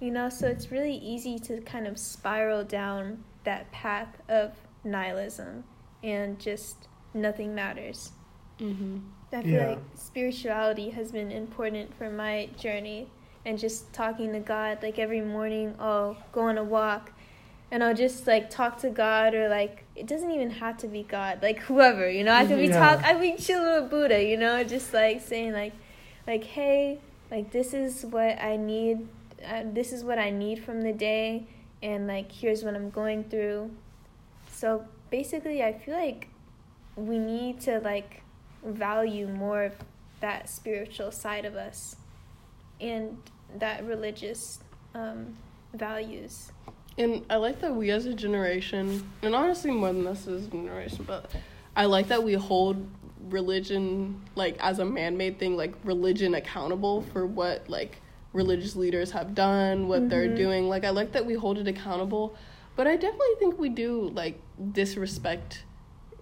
You 0.00 0.10
know, 0.10 0.28
so 0.28 0.48
it's 0.48 0.70
really 0.72 0.96
easy 0.96 1.38
to 1.40 1.60
kind 1.60 1.86
of 1.86 1.96
spiral 1.98 2.64
down 2.64 3.24
that 3.44 3.70
path 3.72 4.20
of 4.28 4.52
nihilism 4.84 5.64
and 6.02 6.38
just 6.40 6.88
nothing 7.14 7.54
matters. 7.54 8.12
Mm-hmm. 8.62 8.98
I 9.32 9.42
feel 9.42 9.50
Yeah. 9.50 9.66
like 9.70 9.78
spirituality 9.94 10.90
has 10.90 11.10
been 11.12 11.32
important 11.32 11.94
for 11.96 12.10
my 12.10 12.48
journey 12.58 13.08
and 13.44 13.58
just 13.58 13.92
talking 13.92 14.32
to 14.32 14.40
God 14.40 14.78
like 14.82 14.98
every 14.98 15.20
morning 15.22 15.74
I'll 15.80 16.16
go 16.32 16.42
on 16.42 16.58
a 16.58 16.64
walk 16.64 17.12
and 17.70 17.82
I'll 17.82 17.94
just 17.94 18.26
like 18.26 18.50
talk 18.50 18.78
to 18.82 18.90
God 18.90 19.34
or 19.34 19.48
like 19.48 19.84
it 19.96 20.06
doesn't 20.06 20.30
even 20.30 20.50
have 20.50 20.76
to 20.78 20.86
be 20.86 21.02
God 21.02 21.42
like 21.42 21.58
whoever 21.60 22.08
you 22.10 22.22
know 22.24 22.34
I 22.34 22.44
could 22.46 22.58
be 22.58 22.68
Mhm. 22.68 22.78
talk 22.78 23.00
Yeah. 23.00 23.08
I 23.08 23.14
be 23.14 23.36
chilling 23.36 23.82
with 23.82 23.90
Buddha 23.90 24.22
you 24.22 24.36
know 24.36 24.62
just 24.62 24.92
like 24.92 25.20
saying 25.22 25.52
like 25.54 25.72
like 26.26 26.44
hey 26.44 26.98
like 27.30 27.50
this 27.50 27.72
is 27.74 28.04
what 28.04 28.38
I 28.40 28.56
need 28.56 29.08
uh, 29.44 29.62
this 29.72 29.92
is 29.92 30.04
what 30.04 30.18
I 30.18 30.30
need 30.30 30.62
from 30.62 30.82
the 30.82 30.92
day 30.92 31.46
and 31.82 32.06
like 32.06 32.30
here's 32.30 32.62
what 32.62 32.74
I'm 32.76 32.90
going 32.90 33.24
through 33.24 33.70
so 34.50 34.84
basically 35.10 35.62
I 35.64 35.72
feel 35.72 35.96
like 35.96 36.28
we 36.96 37.18
need 37.18 37.60
to 37.62 37.80
like 37.80 38.22
value 38.64 39.26
more 39.28 39.64
of 39.64 39.72
that 40.20 40.48
spiritual 40.48 41.10
side 41.10 41.44
of 41.44 41.54
us 41.54 41.96
and 42.80 43.16
that 43.58 43.84
religious 43.84 44.60
um, 44.94 45.36
values. 45.74 46.52
And 46.98 47.24
I 47.30 47.36
like 47.36 47.60
that 47.60 47.74
we 47.74 47.90
as 47.90 48.06
a 48.06 48.14
generation, 48.14 49.08
and 49.22 49.34
honestly 49.34 49.70
more 49.70 49.92
than 49.92 50.06
us 50.06 50.26
as 50.28 50.46
a 50.46 50.50
generation, 50.50 51.04
but 51.06 51.30
I 51.74 51.86
like 51.86 52.08
that 52.08 52.22
we 52.22 52.34
hold 52.34 52.86
religion 53.30 54.20
like 54.34 54.58
as 54.60 54.78
a 54.78 54.84
man-made 54.84 55.38
thing, 55.38 55.56
like 55.56 55.72
religion 55.84 56.34
accountable 56.34 57.02
for 57.12 57.24
what 57.26 57.68
like 57.68 58.00
religious 58.32 58.76
leaders 58.76 59.10
have 59.12 59.34
done, 59.34 59.88
what 59.88 60.08
they're 60.08 60.28
Mhm. 60.28 60.36
doing. 60.36 60.68
Like 60.68 60.84
I 60.84 60.90
like 60.90 61.12
that 61.12 61.24
we 61.24 61.34
hold 61.34 61.58
it 61.58 61.66
accountable, 61.68 62.34
but 62.76 62.86
I 62.86 62.96
definitely 62.96 63.34
think 63.38 63.58
we 63.58 63.68
do 63.70 64.10
like 64.14 64.40
disrespect 64.72 65.62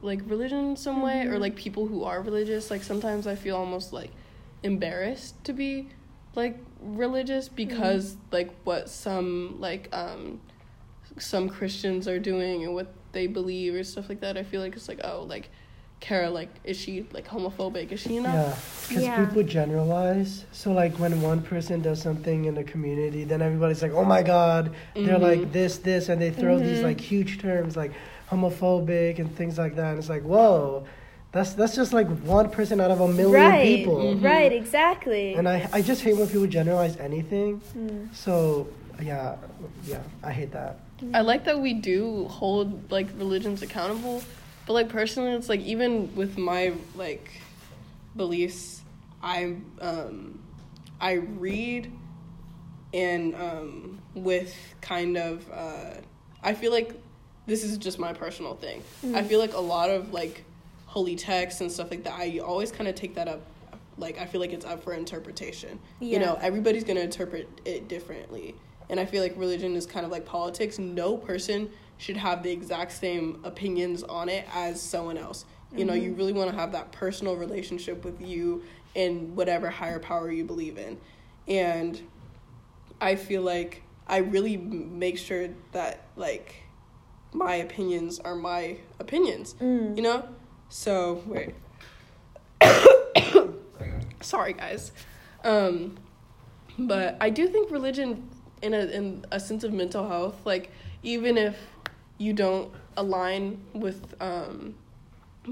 like 0.03 0.21
religion 0.27 0.71
in 0.71 0.77
some 0.77 1.03
way 1.03 1.23
or 1.27 1.37
Mhm. 1.37 1.41
like 1.41 1.57
people 1.57 1.87
who 1.87 2.05
are 2.05 2.21
religious. 2.23 2.71
Like 2.71 2.83
sometimes 2.83 3.27
I 3.27 3.35
feel 3.35 3.57
almost 3.57 3.93
like 3.93 4.11
embarrassed 4.63 5.43
to 5.45 5.53
be 5.53 5.89
like 6.35 6.57
religious 6.81 7.49
because 7.49 8.17
like 8.31 8.51
what 8.65 8.89
some 8.89 9.61
like 9.61 9.89
um 9.93 10.41
some 11.19 11.49
Christians 11.49 12.07
are 12.09 12.19
doing 12.19 12.65
and 12.65 12.75
what 12.75 12.93
they 13.13 13.27
believe 13.27 13.75
or 13.75 13.85
stuff 13.85 14.09
like 14.09 14.21
that. 14.21 14.37
I 14.37 14.43
feel 14.43 14.61
like 14.61 14.75
it's 14.77 14.89
like 14.89 15.01
oh 15.05 15.25
like 15.29 15.51
Kara 15.99 16.31
like 16.31 16.49
is 16.65 16.79
she 16.79 17.07
like 17.13 17.27
homophobic? 17.29 17.93
Is 17.93 18.01
she 18.01 18.21
not? 18.21 18.33
Yeah, 18.33 18.57
because 18.89 19.05
Yeah. 19.05 19.27
people 19.27 19.43
generalize. 19.43 20.45
So 20.53 20.73
like 20.73 20.95
when 20.99 21.21
one 21.21 21.43
person 21.43 21.83
does 21.83 22.01
something 22.01 22.47
in 22.47 22.55
the 22.55 22.65
community, 22.65 23.25
then 23.25 23.43
everybody's 23.43 23.83
like, 23.83 23.93
"Oh 23.93 24.05
my 24.05 24.23
God, 24.23 24.73
they're 24.95 25.19
Mhm. 25.19 25.21
like 25.21 25.53
this, 25.53 25.77
this," 25.77 26.09
and 26.09 26.21
they 26.23 26.31
throw 26.31 26.59
these 26.59 26.79
Mhm. 26.79 26.85
like 26.85 27.01
huge 27.01 27.39
terms 27.39 27.77
like 27.77 27.93
homophobic 28.31 29.19
and 29.19 29.35
things 29.37 29.59
like 29.59 29.77
that. 29.77 29.91
And 29.91 29.99
it's 29.99 30.09
like, 30.09 30.23
whoa, 30.23 30.87
that's 31.33 31.53
that's 31.55 31.75
just 31.75 31.93
like 31.93 32.09
one 32.21 32.51
person 32.51 32.81
out 32.81 32.91
of 32.91 33.01
a 33.01 33.09
million 33.09 33.33
right, 33.33 33.63
people. 33.63 33.99
Mhm. 33.99 34.23
right, 34.23 34.53
exactly. 34.53 35.35
And 35.35 35.49
I 35.49 35.69
I 35.73 35.83
just 35.83 36.03
hate 36.03 36.17
when 36.17 36.27
people 36.27 36.47
generalize 36.47 36.97
anything. 36.97 37.61
Mm. 37.77 38.15
So 38.15 38.69
yeah, 39.03 39.37
yeah, 39.85 40.03
I 40.23 40.33
hate 40.33 40.53
that. 40.53 40.81
I 41.15 41.23
like 41.23 41.45
that 41.45 41.59
we 41.59 41.73
do 41.75 42.27
hold 42.29 42.91
like 42.91 43.09
religions 43.17 43.63
accountable, 43.63 44.23
but 44.67 44.75
like 44.75 44.89
personally, 44.89 45.33
it's 45.33 45.49
like 45.49 45.61
even 45.61 46.15
with 46.15 46.37
my 46.37 46.73
like 46.95 47.31
beliefs, 48.17 48.83
I 49.23 49.57
um 49.81 50.41
I 51.01 51.13
read 51.13 51.93
and 52.93 53.35
um 53.35 54.01
with 54.15 54.55
kind 54.81 55.17
of 55.17 55.51
uh 55.53 55.95
I 56.43 56.55
feel 56.55 56.73
like 56.73 56.95
this 57.51 57.65
is 57.65 57.77
just 57.79 57.99
my 57.99 58.13
personal 58.13 58.55
thing. 58.55 58.83
I 59.03 59.07
Mm. 59.23 59.27
feel 59.27 59.41
like 59.41 59.55
a 59.55 59.61
lot 59.61 59.91
of 59.91 60.13
like 60.13 60.45
holy 60.87 61.17
texts 61.17 61.61
and 61.61 61.71
stuff 61.71 61.91
like 61.91 62.05
that. 62.05 62.15
I 62.19 62.39
always 62.39 62.71
kind 62.73 62.89
of 62.89 62.95
take 62.95 63.15
that 63.17 63.29
up 63.29 63.41
like 63.99 64.19
I 64.19 64.25
feel 64.25 64.41
like 64.41 64.53
it's 64.53 64.65
up 64.65 64.83
for 64.85 64.95
interpretation. 64.95 65.79
Yeah. 65.99 66.13
You 66.19 66.25
know, 66.25 66.39
everybody's 66.41 66.85
gonna 66.85 67.01
interpret 67.01 67.49
it 67.65 67.89
differently, 67.89 68.55
and 68.89 68.99
I 69.01 69.05
feel 69.05 69.23
like 69.23 69.35
religion 69.37 69.75
is 69.77 69.85
kind 69.85 70.07
of 70.07 70.13
like 70.13 70.25
politics. 70.25 70.79
No 70.79 71.17
person 71.17 71.69
should 71.99 72.17
have 72.17 72.43
the 72.43 72.51
exact 72.51 72.93
same 72.93 73.41
opinions 73.45 74.03
on 74.05 74.29
it 74.31 74.47
as 74.55 74.81
someone 74.81 75.19
else. 75.19 75.45
You 75.77 75.85
know, 75.85 75.93
you 75.95 76.15
really 76.15 76.33
want 76.33 76.51
to 76.51 76.57
have 76.57 76.73
that 76.73 76.91
personal 76.93 77.37
relationship 77.37 78.05
with 78.05 78.21
you 78.21 78.63
and 78.97 79.37
whatever 79.37 79.69
higher 79.71 79.99
power 80.01 80.31
you 80.33 80.45
believe 80.45 80.79
in, 80.79 80.99
and 81.47 82.01
I 83.01 83.17
feel 83.17 83.43
like 83.43 83.83
I 84.09 84.19
really 84.19 84.57
make 84.57 85.19
sure 85.19 85.49
that 85.73 86.05
like 86.17 86.55
my 87.33 87.57
opinions 87.57 88.19
are 88.19 88.35
my 88.35 88.77
opinions. 88.99 89.55
Mm. 89.61 89.97
You 89.97 90.03
know? 90.03 90.29
So, 90.69 91.23
wait. 91.27 91.55
Sorry, 94.21 94.53
guys. 94.53 94.93
Um, 95.45 95.97
but 96.79 97.17
I 97.21 97.31
do 97.31 97.49
think 97.49 97.71
religion, 97.71 98.29
in 98.63 98.75
a 98.75 98.81
in 98.87 99.25
a 99.31 99.41
sense 99.41 99.65
of 99.65 99.73
mental 99.73 100.07
health, 100.07 100.37
like 100.45 100.71
even 101.03 101.39
if 101.39 101.57
you 102.19 102.33
don't 102.33 102.71
align 102.97 103.61
with 103.73 104.15
um, 104.21 104.75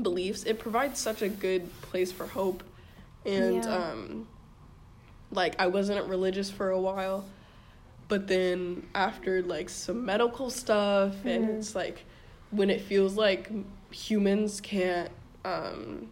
beliefs, 0.03 0.45
it 0.45 0.59
provides 0.59 1.01
such 1.01 1.23
a 1.23 1.29
good 1.29 1.69
place 1.83 2.13
for 2.13 2.27
hope. 2.27 2.63
And 3.25 3.65
Yeah. 3.65 3.75
um, 3.93 4.29
like 5.31 5.57
I 5.59 5.67
wasn't 5.67 6.07
religious 6.07 6.51
for 6.51 6.71
a 6.71 6.81
while, 6.81 7.25
but 8.09 8.27
then 8.27 8.87
after 8.95 9.43
like 9.43 9.69
some 9.69 10.05
medical 10.05 10.51
stuff, 10.51 11.15
and 11.25 11.45
Mhm. 11.45 11.59
it's 11.59 11.75
like 11.75 12.05
when 12.51 12.71
it 12.71 12.81
feels 12.81 13.17
like 13.17 13.51
humans 13.91 14.61
can't 14.61 15.11
um, 15.45 16.09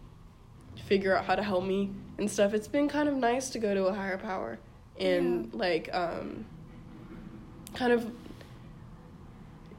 figure 0.85 1.15
out 1.17 1.25
how 1.25 1.35
to 1.35 1.43
help 1.43 1.65
me 1.65 1.89
and 2.17 2.29
stuff, 2.29 2.53
it's 2.53 2.67
been 2.67 2.87
kind 2.87 3.09
of 3.09 3.15
nice 3.15 3.49
to 3.49 3.59
go 3.59 3.73
to 3.73 3.85
a 3.87 3.93
higher 3.93 4.17
power 4.17 4.59
and 4.99 5.53
like 5.53 5.89
um, 5.93 6.45
kind 7.73 7.91
of. 7.91 8.11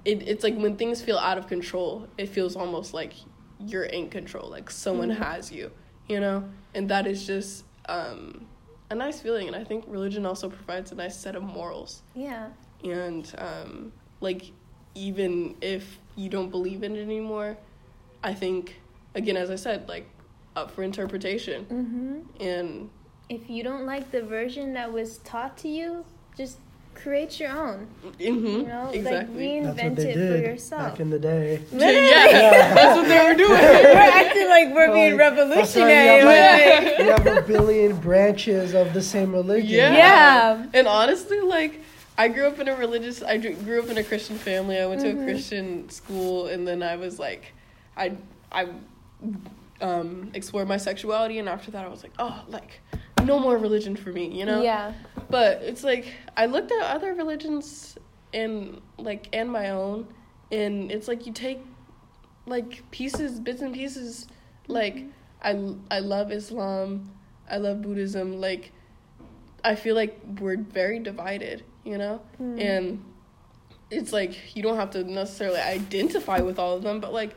It, 0.04 0.26
it's 0.26 0.42
like 0.42 0.56
when 0.56 0.76
things 0.76 1.02
feel 1.02 1.18
out 1.18 1.38
of 1.38 1.48
control, 1.48 2.08
it 2.16 2.26
feels 2.26 2.56
almost 2.56 2.94
like 2.94 3.12
you're 3.60 3.84
in 3.84 4.08
control, 4.08 4.48
like 4.48 4.70
someone 4.70 5.10
Mhm. 5.10 5.16
has 5.18 5.52
you, 5.52 5.70
you 6.08 6.18
know? 6.20 6.48
And 6.74 6.88
that 6.88 7.06
is 7.06 7.26
just 7.26 7.64
um, 7.88 8.46
a 8.90 8.94
nice 8.94 9.20
feeling. 9.20 9.46
And 9.48 9.56
I 9.56 9.64
think 9.64 9.84
religion 9.86 10.24
also 10.26 10.48
provides 10.48 10.92
a 10.92 10.94
nice 10.94 11.16
set 11.16 11.34
of 11.36 11.42
morals 11.42 12.02
Yeah. 12.14 12.48
and 12.84 13.32
um, 13.38 13.92
like 14.20 14.50
even 14.94 15.56
if 15.60 15.98
you 16.16 16.28
don't 16.28 16.50
believe 16.50 16.82
in 16.82 16.96
it 16.96 17.02
anymore 17.02 17.56
i 18.24 18.34
think 18.34 18.80
again 19.14 19.36
as 19.36 19.48
i 19.50 19.54
said 19.54 19.88
like 19.88 20.08
up 20.56 20.70
for 20.72 20.82
interpretation 20.82 21.64
Mm-hmm. 21.66 22.42
and 22.42 22.90
If 23.28 23.48
you 23.48 23.62
don't 23.62 23.86
like 23.86 24.10
the 24.10 24.22
version 24.22 24.72
that 24.74 24.92
was 24.92 25.18
taught 25.18 25.56
to 25.58 25.68
you, 25.68 26.04
just 26.36 26.58
create 27.02 27.38
your 27.40 27.50
own. 27.50 27.86
mhm, 28.04 28.18
You 28.18 28.62
know, 28.62 28.90
exactly 28.92 29.60
like 29.62 29.76
That's 29.76 29.82
what 29.82 29.92
reinvent 29.92 29.96
they 29.96 30.10
it 30.12 30.14
for 30.42 30.48
yourself. 30.50 30.82
back 30.82 31.00
in 31.00 31.10
the 31.10 31.18
day. 31.18 31.60
Literally. 31.72 32.08
yeah 32.08 32.74
that's 32.74 32.96
what 32.98 33.08
they 33.08 33.24
were 33.26 33.34
doing 33.34 33.50
we're 33.50 33.94
acting 34.22 34.48
like 34.48 34.74
we're 34.74 34.92
being 34.92 35.16
Like, 35.16 35.34
that's 35.36 35.76
why 35.76 35.82
revolutionary. 35.82 36.18
You 36.20 36.26
have, 36.26 36.84
like, 36.84 36.98
you 37.26 37.30
have 37.32 37.44
a 37.44 37.46
billion 37.46 37.96
branches 37.96 38.74
of 38.74 38.92
the 38.94 39.02
same 39.02 39.32
religion. 39.32 39.70
yeah. 39.78 39.94
Yeah. 39.94 40.66
and 40.74 40.86
honestly 40.88 41.40
like 41.40 41.80
i 42.16 42.26
grew 42.28 42.46
up 42.46 42.58
in 42.58 42.68
a 42.68 42.74
religious 42.76 43.22
i 43.22 43.36
grew 43.38 43.80
up 43.82 43.88
in 43.88 43.98
a 43.98 44.04
christian 44.04 44.36
family 44.36 44.78
i 44.78 44.86
went 44.86 45.00
to 45.02 45.08
Mhm. 45.12 45.22
a 45.22 45.24
christian 45.24 45.88
school 45.90 46.46
and 46.48 46.66
then 46.66 46.82
i 46.82 46.96
was 46.96 47.18
like 47.18 47.52
i 47.96 48.12
i 48.50 48.66
um 49.80 50.30
explored 50.34 50.66
my 50.68 50.76
sexuality 50.76 51.38
and 51.38 51.48
after 51.48 51.70
that 51.70 51.84
i 51.84 51.88
was 51.88 52.02
like 52.02 52.12
oh 52.18 52.42
like 52.48 52.80
no 53.24 53.38
more 53.38 53.56
religion 53.58 53.96
for 53.96 54.10
me 54.10 54.26
you 54.26 54.44
know 54.44 54.62
Yeah. 54.62 54.92
But 55.30 55.60
it's 55.62 55.84
like 55.84 56.06
I 56.36 56.46
looked 56.46 56.72
at 56.72 56.82
other 56.82 57.12
religions 57.14 57.98
and 58.32 58.80
like 58.96 59.28
and 59.32 59.50
my 59.50 59.70
own 59.70 60.06
and 60.50 60.90
it's 60.90 61.06
like 61.08 61.26
you 61.26 61.32
take 61.32 61.60
like 62.46 62.90
pieces 62.90 63.38
bits 63.38 63.60
and 63.60 63.74
pieces 63.74 64.26
like 64.66 65.04
I 65.42 65.74
I 65.90 66.00
love 66.00 66.32
Islam, 66.32 67.10
I 67.50 67.58
love 67.58 67.82
Buddhism 67.82 68.40
like 68.40 68.72
I 69.64 69.74
feel 69.74 69.94
like 69.94 70.18
we're 70.40 70.56
very 70.56 70.98
divided, 71.00 71.64
you 71.84 71.98
know? 71.98 72.20
Mm. 72.40 72.60
And 72.60 73.04
it's 73.90 74.12
like 74.12 74.56
you 74.56 74.62
don't 74.62 74.76
have 74.76 74.90
to 74.92 75.04
necessarily 75.04 75.60
identify 75.60 76.40
with 76.40 76.58
all 76.58 76.76
of 76.76 76.82
them, 76.82 77.00
but 77.00 77.12
like 77.12 77.34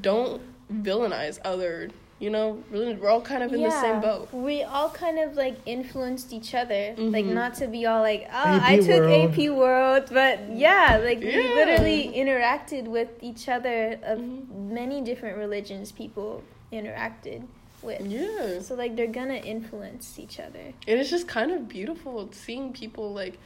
don't 0.00 0.42
villainize 0.72 1.38
other, 1.44 1.90
you 2.22 2.30
know, 2.30 2.62
we're 2.70 3.08
all 3.08 3.20
kind 3.20 3.42
of 3.42 3.52
in 3.52 3.62
the 3.62 3.70
same 3.70 4.00
boat. 4.00 4.32
We 4.32 4.62
all 4.62 4.88
kind 4.90 5.18
of 5.18 5.34
like 5.34 5.56
influenced 5.66 6.32
each 6.32 6.54
other. 6.54 6.94
Like 6.96 7.24
Mhm. 7.24 7.34
not 7.34 7.54
to 7.54 7.66
be 7.66 7.84
all 7.84 8.00
like, 8.00 8.28
oh, 8.32 8.46
AP 8.56 8.62
I 8.62 8.76
took 8.78 9.00
World. 9.00 9.32
AP 9.38 9.48
World, 9.50 10.04
but 10.12 10.38
yeah, 10.52 11.00
like 11.02 11.18
we 11.18 11.36
literally 11.60 12.12
interacted 12.14 12.84
with 12.84 13.08
each 13.20 13.48
other 13.48 13.98
of 14.04 14.18
Mhm. 14.20 14.70
many 14.80 15.00
different 15.00 15.36
religions 15.36 15.90
people 15.90 16.44
interacted 16.72 17.42
with. 17.82 18.00
Yeah. 18.06 18.60
So 18.60 18.76
like 18.76 18.94
they're 18.94 19.08
gonna 19.20 19.42
influence 19.54 20.16
each 20.24 20.38
other. 20.38 20.64
and 20.86 21.00
it's 21.00 21.10
just 21.10 21.26
kind 21.26 21.50
of 21.50 21.68
beautiful 21.68 22.28
seeing 22.32 22.72
people 22.72 23.12
like 23.12 23.36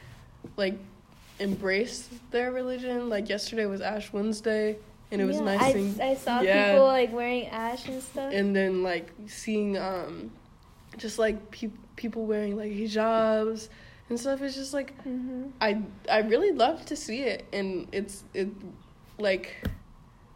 like 0.55 0.75
embrace 1.39 2.07
their 2.31 2.51
religion 2.51 3.09
like 3.09 3.29
yesterday 3.29 3.65
was 3.65 3.79
ash 3.81 4.11
wednesday 4.13 4.75
and 5.11 5.21
it 5.21 5.25
was 5.25 5.37
Yeah, 5.37 5.43
nice 5.43 5.61
I, 5.61 5.73
seeing 5.73 6.01
I 6.01 6.15
saw 6.15 6.41
Yeah. 6.41 6.71
people 6.71 6.85
like 6.87 7.13
wearing 7.13 7.47
ash 7.47 7.87
and 7.87 8.01
stuff. 8.03 8.33
and 8.33 8.55
then 8.55 8.83
like 8.83 9.09
seeing 9.27 9.77
um 9.77 10.31
just 10.97 11.17
like 11.19 11.51
pe- 11.51 11.69
people 11.95 12.25
wearing 12.25 12.55
like 12.57 12.71
hijabs 12.71 13.69
and 14.09 14.19
stuff 14.19 14.41
it's 14.41 14.55
just 14.55 14.73
like 14.73 14.97
mm-hmm. 15.05 15.43
i 15.61 15.81
i 16.09 16.19
really 16.19 16.51
love 16.51 16.85
to 16.85 16.95
see 16.95 17.21
it 17.23 17.45
and 17.53 17.87
it's 17.91 18.23
it 18.33 18.47
like 19.19 19.53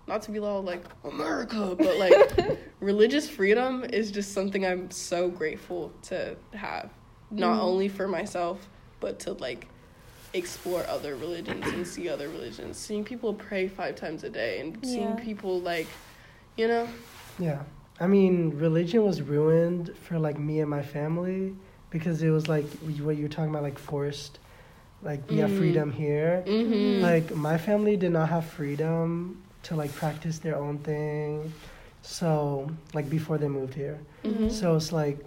not 0.07 0.21
to 0.23 0.31
be 0.31 0.39
all 0.39 0.61
like 0.61 0.83
america 1.05 1.75
but 1.77 1.97
like 1.97 2.59
religious 2.79 3.29
freedom 3.29 3.83
is 3.85 4.11
just 4.11 4.33
something 4.33 4.65
i'm 4.65 4.89
so 4.91 5.29
grateful 5.29 5.91
to 6.01 6.35
have 6.53 6.89
not 7.29 7.57
Mm. 7.59 7.63
only 7.63 7.87
for 7.87 8.07
myself 8.09 8.67
but 8.99 9.19
to 9.19 9.33
like 9.33 9.67
explore 10.33 10.85
other 10.87 11.15
religions 11.15 11.65
and 11.67 11.85
see 11.85 12.07
other 12.07 12.29
religions 12.29 12.77
seeing 12.77 13.03
people 13.03 13.33
pray 13.33 13.67
five 13.67 13.95
times 13.95 14.23
a 14.23 14.29
day 14.29 14.59
and 14.61 14.77
seeing 14.85 15.17
people 15.17 15.59
like 15.59 15.87
you 16.57 16.67
know 16.67 16.87
Yeah. 17.39 17.63
I 17.99 18.07
mean, 18.07 18.57
religion 18.57 19.03
was 19.05 19.21
ruined 19.21 19.95
for 20.05 20.17
like 20.17 20.39
me 20.39 20.59
and 20.59 20.69
my 20.69 20.81
family 20.81 21.55
because 21.91 22.23
it 22.23 22.31
was 22.31 22.47
like 22.47 22.65
what 23.05 23.15
you're 23.15 23.29
talking 23.29 23.51
about, 23.51 23.61
like 23.61 23.77
forced. 23.77 24.39
Like 25.03 25.21
we 25.29 25.37
have 25.37 25.51
Mhm. 25.51 25.57
freedom 25.57 25.91
here. 25.91 26.43
mm-hmm. 26.47 27.01
Like 27.03 27.35
my 27.35 27.57
family 27.59 27.97
did 27.97 28.11
not 28.11 28.29
have 28.29 28.45
freedom 28.45 29.43
to 29.63 29.75
like 29.75 29.93
practice 29.93 30.39
their 30.39 30.55
own 30.55 30.79
thing. 30.79 31.53
So 32.01 32.71
like 32.95 33.07
before 33.09 33.37
they 33.37 33.47
moved 33.47 33.75
here. 33.75 33.99
mm-hmm. 34.23 34.49
So 34.49 34.75
it's 34.75 34.91
like 34.91 35.19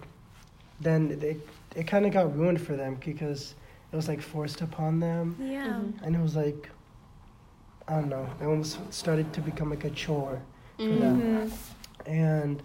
then 0.81 1.17
it 1.21 1.37
it 1.75 1.87
kind 1.87 2.05
of 2.05 2.11
got 2.11 2.35
ruined 2.37 2.59
for 2.59 2.75
them 2.75 2.97
because 3.05 3.55
it 3.95 3.97
was 3.97 4.09
like 4.09 4.21
forced 4.21 4.59
upon 4.61 4.99
them, 4.99 5.37
Yeah. 5.39 5.67
Mhm. 5.79 6.03
and 6.03 6.15
it 6.17 6.21
was 6.21 6.35
like 6.35 6.69
I 7.87 7.93
don't 8.01 8.09
know. 8.09 8.27
It 8.41 8.45
almost 8.45 8.77
started 8.91 9.31
to 9.33 9.41
become 9.41 9.69
like 9.69 9.85
a 9.85 9.89
chore. 9.91 10.41
Mhm. 10.79 10.99
them. 10.99 11.21
Mhm. 11.21 11.51
and 12.05 12.61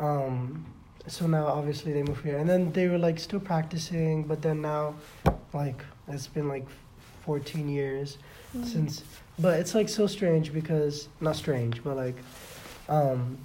um 0.00 0.66
so 1.06 1.26
now 1.28 1.46
obviously 1.46 1.92
they 1.92 2.02
moved 2.02 2.24
here 2.24 2.38
and 2.38 2.48
then 2.50 2.72
they 2.72 2.88
were 2.88 2.98
like 2.98 3.18
still 3.20 3.38
practicing 3.38 4.24
but 4.24 4.42
then 4.42 4.60
now 4.60 4.94
like 5.52 5.80
it's 6.08 6.26
been 6.26 6.48
like 6.48 6.66
14 7.24 7.68
years 7.68 8.18
Mhm. 8.56 8.64
since 8.66 9.02
but 9.38 9.60
it's 9.60 9.74
like 9.76 9.88
so 9.88 10.06
strange 10.08 10.52
because 10.52 11.08
not 11.20 11.36
strange 11.36 11.84
but 11.84 11.94
like 11.96 12.16
um 12.88 13.38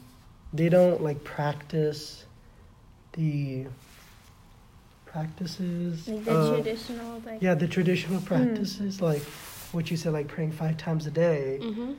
they 0.51 0.67
don't 0.69 1.03
like 1.03 1.23
practice 1.23 2.25
the 3.13 3.67
practices 5.14 6.07
Like 6.07 6.26
the 6.26 6.32
of- 6.32 6.53
traditional 6.55 7.22
like 7.26 7.41
yeah 7.41 7.55
the 7.55 7.68
traditional 7.68 8.22
practices 8.22 9.01
like 9.01 9.22
what 9.72 9.89
you 9.91 9.97
said 9.97 10.14
like 10.14 10.28
praying 10.28 10.51
five 10.51 10.78
times 10.78 11.07
a 11.07 11.12
day 11.12 11.60
Mm-hmm. 11.62 11.91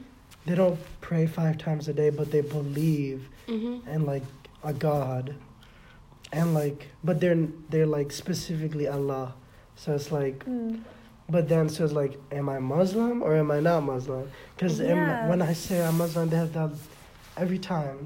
they 0.47 0.55
don't 0.55 0.79
pray 1.01 1.27
five 1.27 1.59
times 1.59 1.89
a 1.89 1.93
day 1.93 2.11
but 2.11 2.31
they 2.31 2.41
believe 2.43 3.29
Mm-hmm. 3.49 3.89
and 3.89 4.07
like 4.07 4.23
a 4.63 4.73
god 4.73 5.35
and 6.33 6.55
like 6.55 6.89
but 7.03 7.19
they're 7.21 7.37
they're 7.71 7.87
like 7.99 8.13
specifically 8.13 8.87
allah 8.97 9.35
so 9.77 9.95
it's 9.95 10.13
like 10.13 10.39
Mm. 10.47 10.81
but 11.29 11.49
then 11.49 11.69
so 11.69 11.85
it's 11.85 11.93
like 12.03 12.15
am 12.31 12.49
i 12.49 12.59
muslim 12.61 13.23
or 13.23 13.35
am 13.43 13.51
i 13.51 13.61
not 13.61 13.81
muslim 13.83 14.31
because 14.55 14.79
Yeah. 14.79 15.29
when 15.31 15.43
i 15.43 15.53
say 15.53 15.77
i'm 15.85 15.99
muslim 15.99 16.29
they 16.31 16.37
have 16.37 16.53
that 16.53 16.71
every 17.37 17.59
time 17.59 17.99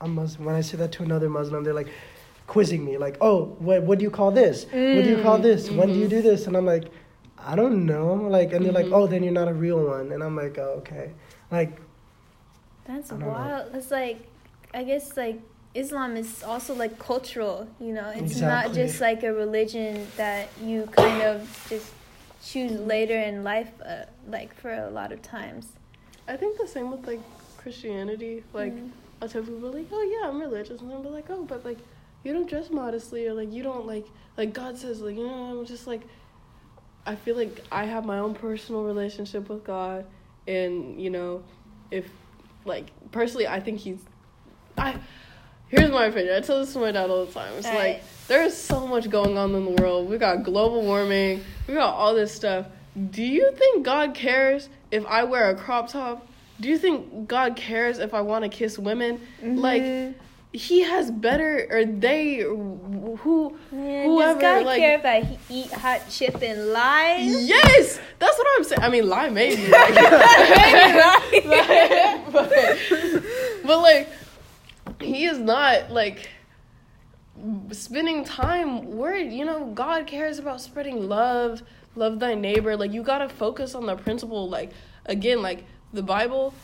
i'm 0.00 0.12
muslim 0.20 0.44
when 0.46 0.56
i 0.56 0.60
say 0.68 0.76
that 0.82 0.90
to 0.96 1.02
another 1.08 1.28
muslim 1.28 1.62
they're 1.64 1.80
like 1.82 1.92
quizzing 2.54 2.82
me 2.84 2.94
like 3.06 3.16
oh 3.20 3.36
what, 3.66 3.78
what 3.86 3.96
do 3.98 4.04
you 4.08 4.10
call 4.20 4.30
this 4.42 4.64
what 4.64 5.02
do 5.06 5.10
you 5.14 5.20
call 5.26 5.38
Mm, 5.38 5.42
this 5.48 5.70
when 5.78 5.88
do 5.94 5.98
you 6.02 6.06
mhm. 6.06 6.16
do 6.16 6.20
this 6.30 6.46
and 6.48 6.56
i'm 6.58 6.66
like 6.74 6.86
i 7.38 7.54
don't 7.60 7.86
know 7.92 8.06
like 8.36 8.52
and 8.52 8.60
they're 8.64 8.78
like 8.80 8.86
Mhm. 8.90 8.96
oh 8.98 9.06
then 9.12 9.22
you're 9.24 9.38
not 9.42 9.48
a 9.56 9.58
real 9.66 9.80
one 9.96 10.06
and 10.12 10.20
i'm 10.26 10.36
like 10.44 10.56
oh, 10.58 10.74
okay 10.82 11.06
like 11.58 11.72
That's 12.88 13.08
I 13.12 13.14
don't 13.14 13.20
know. 13.20 13.28
wild. 13.28 13.74
It's 13.78 13.90
like, 13.90 14.18
I 14.74 14.82
guess 14.90 15.16
like 15.16 15.38
Islam 15.82 16.16
is 16.22 16.42
also 16.42 16.74
like 16.74 16.94
cultural, 16.98 17.56
you 17.86 17.92
know. 17.98 18.08
It's 18.20 18.40
not 18.40 18.64
just 18.80 19.00
like 19.08 19.20
a 19.22 19.32
religion 19.32 19.92
that 20.16 20.48
you 20.68 20.78
kind 21.02 21.22
of 21.22 21.36
just 21.70 21.88
choose 22.50 22.72
later 22.94 23.18
in 23.30 23.44
life, 23.52 23.70
uh, 23.92 24.06
like 24.36 24.50
for 24.60 24.72
a 24.72 24.90
lot 24.90 25.12
of 25.12 25.20
times. 25.22 25.64
I 26.26 26.34
think 26.40 26.58
the 26.58 26.66
same 26.66 26.88
with 26.90 27.04
like 27.06 27.22
Christianity. 27.62 28.34
Like 28.52 28.74
Mm. 28.74 28.90
I 29.22 29.26
tell 29.32 29.42
people 29.48 29.70
like, 29.78 29.88
oh 29.92 30.04
yeah, 30.14 30.28
I'm 30.28 30.40
religious, 30.40 30.80
and 30.80 30.90
they'll 30.90 31.02
be 31.10 31.14
like, 31.20 31.28
oh, 31.30 31.44
but 31.52 31.60
like 31.70 31.78
you 32.24 32.32
don't 32.32 32.48
dress 32.48 32.70
modestly, 32.70 33.26
or 33.26 33.34
like 33.34 33.52
you 33.52 33.62
don't 33.62 33.86
like 33.86 34.06
like 34.36 34.52
God 34.52 34.76
says 34.78 35.00
like 35.00 35.16
you 35.16 35.26
know 35.26 35.58
I'm 35.60 35.66
just 35.66 35.86
like 35.86 36.02
I 37.06 37.14
feel 37.16 37.36
like 37.36 37.64
I 37.72 37.84
have 37.84 38.04
my 38.04 38.18
own 38.18 38.34
personal 38.34 38.84
relationship 38.84 39.48
with 39.48 39.64
God, 39.64 40.04
and 40.46 41.00
you 41.00 41.10
know 41.10 41.42
if 41.90 42.06
like 42.64 42.86
personally 43.10 43.46
I 43.48 43.60
think 43.60 43.80
he's 43.80 43.98
I. 44.76 44.96
Here's 45.68 45.92
my 45.92 46.06
opinion. 46.06 46.34
I 46.34 46.40
tell 46.40 46.58
this 46.58 46.72
to 46.72 46.80
my 46.80 46.90
dad 46.90 47.10
all 47.10 47.24
the 47.24 47.32
time. 47.32 47.52
It's 47.56 47.64
like 47.64 47.76
Alright. 47.76 48.02
there 48.26 48.42
is 48.42 48.56
so 48.56 48.88
much 48.88 49.08
going 49.08 49.38
on 49.38 49.54
in 49.54 49.64
the 49.66 49.80
world. 49.80 50.08
We 50.10 50.18
got 50.18 50.42
global 50.42 50.82
warming. 50.82 51.44
We 51.68 51.74
got 51.74 51.94
all 51.94 52.12
this 52.12 52.32
stuff. 52.34 52.66
Do 53.12 53.22
you 53.22 53.52
think 53.52 53.84
God 53.84 54.12
cares 54.12 54.68
if 54.90 55.06
I 55.06 55.22
wear 55.22 55.48
a 55.48 55.54
crop 55.54 55.86
top? 55.88 56.26
Do 56.58 56.68
you 56.68 56.76
think 56.76 57.28
God 57.28 57.54
cares 57.54 58.00
if 58.00 58.14
I 58.14 58.20
want 58.20 58.42
to 58.42 58.48
kiss 58.48 58.80
women? 58.80 59.20
Like 59.40 59.82
Mhm. 59.82 60.14
He 60.52 60.80
has 60.82 61.12
better 61.12 61.64
or 61.70 61.84
they 61.84 62.38
who 62.38 63.56
Man, 63.70 64.06
whoever, 64.06 64.40
does 64.40 64.42
God 64.42 64.66
like- 64.66 64.80
care 64.80 64.98
if 64.98 65.04
I 65.04 65.20
he- 65.20 65.60
eat 65.62 65.72
hot 65.72 66.00
chip 66.10 66.42
and 66.42 66.72
lie? 66.72 67.18
Yes, 67.20 68.00
that's 68.18 68.36
what 68.36 68.46
I'm 68.56 68.64
saying. 68.64 68.80
I 68.82 68.88
mean, 68.88 69.08
lie 69.08 69.28
maybe. 69.30 69.68
Like, 69.68 69.94
but, 72.32 72.52
but 73.64 73.78
like, 73.80 74.08
he 75.00 75.24
is 75.24 75.38
not 75.38 75.90
like 75.92 76.28
spending 77.72 78.24
time 78.24 78.96
where 78.96 79.16
you 79.16 79.44
know 79.44 79.66
God 79.66 80.06
cares 80.06 80.38
about 80.38 80.60
spreading 80.60 81.08
love, 81.08 81.62
love 81.94 82.18
thy 82.18 82.34
neighbor. 82.34 82.76
Like 82.76 82.92
you 82.92 83.02
gotta 83.02 83.28
focus 83.28 83.74
on 83.74 83.86
the 83.86 83.96
principle. 83.96 84.48
Like 84.48 84.70
again, 85.06 85.42
like 85.42 85.64
the 85.92 86.02
Bible, 86.02 86.54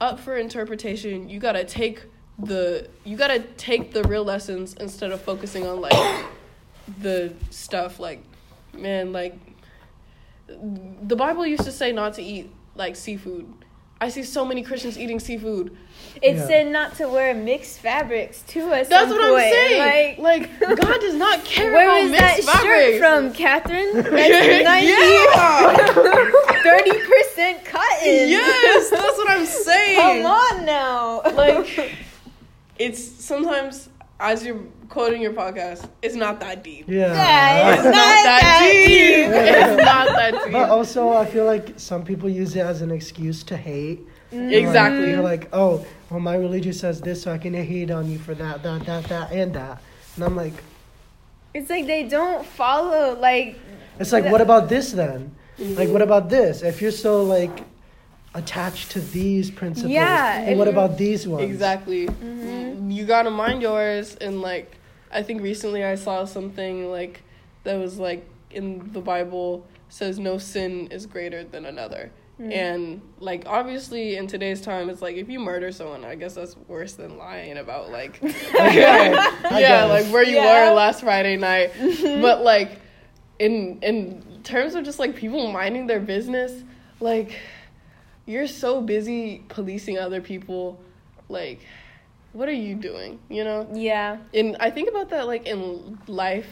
up 0.00 0.18
for 0.20 0.36
interpretation. 0.36 1.28
You 1.28 1.38
gotta 1.38 1.64
take 1.64 2.04
the 2.38 2.88
you 3.04 3.16
gotta 3.16 3.40
take 3.56 3.92
the 3.92 4.02
real 4.04 4.24
lessons 4.24 4.74
instead 4.74 5.10
of 5.10 5.20
focusing 5.22 5.66
on 5.66 5.80
like 5.80 6.24
the 7.00 7.32
stuff 7.50 7.98
like 7.98 8.22
man 8.74 9.12
like 9.12 9.38
the 10.48 11.16
bible 11.16 11.46
used 11.46 11.64
to 11.64 11.72
say 11.72 11.92
not 11.92 12.14
to 12.14 12.22
eat 12.22 12.50
like 12.74 12.94
seafood 12.94 13.50
i 14.02 14.08
see 14.10 14.22
so 14.22 14.44
many 14.44 14.62
christians 14.62 14.98
eating 14.98 15.18
seafood 15.18 15.74
It 16.20 16.36
Yeah. 16.36 16.46
said 16.46 16.66
not 16.68 16.94
to 16.96 17.08
wear 17.08 17.34
mixed 17.34 17.80
fabrics 17.80 18.42
to 18.48 18.70
us 18.70 18.88
that's 18.88 19.08
some 19.10 19.18
what 19.18 19.32
i'm 19.42 19.50
saying 19.50 20.18
Like, 20.18 20.50
like, 20.60 20.76
god 20.78 21.00
does 21.00 21.14
not 21.14 21.42
care 21.44 21.72
where 21.72 21.88
about 21.88 22.02
was 22.02 22.12
that 22.20 22.36
mixed 22.36 22.62
shirt 22.62 22.98
from, 22.98 23.32
Catherine? 23.32 23.94
yeah 24.84 25.76
Thirty 26.62 26.98
percent 27.00 27.64
cotton. 27.64 28.28
yes 28.28 28.90
that's 28.90 29.16
what 29.16 29.30
i'm 29.30 29.46
saying 29.46 30.22
Come 30.22 30.26
on 30.30 30.64
now. 30.66 31.22
like 31.34 31.94
it's 32.78 33.02
sometimes 33.02 33.88
as 34.18 34.44
you're 34.44 34.60
quoting 34.88 35.20
your 35.20 35.32
podcast 35.32 35.88
it's 36.00 36.14
not 36.14 36.40
that 36.40 36.62
deep 36.64 36.84
Yeah. 36.88 37.12
Yeah, 37.12 37.74
it's 37.74 37.78
it's 37.78 37.84
not 37.84 37.92
that 37.92 38.40
that 38.40 38.60
deep 38.62 38.86
deep. 38.88 39.30
it's 39.34 39.84
not 39.84 40.06
that 40.06 40.44
deep 40.44 40.52
But 40.52 40.70
also, 40.70 41.12
I 41.12 41.26
feel 41.26 41.44
like 41.44 41.78
some 41.78 42.04
people 42.04 42.28
use 42.28 42.56
it 42.56 42.60
as 42.60 42.82
an 42.82 42.90
excuse 42.90 43.42
to 43.44 43.56
hate. 43.56 44.00
Mm-hmm. 44.32 44.50
exactly 44.50 45.00
Like, 45.00 45.08
you're 45.10 45.22
like, 45.22 45.48
oh, 45.52 45.86
well, 46.10 46.20
my 46.20 46.34
religion 46.36 46.72
says 46.72 47.00
this, 47.00 47.22
so 47.22 47.32
I 47.32 47.38
can 47.38 47.54
hate 47.54 47.90
on 47.90 48.10
you 48.10 48.18
for 48.18 48.34
that, 48.34 48.62
that, 48.64 48.84
that, 48.86 49.04
that, 49.04 49.30
and 49.32 49.54
that. 49.54 49.80
And 50.16 50.24
I'm 50.24 50.34
like, 50.34 50.54
It's 51.54 51.70
like 51.70 51.86
they 51.86 52.08
don't 52.08 52.44
follow 52.44 53.18
like 53.18 53.58
it's 53.98 54.12
like, 54.12 54.24
what 54.24 54.40
about 54.40 54.68
this 54.68 54.92
then? 54.92 55.34
Like, 55.58 55.88
what 55.88 56.02
about 56.02 56.28
this? 56.28 56.62
If 56.62 56.82
you're 56.82 56.90
so 56.90 57.22
like 57.22 57.64
attached 58.36 58.90
to 58.92 59.00
these 59.00 59.50
principles, 59.50 59.90
Yeah, 59.92 60.40
then 60.44 60.52
if 60.52 60.58
what 60.58 60.68
about 60.68 60.96
these 60.98 61.26
ones? 61.26 61.44
Exactly. 61.44 62.06
Mm-hmm. 62.06 62.90
You 62.90 63.04
gotta 63.04 63.30
mind 63.30 63.62
yours, 63.62 64.14
and 64.20 64.40
like, 64.42 64.76
I 65.10 65.22
think 65.22 65.42
recently 65.42 65.84
I 65.84 65.94
saw 65.96 66.24
something 66.24 66.90
like 66.90 67.22
that 67.64 67.76
was 67.78 67.98
like 67.98 68.28
in 68.50 68.92
the 68.92 69.00
Bible 69.00 69.66
says 69.88 70.18
no 70.18 70.38
sin 70.38 70.88
is 70.88 71.06
greater 71.06 71.44
than 71.44 71.64
another. 71.66 72.10
Mm. 72.40 72.52
And 72.52 73.02
like 73.18 73.44
obviously 73.46 74.16
in 74.16 74.26
today's 74.26 74.60
time 74.60 74.90
it's 74.90 75.00
like 75.00 75.16
if 75.16 75.28
you 75.30 75.40
murder 75.40 75.72
someone 75.72 76.04
I 76.04 76.16
guess 76.16 76.34
that's 76.34 76.54
worse 76.68 76.92
than 76.92 77.16
lying 77.16 77.56
about 77.56 77.90
like 77.90 78.18
Okay, 78.22 78.80
yeah 78.80 79.30
guess. 79.42 79.88
like 79.88 80.12
where 80.12 80.22
you 80.22 80.36
Yeah. 80.36 80.68
were 80.68 80.74
last 80.76 81.00
Friday 81.00 81.36
night 81.38 81.72
but 82.20 82.42
like 82.42 82.78
in 83.38 83.78
in 83.82 84.22
terms 84.44 84.74
of 84.74 84.84
just 84.84 84.98
like 84.98 85.16
people 85.16 85.50
minding 85.50 85.86
their 85.86 86.00
business 86.00 86.52
like 87.00 87.38
you're 88.26 88.48
so 88.48 88.80
busy 88.80 89.44
policing 89.48 89.98
other 89.98 90.20
people 90.20 90.78
like 91.28 91.60
what 92.32 92.48
are 92.48 92.52
you 92.52 92.74
doing 92.74 93.18
you 93.28 93.42
know? 93.44 93.66
Yeah. 93.72 94.18
and 94.34 94.56
i 94.60 94.70
think 94.70 94.88
about 94.88 95.10
that 95.10 95.26
like 95.26 95.46
in 95.46 95.98
life 96.06 96.48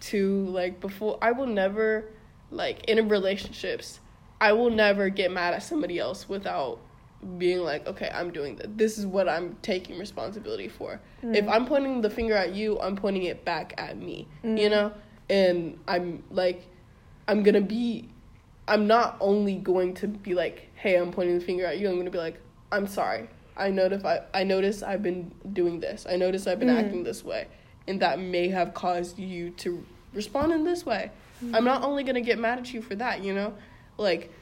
too 0.00 0.46
like 0.46 0.80
before 0.80 1.18
i 1.20 1.32
will 1.32 1.46
never 1.46 2.04
like 2.50 2.84
in 2.84 3.08
relationships 3.08 4.00
i 4.40 4.52
will 4.52 4.70
never 4.70 5.08
get 5.08 5.32
mad 5.32 5.54
at 5.54 5.62
somebody 5.62 5.98
else 5.98 6.28
without 6.28 6.78
being 7.36 7.58
like 7.58 7.86
okay 7.86 8.08
i'm 8.14 8.30
doing 8.30 8.54
this 8.56 8.66
this 8.76 8.98
is 8.98 9.04
what 9.04 9.28
i'm 9.28 9.56
taking 9.62 9.98
responsibility 9.98 10.68
for. 10.68 11.00
Mm. 11.24 11.34
If 11.34 11.48
i'm 11.48 11.66
pointing 11.66 12.00
the 12.00 12.10
finger 12.10 12.34
at 12.34 12.54
you 12.54 12.78
i'm 12.78 12.94
pointing 12.94 13.24
it 13.24 13.44
back 13.44 13.74
at 13.76 13.98
me 13.98 14.28
you 14.44 14.50
mm. 14.50 14.70
know? 14.70 14.92
And 15.28 15.78
i'm 15.88 16.22
like 16.30 16.64
i'm 17.26 17.42
gonna 17.42 17.60
be 17.60 18.08
i'm 18.68 18.86
not 18.86 19.16
only 19.20 19.56
going 19.56 19.94
to 19.94 20.06
be 20.06 20.34
like 20.34 20.67
hey 20.78 20.94
i'm 20.94 21.10
pointing 21.10 21.38
the 21.38 21.44
finger 21.44 21.66
at 21.66 21.78
you 21.78 21.88
i'm 21.88 21.98
gonna 21.98 22.10
be 22.10 22.18
like 22.18 22.40
i'm 22.70 22.86
sorry. 22.86 23.28
I 23.56 23.70
notice 23.70 24.04
i, 24.04 24.20
I 24.32 24.44
notice 24.44 24.82
i've 24.82 25.02
been 25.02 25.32
doing 25.52 25.80
this. 25.80 26.06
I 26.08 26.16
notice 26.16 26.46
i've 26.46 26.60
been 26.60 26.68
mm. 26.68 26.78
acting 26.78 27.02
this 27.02 27.24
way. 27.24 27.48
And 27.88 28.00
that 28.00 28.20
may 28.20 28.48
have 28.48 28.74
caused 28.74 29.18
you 29.18 29.50
to 29.50 29.84
respond 30.14 30.52
in 30.52 30.62
this 30.64 30.86
way. 30.86 31.10
Mm. 31.44 31.56
I'm 31.56 31.64
not 31.64 31.82
only 31.82 32.04
gonna 32.04 32.20
get 32.20 32.38
mad 32.38 32.58
at 32.58 32.72
you 32.72 32.80
for 32.80 32.94
that 32.94 33.24
you 33.24 33.34
know? 33.34 33.54
Like 33.96 34.32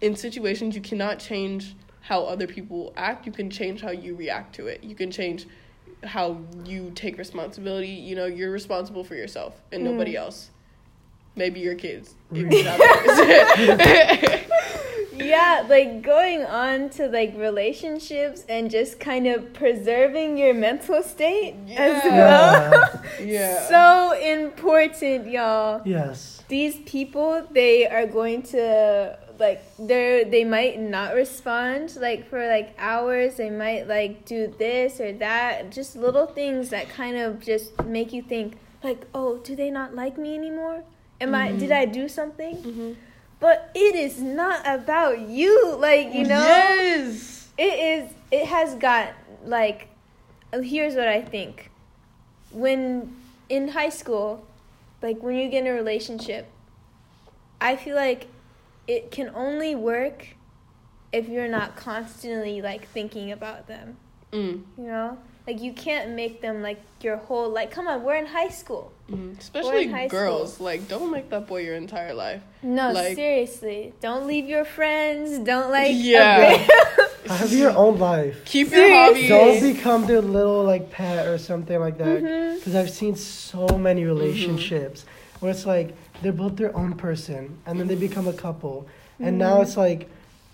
in 0.00 0.14
situations 0.14 0.76
you 0.76 0.80
cannot 0.80 1.18
change 1.18 1.74
how 2.02 2.22
other 2.22 2.46
people 2.46 2.92
act. 2.96 3.26
You 3.26 3.32
can 3.32 3.50
change 3.50 3.82
how 3.82 3.90
you 3.90 4.14
react 4.14 4.54
to 4.56 4.68
it. 4.68 4.84
You 4.84 4.94
can 4.94 5.10
change 5.10 5.46
how 6.04 6.38
you 6.64 6.92
take 6.94 7.18
responsibility. 7.18 7.88
You 7.88 8.14
know 8.14 8.26
you're 8.26 8.52
responsible 8.52 9.02
for 9.02 9.16
yourself 9.16 9.60
and 9.72 9.82
nobody 9.82 10.14
mm. 10.14 10.18
else. 10.18 10.50
Maybe 11.34 11.58
your 11.58 11.74
kids 11.74 12.14
if 12.32 12.52
you 12.52 12.62
have 12.64 13.78
kids. 13.80 14.50
Yeah, 15.22 15.66
like 15.68 16.02
going 16.02 16.44
on 16.44 16.90
to 16.90 17.08
like 17.08 17.36
relationships 17.36 18.44
and 18.48 18.70
just 18.70 19.00
kind 19.00 19.26
of 19.26 19.52
preserving 19.52 20.38
your 20.38 20.54
mental 20.54 21.02
state 21.02 21.54
as 21.76 22.02
well. 22.04 23.02
yeah 23.22 23.68
so 23.68 24.12
important, 24.18 25.28
y'all. 25.30 25.82
Yes. 25.84 26.42
These 26.48 26.78
people, 26.80 27.46
they 27.50 27.86
are 27.86 28.06
going 28.06 28.42
to 28.54 29.18
like 29.38 29.62
they're 29.78 30.24
they 30.24 30.44
might 30.44 30.78
not 30.78 31.14
respond 31.14 31.96
like 31.96 32.28
for 32.28 32.46
like 32.46 32.74
hours. 32.78 33.36
They 33.36 33.50
might 33.50 33.88
like 33.88 34.24
do 34.24 34.52
this 34.58 35.00
or 35.00 35.12
that. 35.14 35.70
Just 35.70 35.96
little 35.96 36.26
things 36.26 36.70
that 36.70 36.88
kind 36.88 37.16
of 37.16 37.40
just 37.40 37.82
make 37.84 38.12
you 38.12 38.22
think 38.22 38.58
like, 38.82 39.06
"Oh, 39.14 39.38
do 39.38 39.54
they 39.56 39.70
not 39.70 39.94
like 39.94 40.18
me 40.18 40.34
anymore? 40.34 40.82
Am 41.20 41.34
I 41.34 41.52
did 41.52 41.70
I 41.72 41.84
do 41.84 42.08
something?" 42.08 42.56
Mhm. 42.56 42.96
But 43.40 43.70
it 43.74 43.94
is 43.94 44.20
not 44.20 44.60
about 44.66 45.18
you, 45.20 45.74
like, 45.76 46.12
you 46.12 46.24
know? 46.24 46.38
yes 46.38 47.48
It 47.56 47.62
is 47.62 48.12
it 48.30 48.46
has 48.46 48.74
got 48.74 49.14
like 49.44 49.88
here's 50.52 50.94
what 50.94 51.08
I 51.08 51.22
think. 51.22 51.70
When 52.50 53.16
in 53.48 53.68
high 53.68 53.88
school, 53.88 54.46
like 55.02 55.22
when 55.22 55.36
you 55.36 55.48
get 55.48 55.64
in 55.64 55.68
a 55.68 55.72
relationship, 55.72 56.50
I 57.60 57.76
feel 57.76 57.96
like 57.96 58.28
it 58.86 59.10
can 59.10 59.30
only 59.34 59.74
work 59.74 60.28
if 61.12 61.28
you're 61.28 61.48
not 61.48 61.76
constantly 61.76 62.60
like 62.62 62.88
thinking 62.88 63.32
about 63.32 63.66
them. 63.66 63.96
mm. 64.32 64.62
You 64.76 64.84
know? 64.84 65.18
Like 65.46 65.60
you 65.60 65.72
can't 65.72 66.10
make 66.10 66.40
them 66.40 66.62
like 66.62 66.80
your 67.00 67.16
whole 67.16 67.48
like 67.50 67.70
come 67.70 67.88
on, 67.88 68.02
we're 68.02 68.16
in 68.16 68.26
high 68.26 68.48
school. 68.48 68.92
Mhm. 69.10 69.38
especially 69.38 69.86
high 69.88 70.08
girls 70.08 70.60
like 70.60 70.86
don't 70.88 71.10
make 71.10 71.30
that 71.30 71.46
boy 71.46 71.62
your 71.62 71.74
entire 71.74 72.14
life 72.14 72.42
No, 72.62 72.92
Like- 72.92 73.16
seriously. 73.16 73.92
Don't 74.00 74.26
leave 74.26 74.46
your 74.46 74.64
friends. 74.64 75.38
Don't 75.38 75.70
like 75.70 75.92
Yeah. 75.94 76.66
Have 77.26 77.52
your 77.52 77.70
own 77.70 77.98
life. 77.98 78.44
keep 78.44 78.70
your 78.70 78.86
Seriously. 78.86 79.28
hobbies 79.28 79.62
Don't 79.62 79.74
become 79.74 80.06
their 80.06 80.20
little 80.20 80.62
like 80.64 80.90
pet 80.90 81.26
or 81.26 81.38
something 81.38 81.78
like 81.80 81.98
that. 81.98 82.22
Mm-hmm. 82.22 82.56
Because 82.56 82.74
I've 82.74 82.90
seen 82.90 83.16
so 83.16 83.66
many 83.78 84.02
mm-hmm. 84.02 84.10
relationships 84.14 85.04
where 85.40 85.50
it's 85.50 85.66
like 85.66 85.94
they're 86.22 86.32
both 86.32 86.56
their 86.56 86.76
own 86.76 86.94
person, 86.94 87.58
and 87.66 87.80
then 87.80 87.86
they 87.88 87.94
become 87.94 88.28
a 88.28 88.32
couple, 88.32 88.86
and 89.18 89.30
mm-hmm. 89.30 89.38
now 89.38 89.62
it's 89.62 89.76
like 89.76 90.08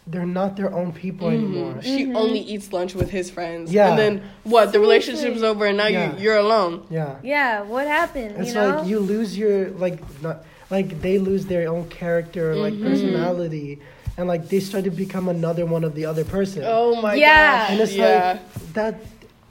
they're 0.07 0.25
not 0.25 0.57
their 0.57 0.73
own 0.73 0.93
people 0.93 1.29
Mhm. 1.29 1.35
anymore. 1.35 1.75
She 1.83 2.07
Mhm. 2.07 2.17
only 2.17 2.39
eats 2.41 2.73
lunch 2.73 2.95
with 2.95 3.11
his 3.11 3.29
friends. 3.29 3.73
Yeah. 3.73 3.91
And 3.91 3.99
then 3.99 4.23
what? 4.45 4.73
The 4.73 4.79
relationship's 4.81 5.43
over, 5.43 5.67
and 5.67 5.77
now 5.77 5.89
Yeah. 5.89 6.13
you 6.17 6.23
you're 6.25 6.37
alone. 6.37 6.83
Yeah. 6.91 7.17
Yeah, 7.25 7.63
what 7.63 7.87
happened? 7.89 8.35
It's 8.39 8.49
you 8.51 8.55
know? 8.55 8.69
like 8.77 8.87
you 8.87 8.99
lose 9.01 9.37
your 9.37 9.71
like 9.71 9.99
not 10.23 10.45
like 10.71 11.01
they 11.03 11.19
lose 11.19 11.47
their 11.47 11.69
own 11.69 11.85
character, 11.89 12.55
like 12.55 12.75
Mhm. 12.75 12.83
personality, 12.89 13.81
and 14.17 14.29
like 14.29 14.49
they 14.49 14.61
start 14.61 14.85
to 14.85 14.91
become 14.91 15.29
another 15.29 15.67
one 15.67 15.83
of 15.83 15.95
the 15.97 16.07
other 16.07 16.25
person. 16.25 16.63
Oh 16.67 17.01
my 17.01 17.15
Yeah. 17.15 17.59
gosh. 17.63 17.71
And 17.71 17.81
it's 17.81 17.95
yeah. 17.97 18.39
like 18.39 18.73
that. 18.75 18.95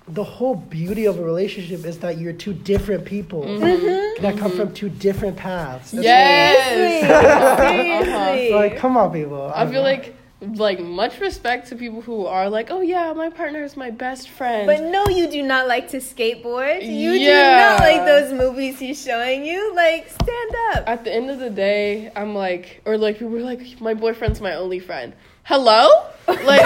The 0.08 0.24
whole 0.24 0.53
beauty 0.56 1.06
of 1.06 1.18
a 1.18 1.24
relationship 1.24 1.84
is 1.84 1.97
that 1.97 2.20
you're 2.20 2.32
two 2.32 2.53
different 2.53 3.06
people 3.06 3.41
Mhm. 3.43 4.22
that 4.22 4.38
come 4.38 4.51
from 4.51 4.72
two 4.72 4.88
different 4.88 5.36
paths. 5.36 5.93
It's 5.95 6.03
Yes. 6.03 6.70
Seriously. 6.70 7.10
Uh-huh. 8.14 8.56
Like, 8.56 8.72
like, 8.72 8.78
come 8.78 8.97
on, 8.97 9.12
people. 9.12 9.51
I 9.56 9.66
feel 9.66 9.82
like 9.82 10.14
like 10.54 10.80
much 10.80 11.20
respect 11.20 11.68
to 11.70 11.76
people 11.76 12.02
who 12.02 12.26
are 12.26 12.50
like, 12.50 12.70
oh 12.72 12.82
yeah, 12.82 13.14
my 13.14 13.30
partner 13.30 13.64
is 13.64 13.76
my 13.76 13.89
best 13.91 14.30
friend. 14.30 14.68
But 14.68 14.84
no, 14.84 15.08
you 15.08 15.30
do 15.30 15.41
not 15.43 15.68
like 15.68 15.89
to 15.89 15.98
skateboard. 15.98 16.86
You 16.86 17.14
do 17.18 17.34
not 17.34 17.80
like 17.80 18.06
those 18.06 18.32
movies 18.34 18.80
he's 18.80 19.02
showing 19.04 19.46
you. 19.46 19.74
Like, 19.76 20.10
stand 20.10 20.52
up. 20.74 20.84
at 20.88 21.04
the 21.04 21.14
end 21.14 21.30
of 21.30 21.39
the 21.39 21.50
day, 21.50 22.12
I'm 22.16 22.36
like, 22.36 22.82
or 22.86 22.98
like 22.98 23.20
people 23.20 23.36
are 23.36 23.41
like, 23.41 23.82
my 23.82 23.93
boyfriend's 23.93 24.39
my 24.41 24.56
only 24.56 24.80
friend. 24.80 25.14
Hello, 25.43 25.89
like. 26.28 26.66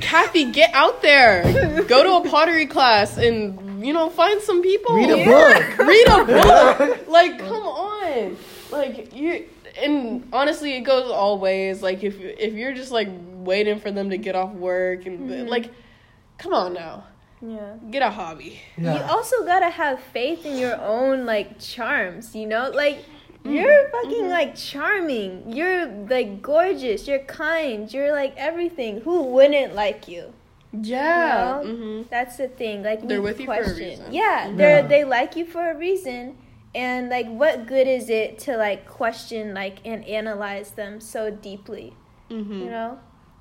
Kathy, 0.00 0.50
get 0.50 0.74
out 0.74 1.02
there. 1.02 1.42
Go 1.84 2.02
to 2.02 2.26
a 2.26 2.30
pottery 2.30 2.66
class 2.66 3.16
and 3.16 3.84
you 3.86 3.92
know 3.92 4.10
find 4.10 4.40
some 4.42 4.60
people. 4.62 4.94
read 4.96 5.10
a 5.10 5.18
Yeah. 5.18 5.24
book. 5.76 5.78
Read 5.86 6.08
a 6.08 6.24
book. 6.24 6.98
like, 7.08 7.38
come 7.38 7.62
on. 7.62 8.36
Like 8.72 9.14
you 9.14 9.44
and 9.82 10.28
honestly 10.32 10.72
it 10.74 10.80
goes 10.82 11.10
all 11.10 11.38
ways. 11.38 11.82
Like 11.82 12.02
if 12.04 12.20
if 12.20 12.54
you're 12.54 12.74
just 12.74 12.92
like 12.92 13.08
waiting 13.34 13.78
for 13.80 13.90
them 13.90 14.10
to 14.10 14.18
get 14.18 14.34
off 14.34 14.52
work 14.52 15.06
and 15.06 15.28
Mhm. 15.30 15.48
like 15.48 15.70
come 16.38 16.52
on 16.54 16.74
now. 16.74 17.04
Yeah. 17.42 17.74
Get 17.90 18.02
a 18.02 18.10
hobby. 18.10 18.60
Yeah. 18.76 18.96
You 18.96 19.02
also 19.04 19.44
gotta 19.46 19.70
have 19.70 20.00
faith 20.12 20.44
in 20.44 20.58
your 20.58 20.78
own 20.80 21.24
like 21.26 21.58
charms, 21.58 22.34
you 22.34 22.46
know? 22.46 22.70
Like 22.74 23.04
you're 23.44 23.88
fucking 23.88 24.28
like 24.28 24.54
charming. 24.54 25.50
You're 25.52 25.86
like 25.86 26.42
gorgeous. 26.42 27.08
You're 27.08 27.20
kind. 27.24 27.90
You're 27.92 28.12
like 28.12 28.34
everything. 28.36 29.00
Who 29.00 29.22
wouldn't 29.22 29.74
like 29.74 30.06
you? 30.08 30.34
Yeah. 30.72 31.62
You 31.62 31.68
know? 31.68 31.74
hmm 31.74 32.02
That's 32.10 32.36
the 32.36 32.48
thing. 32.48 32.82
Like 32.82 33.08
They're 33.08 33.22
we 33.22 33.28
with 33.30 33.40
you 33.40 33.46
for 33.46 33.54
a 33.54 33.74
reason. 33.74 34.12
Yeah, 34.12 34.52
they're 34.54 34.80
Yeah. 34.82 34.86
they 34.86 35.04
like 35.04 35.34
you 35.36 35.46
for 35.46 35.70
a 35.70 35.74
reason. 35.76 36.36
And 36.74 37.08
like 37.08 37.26
what 37.26 37.66
good 37.66 37.88
is 37.88 38.08
it 38.08 38.38
to 38.40 38.56
like 38.56 38.88
question 38.88 39.54
like 39.54 39.78
and 39.84 40.04
analyze 40.04 40.70
them 40.72 41.00
so 41.00 41.30
deeply? 41.30 41.94
hmm 42.28 42.52
You 42.62 42.70
know? 42.70 42.98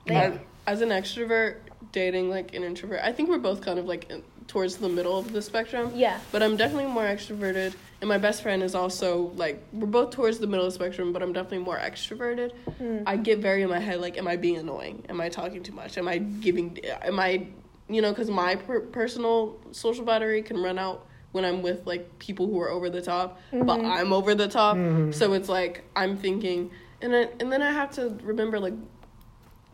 as, 0.08 0.32
Like 0.34 0.48
as 0.68 0.82
an 0.82 0.90
extrovert 0.90 1.58
dating 1.92 2.30
like 2.30 2.54
an 2.54 2.64
introvert 2.64 3.00
i 3.04 3.12
think 3.12 3.30
we're 3.30 3.38
both 3.38 3.62
kind 3.62 3.80
of 3.80 3.86
like 3.86 4.10
in, 4.12 4.22
towards 4.48 4.78
the 4.78 4.90
middle 4.90 5.18
of 5.18 5.32
the 5.32 5.42
spectrum 5.42 5.92
yeah. 5.96 6.20
but 6.32 6.44
i'm 6.44 6.56
definitely 6.58 6.86
more 6.92 7.04
extroverted 7.04 7.74
and 8.02 8.08
my 8.08 8.18
best 8.18 8.42
friend 8.44 8.62
is 8.62 8.76
also 8.76 9.32
like 9.36 9.64
we're 9.72 9.88
both 9.88 10.12
towards 10.12 10.38
the 10.40 10.46
middle 10.48 10.66
of 10.66 10.72
the 10.72 10.76
spectrum 10.76 11.12
but 11.14 11.24
i'm 11.24 11.34
definitely 11.34 11.60
more 11.66 11.78
extroverted 11.78 12.52
Mm. 12.80 13.04
i 13.08 13.16
get 13.18 13.40
very 13.40 13.62
in 13.64 13.70
my 13.70 13.80
head 13.80 14.00
like 14.02 14.18
am 14.18 14.28
i 14.28 14.36
being 14.36 14.58
annoying 14.58 15.04
am 15.10 15.20
i 15.22 15.30
talking 15.30 15.64
too 15.64 15.74
much 15.74 15.98
am 15.98 16.08
i 16.08 16.18
giving 16.18 16.78
am 17.04 17.20
i 17.20 17.48
you 17.88 18.02
know 18.02 18.10
because 18.12 18.30
my 18.30 18.56
per- 18.56 18.82
personal 18.82 19.58
social 19.72 20.06
battery 20.06 20.42
can 20.42 20.62
run 20.62 20.78
out 20.78 21.06
when 21.32 21.46
i'm 21.46 21.62
with 21.62 21.86
like 21.86 22.18
people 22.20 22.48
who 22.48 22.60
are 22.60 22.70
over 22.70 22.90
the 22.90 23.02
top 23.02 23.40
but 23.52 23.80
Mhm. 23.80 23.86
i'm 23.90 24.14
over 24.14 24.34
the 24.36 24.48
top 24.48 24.76
Mhm. 24.78 25.14
so 25.14 25.34
it's 25.34 25.50
like 25.50 25.84
i'm 25.96 26.18
thinking 26.18 26.72
and 27.02 27.14
then 27.14 27.30
and 27.40 27.52
then 27.52 27.62
i 27.62 27.72
have 27.72 27.92
to 27.92 28.18
remember 28.24 28.60
like 28.60 28.74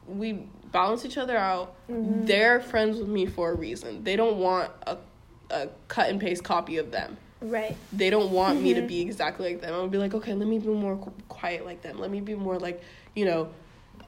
we 0.08 0.43
balance 0.72 1.06
each 1.06 1.18
other 1.18 1.38
out 1.38 1.74
Mhm. 1.89 2.28
they're 2.28 2.60
friends 2.60 2.97
with 2.99 3.08
me 3.08 3.26
for 3.26 3.51
a 3.51 3.56
reason 3.56 4.03
they 4.03 4.16
don't 4.16 4.38
want 4.38 4.70
a, 4.86 4.97
a 5.49 5.68
cut 5.88 6.10
and 6.10 6.20
paste 6.20 6.43
copy 6.43 6.78
of 6.78 6.91
them 6.91 7.18
Right. 7.41 7.76
they 7.93 8.10
don't 8.10 8.32
want 8.32 8.62
me 8.62 8.74
to 8.74 8.82
Mhm. 8.82 8.88
be 8.88 9.01
exactly 9.01 9.49
like 9.53 9.62
them 9.62 9.74
i'll 9.74 9.88
be 9.88 9.97
like 9.97 10.14
okay 10.14 10.34
let 10.34 10.47
me 10.47 10.60
be 10.60 10.68
more 10.68 10.97
qu- 10.97 11.14
quiet 11.30 11.66
like 11.66 11.82
them 11.82 11.99
let 11.99 12.12
me 12.12 12.20
be 12.20 12.36
more 12.36 12.58
like 12.60 12.82
you 13.16 13.26
know 13.26 13.47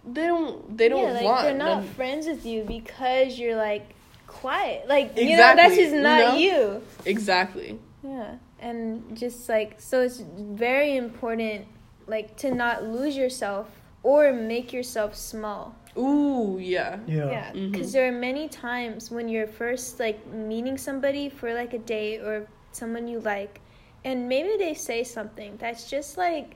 they 0.06 0.26
don't 0.26 0.78
they 0.78 0.89
don't 0.89 1.04
yeah, 1.04 1.12
like 1.14 1.24
want 1.24 1.41
they're 1.43 1.54
not 1.54 1.78
none- 1.80 1.88
friends 1.89 2.28
with 2.28 2.45
you 2.45 2.64
because 2.64 3.38
you're 3.39 3.56
like 3.58 3.93
quiet. 4.28 4.88
Like 4.88 5.17
you 5.17 5.38
know, 5.38 5.55
that's 5.55 5.75
Exactly, 5.75 5.84
just 5.84 5.95
you 5.95 6.01
not 6.01 6.19
know? 6.19 6.36
you. 6.38 6.82
exactly 7.05 7.80
Yeah. 8.03 8.36
And 8.59 9.17
just 9.17 9.49
like 9.49 9.80
so 9.80 10.01
it's 10.01 10.19
very 10.19 10.95
important 10.97 11.65
like 12.07 12.36
to 12.38 12.51
not 12.53 12.84
lose 12.84 13.15
yourself 13.17 13.69
or 14.03 14.32
make 14.34 14.71
yourself 14.73 15.15
small. 15.15 15.75
ooh 15.97 16.57
yeah 16.59 16.99
Yeah. 17.07 17.30
Yeah, 17.30 17.51
because 17.53 17.91
there 17.93 18.07
are 18.07 18.11
many 18.11 18.47
times 18.49 19.11
when 19.11 19.28
you're 19.30 19.47
first 19.47 19.99
like 19.99 20.25
meeting 20.28 20.78
somebody 20.78 21.30
for 21.30 21.53
like 21.53 21.73
a 21.73 21.80
date 21.80 22.19
or 22.21 22.47
someone 22.71 23.07
you 23.07 23.19
like, 23.19 23.59
and 24.05 24.28
maybe 24.30 24.55
they 24.57 24.73
say 24.73 25.03
something 25.03 25.57
that's 25.57 25.89
just 25.89 26.17
like 26.17 26.55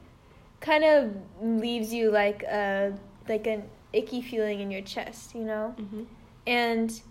kind 0.59 0.84
of 0.84 1.15
leaves 1.41 1.91
you 1.93 2.11
like 2.11 2.43
a 2.43 2.93
like 3.28 3.47
an 3.47 3.63
icky 3.93 4.22
feeling 4.22 4.59
in 4.61 4.69
your 4.72 4.82
chest, 4.82 5.34
you 5.36 5.43
know, 5.43 5.74
hmm 5.78 6.03
and 6.47 7.01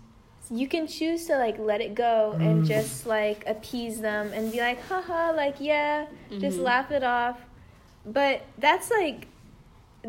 you 0.51 0.67
can 0.67 0.85
choose 0.85 1.25
to 1.27 1.37
like 1.37 1.57
let 1.57 1.79
it 1.81 1.95
go 1.95 2.37
and 2.41 2.61
Mm. 2.63 2.67
just 2.67 3.05
like 3.05 3.43
appease 3.47 4.01
them 4.01 4.31
and 4.33 4.51
be 4.51 4.59
like, 4.59 4.79
haha, 4.89 5.31
like 5.31 5.55
yeah, 5.59 6.05
just 6.39 6.59
Mhm. 6.59 6.63
laugh 6.63 6.91
it 6.91 7.03
off. 7.03 7.39
But 8.05 8.41
that's 8.57 8.91
like 8.91 9.27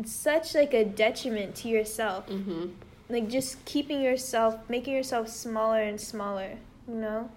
such 0.05 0.55
like 0.55 0.73
a 0.73 0.83
detriment 0.83 1.55
to 1.55 1.67
yourself 1.67 2.27
hmm 2.27 2.65
like 3.09 3.27
just 3.29 3.63
keeping 3.65 4.01
yourself 4.01 4.57
making 4.67 4.93
yourself 4.93 5.27
smaller 5.27 5.81
and 5.83 6.01
smaller 6.01 6.57
you 6.87 6.95
know 6.95 7.29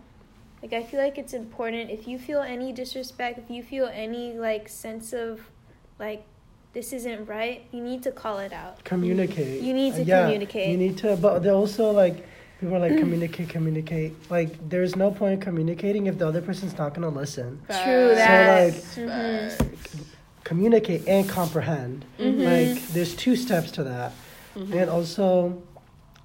like 0.62 0.72
i 0.72 0.82
feel 0.82 0.98
like 0.98 1.18
it's 1.18 1.34
important 1.34 1.90
if 1.90 2.08
you 2.08 2.18
feel 2.18 2.40
any 2.40 2.72
disrespect 2.72 3.38
if 3.38 3.50
you 3.50 3.62
feel 3.62 3.90
any 3.92 4.32
like 4.32 4.68
sense 4.70 5.12
of 5.12 5.50
like 5.98 6.24
this 6.72 6.94
isn't 6.94 7.26
right 7.26 7.66
you 7.72 7.82
need 7.82 8.02
to 8.02 8.10
call 8.10 8.38
it 8.38 8.52
out 8.54 8.82
Communicate. 8.84 9.60
You 9.60 9.74
need 9.74 9.94
to 9.96 10.02
Yeah, 10.04 10.22
communicate. 10.22 10.68
You 10.70 10.78
need 10.78 10.96
to, 10.98 11.16
but 11.16 11.46
also 11.46 11.90
like 11.90 12.24
people 12.60 12.74
are 12.76 12.78
like 12.78 12.98
communicate, 12.98 13.48
communicate. 13.48 14.14
Like 14.30 14.68
there's 14.68 14.96
no 14.96 15.10
point 15.10 15.34
in 15.34 15.40
communicating 15.40 16.06
if 16.06 16.18
the 16.18 16.26
other 16.26 16.40
person's 16.42 16.76
not 16.78 16.94
gonna 16.94 17.08
listen. 17.08 17.60
True 17.68 18.14
that. 18.14 18.74
So, 18.74 19.00
Mhm. 19.02 19.50
Facts. 19.50 19.96
Communicate 20.44 21.06
and 21.08 21.28
comprehend. 21.28 22.04
Mhm. 22.18 22.44
Like 22.74 22.82
there's 22.88 23.14
two 23.16 23.36
steps 23.36 23.70
to 23.72 23.84
that. 23.84 24.12
Mhm. 24.56 24.74
And 24.80 24.90
also, 24.90 25.60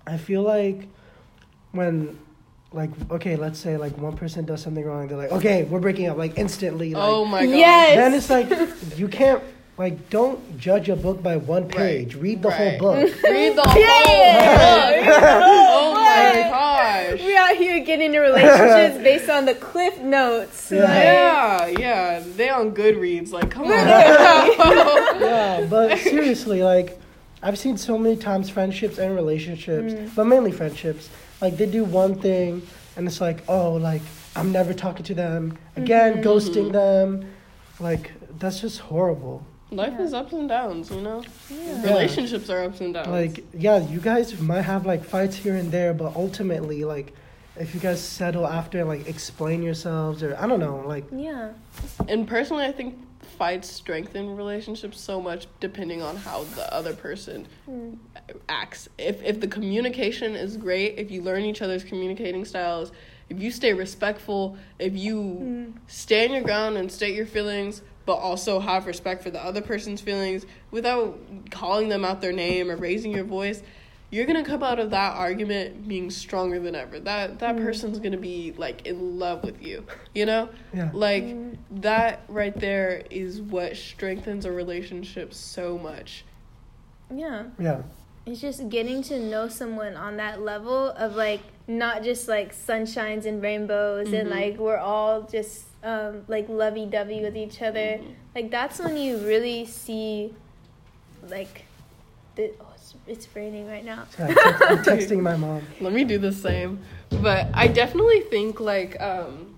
I 0.07 0.17
feel 0.17 0.41
like 0.43 0.87
when, 1.71 2.17
like, 2.71 2.89
okay, 3.11 3.35
let's 3.35 3.59
say 3.59 3.77
like 3.77 3.97
one 3.97 4.13
person 4.15 4.45
does 4.45 4.61
something 4.61 4.85
wrong, 4.85 5.07
they're 5.07 5.17
like, 5.17 5.31
okay, 5.31 5.63
we're 5.63 5.79
breaking 5.79 6.07
up, 6.07 6.17
like 6.17 6.37
instantly. 6.37 6.93
Like, 6.93 7.03
oh 7.03 7.25
my 7.25 7.45
god 7.45 7.55
Yes. 7.55 7.95
Then 7.97 8.13
it's 8.13 8.29
like 8.29 8.97
you 8.97 9.07
can't 9.07 9.41
like 9.77 10.09
don't 10.11 10.59
judge 10.59 10.87
a 10.89 10.95
book 10.95 11.23
by 11.23 11.37
one 11.37 11.67
page. 11.67 12.15
Read 12.15 12.41
the 12.43 12.49
Right. 12.49 12.77
whole 12.79 12.93
book. 12.93 13.09
read 13.23 13.55
the 13.55 13.63
whole 13.65 13.73
book 13.73 15.05
oh 15.33 15.93
my 16.15 16.41
What? 16.41 16.49
gosh 16.51 17.19
we 17.25 17.35
out 17.37 17.55
here 17.55 17.79
getting 17.79 18.07
into 18.07 18.19
relationships 18.19 19.03
based 19.09 19.29
on 19.29 19.45
the 19.45 19.55
cliff 19.55 19.99
notes 19.99 20.71
Yeah. 20.71 20.81
like- 20.83 21.77
yeah 21.79 21.79
yeah 21.79 22.23
they 22.37 22.49
on 22.49 22.73
goodreads 22.73 23.31
like 23.31 23.49
come 23.51 23.65
on 23.65 23.71
yeah, 25.21 25.65
but 25.69 25.97
seriously, 25.99 26.63
like 26.63 26.99
I've 27.43 27.57
seen 27.57 27.77
so 27.77 27.97
many 27.97 28.15
times 28.17 28.49
friendships 28.49 28.97
and 28.99 29.15
relationships, 29.15 29.93
Mm. 29.93 30.15
but 30.15 30.25
mainly 30.25 30.51
friendships. 30.51 31.09
Like 31.41 31.57
they 31.57 31.65
do 31.65 31.83
one 31.83 32.13
thing, 32.21 32.61
and 32.95 33.07
it's 33.07 33.19
like, 33.19 33.43
oh, 33.47 33.73
like 33.73 34.01
I'm 34.35 34.51
never 34.51 34.73
talking 34.73 35.03
to 35.05 35.15
them 35.15 35.57
again, 35.75 36.17
Mhm. 36.17 36.23
ghosting 36.23 36.71
them. 36.71 37.25
Like 37.79 38.11
that's 38.37 38.59
just 38.61 38.79
horrible. 38.79 39.43
Life 39.71 39.93
Yeah. 39.97 40.03
is 40.05 40.13
ups 40.13 40.33
and 40.33 40.49
downs 40.49 40.91
you 40.91 41.01
know 41.01 41.21
Yeah. 41.49 41.81
relationships 41.83 42.49
are 42.49 42.63
ups 42.63 42.81
and 42.81 42.93
downs 42.93 43.07
Like 43.09 43.45
yeah, 43.53 43.77
you 43.89 43.99
guys 43.99 44.39
might 44.39 44.61
have 44.63 44.85
like 44.85 45.03
fights 45.03 45.35
here 45.35 45.55
and 45.55 45.71
there, 45.71 45.93
but 45.93 46.15
ultimately, 46.15 46.83
like 46.83 47.13
if 47.57 47.73
you 47.73 47.79
guys 47.81 48.01
settle 48.01 48.47
after, 48.47 48.83
like 48.85 49.07
explain 49.07 49.61
yourselves, 49.63 50.23
or 50.23 50.35
I 50.39 50.47
don't 50.47 50.59
know, 50.59 50.83
like 50.85 51.05
yeah 51.11 51.49
And 52.07 52.27
personally, 52.27 52.65
I 52.65 52.71
think 52.71 52.95
fights 53.37 53.69
strengthen 53.69 54.35
relationships 54.35 54.99
so 54.99 55.21
much 55.21 55.47
depending 55.59 56.01
on 56.01 56.15
how 56.17 56.43
the 56.55 56.71
other 56.73 56.93
person 56.93 57.47
Mm. 57.69 57.97
acts. 58.49 58.89
If 58.97 59.23
if 59.23 59.39
the 59.39 59.47
communication 59.47 60.35
is 60.35 60.57
great, 60.57 60.97
if 60.97 61.11
you 61.11 61.21
learn 61.21 61.43
each 61.43 61.61
other's 61.61 61.83
communicating 61.83 62.43
styles, 62.45 62.91
if 63.29 63.39
you 63.39 63.51
stay 63.51 63.73
respectful, 63.73 64.57
if 64.79 64.93
you 64.95 65.15
Mm. 65.17 65.73
stand 65.87 66.33
your 66.33 66.41
ground 66.43 66.77
and 66.77 66.91
state 66.91 67.15
your 67.15 67.25
feelings, 67.25 67.81
but 68.05 68.13
also 68.15 68.59
have 68.59 68.85
respect 68.87 69.23
for 69.23 69.29
the 69.29 69.43
other 69.43 69.61
person's 69.61 70.01
feelings 70.01 70.45
without 70.71 71.17
calling 71.51 71.89
them 71.89 72.03
out 72.03 72.21
their 72.21 72.31
name 72.33 72.69
or 72.71 72.75
raising 72.75 73.11
your 73.11 73.23
voice, 73.23 73.61
you're 74.09 74.25
gonna 74.25 74.43
come 74.43 74.61
out 74.63 74.77
of 74.79 74.89
that 74.89 75.15
argument 75.15 75.87
being 75.87 76.09
stronger 76.09 76.59
than 76.59 76.75
ever. 76.75 76.99
That 76.99 77.39
that 77.39 77.55
Mm. 77.55 77.63
person's 77.63 77.99
gonna 77.99 78.17
be 78.17 78.53
like 78.57 78.85
in 78.85 79.17
love 79.19 79.43
with 79.43 79.61
you. 79.63 79.85
You 80.13 80.25
know, 80.25 80.49
Yeah. 80.73 80.89
like 80.93 81.23
Mm. 81.23 81.57
that 81.81 82.21
right 82.27 82.53
there 82.59 83.03
is 83.09 83.39
what 83.41 83.77
strengthens 83.77 84.45
a 84.45 84.51
relationship 84.51 85.33
so 85.33 85.77
much. 85.77 86.25
Yeah. 87.13 87.43
Yeah. 87.59 87.83
It's 88.25 88.41
just 88.41 88.69
getting 88.69 89.01
to 89.03 89.19
know 89.19 89.47
someone 89.47 89.95
on 89.95 90.17
that 90.17 90.41
level 90.41 90.89
of 90.91 91.15
like 91.15 91.41
not 91.67 92.03
just 92.03 92.27
like 92.27 92.53
sunshines 92.53 93.25
and 93.25 93.41
rainbows 93.41 94.11
and 94.11 94.27
Mhm. 94.27 94.31
like 94.31 94.57
we're 94.57 94.77
all 94.77 95.21
just 95.21 95.65
um, 95.83 96.23
like 96.27 96.47
lovey 96.49 96.85
dovey 96.85 97.21
with 97.21 97.35
each 97.35 97.61
other. 97.61 97.99
Mhm. 97.99 98.13
Like 98.35 98.51
that's 98.51 98.79
when 98.79 98.97
you 98.97 99.17
really 99.17 99.65
see 99.65 100.33
like 101.27 101.65
the 102.35 102.51
oh 102.59 102.67
it's, 102.75 102.95
it's 103.07 103.35
raining 103.35 103.67
right 103.67 103.83
now. 103.83 104.05
So 104.15 104.25
I'm, 104.25 104.33
text- 104.35 104.63
I'm 104.69 104.77
texting 104.83 105.21
my 105.21 105.35
mom. 105.35 105.61
Let 105.81 105.93
me 105.93 106.03
do 106.03 106.17
the 106.17 106.31
same. 106.31 106.79
But 107.09 107.47
I 107.53 107.67
definitely 107.67 108.21
think 108.21 108.59
like 108.59 108.99
um 109.01 109.55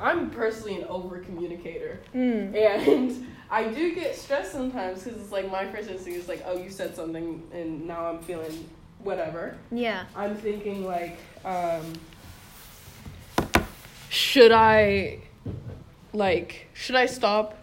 I'm 0.00 0.30
personally 0.30 0.80
an 0.82 0.88
over 0.88 1.18
communicator. 1.18 2.00
Mm. 2.14 2.54
And 2.54 3.26
I 3.50 3.68
do 3.68 3.94
get 3.94 4.16
stressed 4.16 4.52
sometimes 4.52 5.04
because 5.04 5.20
it's 5.20 5.32
like 5.32 5.50
my 5.50 5.66
first 5.70 5.88
instinct 5.88 6.18
is 6.18 6.28
like, 6.28 6.42
oh, 6.46 6.58
you 6.58 6.70
said 6.70 6.96
something 6.96 7.42
and 7.52 7.86
now 7.86 8.06
I'm 8.06 8.20
feeling 8.20 8.68
whatever. 8.98 9.56
Yeah. 9.70 10.04
I'm 10.14 10.36
thinking 10.36 10.84
like, 10.84 11.18
um, 11.44 11.92
should 14.08 14.52
I, 14.52 15.20
like, 16.12 16.68
should 16.74 16.96
I 16.96 17.06
stop 17.06 17.58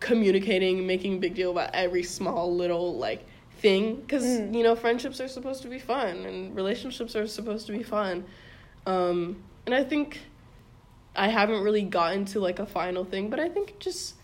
communicating, 0.00 0.86
making 0.86 1.14
a 1.16 1.18
big 1.18 1.34
deal 1.34 1.50
about 1.50 1.70
every 1.74 2.02
small 2.02 2.54
little 2.54 2.96
like 2.98 3.24
thing? 3.58 3.96
Because 3.96 4.24
Mm. 4.24 4.54
you 4.54 4.62
know, 4.62 4.74
friendships 4.76 5.20
are 5.20 5.28
supposed 5.28 5.62
to 5.62 5.68
be 5.68 5.78
fun 5.78 6.24
and 6.26 6.54
relationships 6.54 7.16
are 7.16 7.26
supposed 7.26 7.66
to 7.66 7.72
be 7.72 7.82
fun. 7.82 8.24
Um, 8.86 9.42
and 9.66 9.74
I 9.74 9.82
think 9.84 10.20
I 11.16 11.28
haven't 11.28 11.62
really 11.62 11.82
gotten 11.82 12.24
to 12.26 12.40
like 12.40 12.58
a 12.58 12.66
final 12.66 13.04
thing, 13.04 13.30
but 13.30 13.40
I 13.40 13.48
think 13.48 13.78
just 13.78 14.14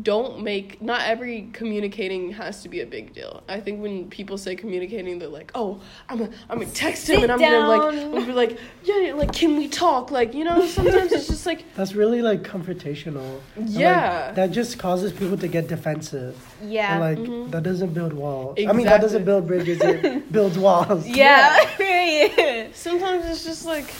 don't 0.00 0.42
make 0.42 0.80
not 0.80 1.02
every 1.02 1.50
communicating 1.52 2.30
has 2.32 2.62
to 2.62 2.68
be 2.70 2.80
a 2.80 2.86
big 2.86 3.12
deal. 3.12 3.42
I 3.46 3.60
think 3.60 3.82
when 3.82 4.08
people 4.08 4.38
say 4.38 4.56
communicating, 4.56 5.18
they're 5.18 5.28
like, 5.28 5.50
"Oh, 5.54 5.80
I'm 6.08 6.16
gonna 6.18 6.30
I'm 6.48 6.60
gonna 6.60 6.70
text 6.70 7.08
him 7.10 7.16
Sit 7.20 7.24
and 7.24 7.32
I'm 7.32 7.38
gonna 7.38 7.68
like 7.68 7.92
down. 7.92 8.04
I'm 8.06 8.10
gonna 8.12 8.24
be 8.26 8.32
like, 8.32 8.58
yeah, 8.84 9.12
like 9.14 9.32
can 9.34 9.56
we 9.58 9.68
talk? 9.68 10.10
Like 10.10 10.32
you 10.32 10.44
know, 10.44 10.64
sometimes 10.66 11.12
it's 11.12 11.26
just 11.26 11.44
like 11.44 11.64
That's 11.74 11.94
really 11.94 12.22
like 12.22 12.42
confrontational. 12.42 13.40
And, 13.54 13.68
like, 13.68 13.78
Yeah. 13.78 14.32
that 14.32 14.50
just 14.50 14.78
causes 14.78 15.12
people 15.12 15.36
to 15.36 15.48
get 15.48 15.68
defensive. 15.68 16.36
Yeah. 16.64 16.92
And 16.92 17.00
like 17.00 17.28
Mhm. 17.28 17.50
that 17.50 17.62
doesn't 17.62 17.92
build 17.92 18.14
walls. 18.14 18.54
Exactly. 18.56 18.66
I 18.68 18.72
mean 18.76 18.86
that 18.86 19.00
doesn't 19.02 19.24
build 19.26 19.46
bridges, 19.46 19.80
it 19.82 20.32
builds 20.36 20.56
walls. 20.58 21.06
yeah. 21.06 21.58
Period. 21.76 22.74
sometimes 22.74 23.26
it's 23.26 23.44
just 23.44 23.66
like 23.66 23.92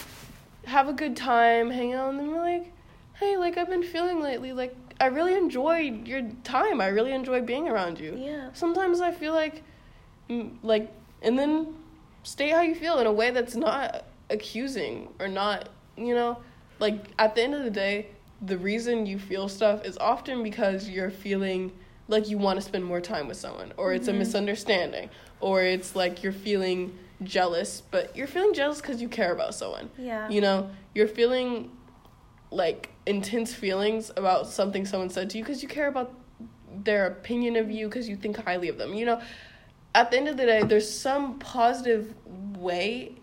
have 0.65 0.89
a 0.89 0.93
good 0.95 1.17
time, 1.17 1.71
hang 1.71 1.93
out, 1.93 2.09
and 2.11 2.19
then 2.19 2.31
we're 2.31 2.41
like, 2.41 2.73
hey, 3.23 3.37
like 3.37 3.57
I've 3.57 3.69
been 3.69 3.83
feeling 3.85 4.21
lately, 4.21 4.53
like 4.53 4.75
I 5.01 5.07
really 5.07 5.35
enjoyed 5.35 6.07
your 6.09 6.23
time. 6.45 6.81
I 6.81 6.89
really 6.89 7.13
enjoy 7.13 7.41
being 7.41 7.69
around 7.69 7.99
you. 8.01 8.17
Yeah. 8.19 8.51
sometimes 8.53 9.01
I 9.01 9.13
feel 9.13 9.33
like, 9.33 9.63
mm, 10.29 10.51
like, 10.63 10.91
and 11.23 11.39
then 11.39 11.75
state 12.25 12.51
how 12.53 12.63
you 12.63 12.75
feel 12.75 12.99
in 12.99 13.07
a 13.07 13.13
way 13.13 13.31
that's 13.31 13.55
not 13.55 14.05
accusing 14.31 15.09
or 15.21 15.29
not, 15.29 15.69
you 15.97 16.15
know, 16.15 16.39
like 16.81 16.97
at 17.19 17.35
the 17.35 17.43
end 17.43 17.55
of 17.55 17.63
the 17.65 17.71
day, 17.71 18.09
the 18.45 18.59
reason 18.59 19.07
you 19.07 19.19
feel 19.19 19.49
stuff 19.49 19.85
is 19.85 19.97
often 19.99 20.43
because 20.43 20.89
you're 20.89 21.11
feeling 21.11 21.71
like 22.09 22.29
you 22.29 22.37
want 22.39 22.57
to 22.59 22.63
spend 22.63 22.85
more 22.85 23.01
time 23.01 23.29
with 23.29 23.37
someone, 23.37 23.73
or 23.77 23.93
it's 23.93 24.09
a 24.09 24.13
Mhm. 24.13 24.19
misunderstanding, 24.19 25.09
or 25.41 25.63
it's 25.63 25.95
like 25.95 26.23
you're 26.25 26.33
feeling 26.33 26.99
jealous, 27.23 27.83
but 27.93 28.17
you're 28.17 28.27
feeling 28.27 28.53
jealous 28.53 28.81
because 28.81 29.01
you 29.01 29.09
care 29.09 29.33
about 29.33 29.55
someone. 29.55 29.89
Yeah. 29.97 30.29
You 30.29 30.41
know, 30.41 30.71
you're 30.95 31.07
feeling 31.07 31.71
like 32.53 32.91
intense 33.07 33.55
feelings 33.55 34.11
about 34.17 34.47
something 34.47 34.85
someone 34.87 35.11
said 35.11 35.31
to 35.31 35.39
you 35.39 35.45
because 35.45 35.63
you 35.63 35.69
care 35.69 35.89
about 35.89 36.13
their 36.85 37.07
opinion 37.07 37.57
of 37.57 37.71
you 37.71 37.89
because 37.89 38.09
you 38.09 38.17
think 38.17 38.37
highly 38.37 38.69
of 38.69 38.79
them. 38.79 38.95
You 38.95 39.07
know, 39.07 39.21
at 39.95 40.11
the 40.11 40.17
end 40.17 40.29
of 40.29 40.37
the 40.37 40.47
day, 40.47 40.63
there's 40.63 40.89
some 40.89 41.39
positive 41.39 42.15
way 42.57 43.17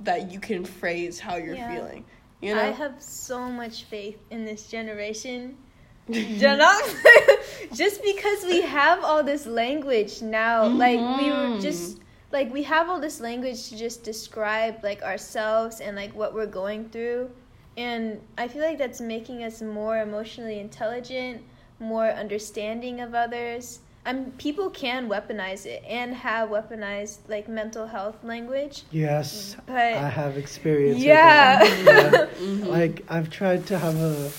that 0.00 0.32
you 0.32 0.40
can 0.40 0.64
phrase 0.64 1.20
how 1.20 1.36
you're 1.36 1.54
Yeah. 1.56 1.68
feeling. 1.68 2.04
You 2.40 2.54
know, 2.56 2.62
I 2.62 2.72
have 2.72 3.00
so 3.00 3.48
much 3.48 3.84
faith 3.84 4.18
in 4.30 4.44
this 4.44 4.66
generation. 4.66 5.56
Just 6.08 8.02
because 8.02 8.44
we 8.44 8.62
have 8.62 9.04
all 9.04 9.22
this 9.22 9.46
language 9.46 10.20
now, 10.22 10.68
like 10.76 10.98
we 11.00 11.30
were 11.30 11.50
Mhm. 11.50 11.60
just 11.60 12.00
like 12.32 12.52
we 12.52 12.64
have 12.64 12.88
all 12.88 12.98
this 13.00 13.20
language 13.20 13.68
to 13.68 13.76
just 13.76 14.02
describe 14.02 14.82
like 14.82 15.02
ourselves 15.02 15.80
and 15.80 15.94
like 15.96 16.12
what 16.14 16.34
we're 16.34 16.46
going 16.46 16.88
through, 16.88 17.30
and 17.76 18.20
I 18.38 18.48
feel 18.48 18.62
like 18.62 18.78
that's 18.78 19.00
making 19.00 19.42
us 19.44 19.62
more 19.62 19.98
emotionally 19.98 20.58
intelligent, 20.60 21.42
more 21.80 22.08
understanding 22.10 23.00
of 23.00 23.14
others. 23.14 23.80
Um, 24.04 24.32
people 24.36 24.68
can 24.70 25.08
weaponize 25.08 25.64
it 25.64 25.84
and 25.88 26.12
have 26.14 26.48
weaponized 26.48 27.18
like 27.28 27.48
mental 27.48 27.86
health 27.86 28.16
language, 28.24 28.82
Yes. 28.90 29.56
but 29.66 29.76
I 29.76 30.08
have 30.08 30.36
experience. 30.36 30.96
with 30.96 31.04
Yeah. 31.06 31.62
it. 31.62 31.84
Yeah. 31.86 32.26
Mhm. 32.40 32.66
Like 32.66 33.04
I've 33.08 33.30
tried 33.30 33.64
to 33.66 33.78
have 33.78 33.94
a 34.00 34.30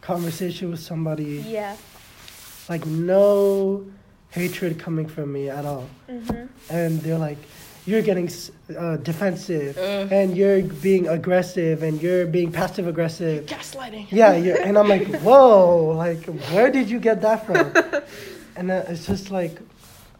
conversation 0.00 0.70
with 0.72 0.80
somebody, 0.80 1.44
yeah, 1.46 1.76
like 2.68 2.84
no 2.86 3.86
hatred 4.30 4.78
coming 4.78 5.06
from 5.06 5.32
me 5.32 5.48
at 5.48 5.64
all, 5.64 5.86
hmm 6.08 6.46
and 6.68 7.00
they're 7.00 7.18
like, 7.18 7.38
"You're 7.86 8.02
getting 8.02 8.28
uh, 8.76 8.96
defensive, 8.96 9.78
Ugh. 9.78 10.08
and 10.10 10.36
you're 10.36 10.62
being 10.62 11.08
aggressive, 11.08 11.82
and 11.82 12.00
you're 12.02 12.26
being 12.26 12.50
passive 12.52 12.86
aggressive." 12.86 13.46
gaslighting. 13.46 14.06
Yeah, 14.10 14.34
you're, 14.36 14.60
and 14.60 14.76
I'm 14.78 14.88
like, 14.88 15.06
"Whoa! 15.26 15.92
Like, 15.96 16.24
where 16.52 16.70
did 16.70 16.90
you 16.90 16.98
get 17.00 17.22
that 17.22 17.46
from?" 17.46 17.72
and 18.56 18.68
then 18.70 18.84
it's 18.88 19.06
just 19.06 19.30
like, 19.30 19.52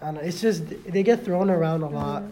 I 0.01 0.07
don't 0.07 0.15
know. 0.15 0.21
It's 0.21 0.41
just 0.41 0.63
they 0.87 1.03
get 1.03 1.25
thrown 1.25 1.51
around 1.51 1.83
a 1.83 1.89
lot, 1.89 2.23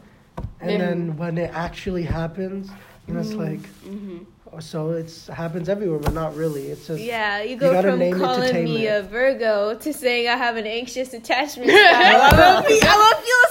and 0.61 0.71
Yeah. 0.71 0.79
then 0.79 1.17
when 1.17 1.37
it 1.39 1.51
actually 1.53 2.05
happens, 2.05 2.71
you 3.07 3.15
know, 3.15 3.21
it's 3.21 3.35
like. 3.35 3.65
hmm 3.85 4.19
So 4.61 4.93
it's 4.93 5.27
happens 5.27 5.69
everywhere, 5.69 5.99
but 5.99 6.15
not 6.15 6.37
really. 6.37 6.65
It's 6.71 6.87
just 6.87 7.03
Yeah, 7.03 7.43
you 7.43 7.57
go 7.57 7.73
gotta 7.73 7.91
from 7.91 7.99
name 7.99 8.15
it 8.15 8.19
to 8.19 8.25
calling 8.25 8.65
me 8.65 8.87
a 8.87 9.03
Virgo 9.03 9.75
to 9.75 9.91
saying 9.93 10.29
I 10.29 10.37
have 10.37 10.55
an 10.57 10.67
anxious 10.81 11.13
attachment 11.13 11.71
style. 11.75 12.21
I'm 12.23 12.31
gonna, 12.31 12.69
be, 12.69 12.79
I'm 12.81 13.01
gonna 13.03 13.23
feel 13.27 13.44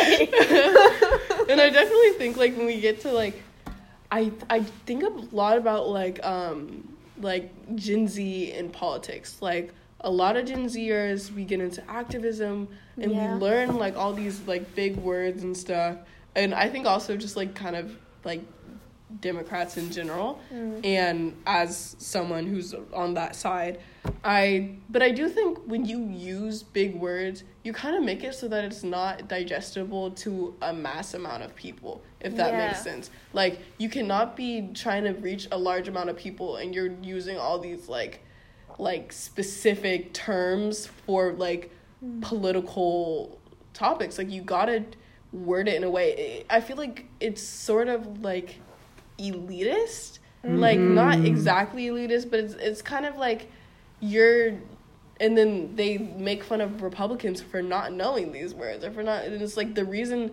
some 0.00 0.26
type 0.26 0.50
of 0.50 0.50
way. 0.50 1.52
and 1.52 1.60
I 1.60 1.68
definitely 1.78 2.10
think 2.12 2.36
like 2.36 2.56
when 2.56 2.66
we 2.66 2.80
get 2.80 3.00
to 3.02 3.12
like 3.12 3.42
I 4.10 4.32
I 4.48 4.62
think 4.86 5.02
a 5.02 5.08
lot 5.34 5.56
about 5.58 5.88
like 5.88 6.24
um 6.24 6.96
like 7.18 7.52
Gen 7.76 8.08
Z 8.08 8.52
in 8.52 8.70
politics. 8.70 9.40
Like 9.42 9.72
a 10.00 10.10
lot 10.10 10.36
of 10.36 10.46
Gen 10.46 10.64
Zers 10.66 11.30
we 11.32 11.44
get 11.44 11.60
into 11.60 11.88
activism 11.90 12.68
and 12.96 13.12
Yeah. 13.12 13.34
we 13.34 13.40
learn 13.40 13.76
like 13.76 13.96
all 13.96 14.12
these 14.12 14.40
like 14.46 14.74
big 14.74 14.96
words 14.96 15.42
and 15.42 15.56
stuff. 15.56 15.96
And 16.34 16.54
I 16.54 16.68
think 16.68 16.86
also 16.86 17.16
just 17.16 17.36
like 17.36 17.54
kind 17.54 17.76
of 17.76 17.96
like 18.24 18.40
Democrats 19.20 19.76
in 19.76 19.90
general 19.90 20.40
Mm. 20.54 20.84
and 20.86 21.36
as 21.46 21.96
someone 21.98 22.46
who's 22.46 22.74
on 22.94 23.14
that 23.14 23.34
side 23.34 23.80
i 24.24 24.70
but 24.88 25.02
i 25.02 25.10
do 25.10 25.28
think 25.28 25.58
when 25.66 25.84
you 25.84 26.04
use 26.06 26.62
big 26.62 26.94
words 26.94 27.44
you 27.62 27.72
kind 27.72 27.94
of 27.96 28.02
make 28.02 28.24
it 28.24 28.34
so 28.34 28.48
that 28.48 28.64
it's 28.64 28.82
not 28.82 29.28
digestible 29.28 30.10
to 30.12 30.54
a 30.62 30.72
mass 30.72 31.12
amount 31.14 31.42
of 31.42 31.54
people 31.54 32.02
if 32.22 32.36
that 32.36 32.52
makes 32.54 32.82
sense. 32.82 33.10
Like 33.32 33.60
you 33.78 33.88
cannot 33.88 34.36
be 34.36 34.68
trying 34.74 35.04
to 35.04 35.12
reach 35.12 35.48
a 35.50 35.56
large 35.56 35.88
amount 35.88 36.10
of 36.10 36.18
people 36.18 36.56
and 36.56 36.74
you're 36.74 36.92
using 37.02 37.38
all 37.38 37.58
these 37.58 37.88
like 37.88 38.20
like 38.78 39.10
specific 39.10 40.12
terms 40.12 40.86
for 41.06 41.32
like 41.32 41.70
political 42.20 43.38
topics. 43.72 44.18
Like 44.18 44.30
you 44.30 44.42
gotta 44.42 44.84
word 45.32 45.66
it 45.66 45.76
in 45.76 45.84
a 45.84 45.90
way. 45.90 46.44
I 46.50 46.60
feel 46.60 46.76
like 46.76 47.06
it's 47.20 47.42
sort 47.42 47.88
of 47.88 48.20
like 48.20 48.60
elitist. 49.18 50.18
Like 50.44 50.78
not 50.78 51.18
Mhm. 51.18 51.26
exactly 51.26 51.86
elitist 51.86 52.30
but 52.30 52.40
it's 52.40 52.54
it's 52.54 52.82
kind 52.82 53.04
of 53.06 53.16
like 53.16 53.50
you're 54.00 54.54
and 55.20 55.36
then 55.36 55.76
they 55.76 55.98
make 55.98 56.42
fun 56.42 56.60
of 56.60 56.80
republicans 56.82 57.40
for 57.42 57.60
not 57.62 57.92
knowing 57.92 58.32
these 58.32 58.54
words 58.54 58.84
or 58.84 58.90
for 58.90 59.02
not 59.02 59.24
and 59.24 59.40
it's 59.42 59.56
like 59.56 59.74
the 59.74 59.84
reason 59.84 60.30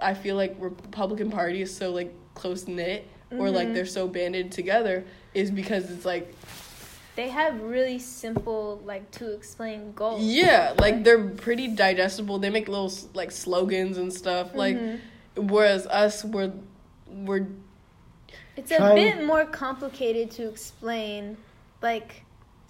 i 0.00 0.12
feel 0.14 0.34
like 0.36 0.54
republican 0.58 1.30
party 1.30 1.62
is 1.62 1.74
so 1.74 1.90
like 1.92 2.12
close 2.34 2.66
knit 2.66 3.06
or 3.30 3.50
like 3.50 3.68
Mhm. 3.68 3.74
they're 3.74 3.86
so 3.86 4.08
banded 4.08 4.50
together 4.52 5.04
is 5.32 5.50
because 5.50 5.90
it's 5.90 6.04
like 6.04 6.34
They 7.14 7.28
have 7.28 7.60
really 7.62 7.98
simple, 7.98 8.80
like 8.86 9.10
to 9.12 9.32
explain 9.32 9.92
goals. 9.92 10.22
yeah 10.22 10.74
like 10.78 11.04
they're 11.04 11.28
pretty 11.28 11.68
digestible 11.68 12.38
they 12.38 12.50
make 12.50 12.68
little 12.68 12.92
like 13.14 13.30
slogans 13.30 13.96
and 13.98 14.12
stuff 14.12 14.54
like 14.54 14.76
Mhm. 14.76 14.98
whereas 15.36 15.86
us 15.86 16.24
we're 16.24 16.52
we're 17.08 17.46
It's 18.56 18.70
a 18.72 18.92
bit 18.94 19.24
more 19.24 19.44
complicated 19.46 20.30
to 20.32 20.48
explain, 20.48 21.36
like 21.82 22.21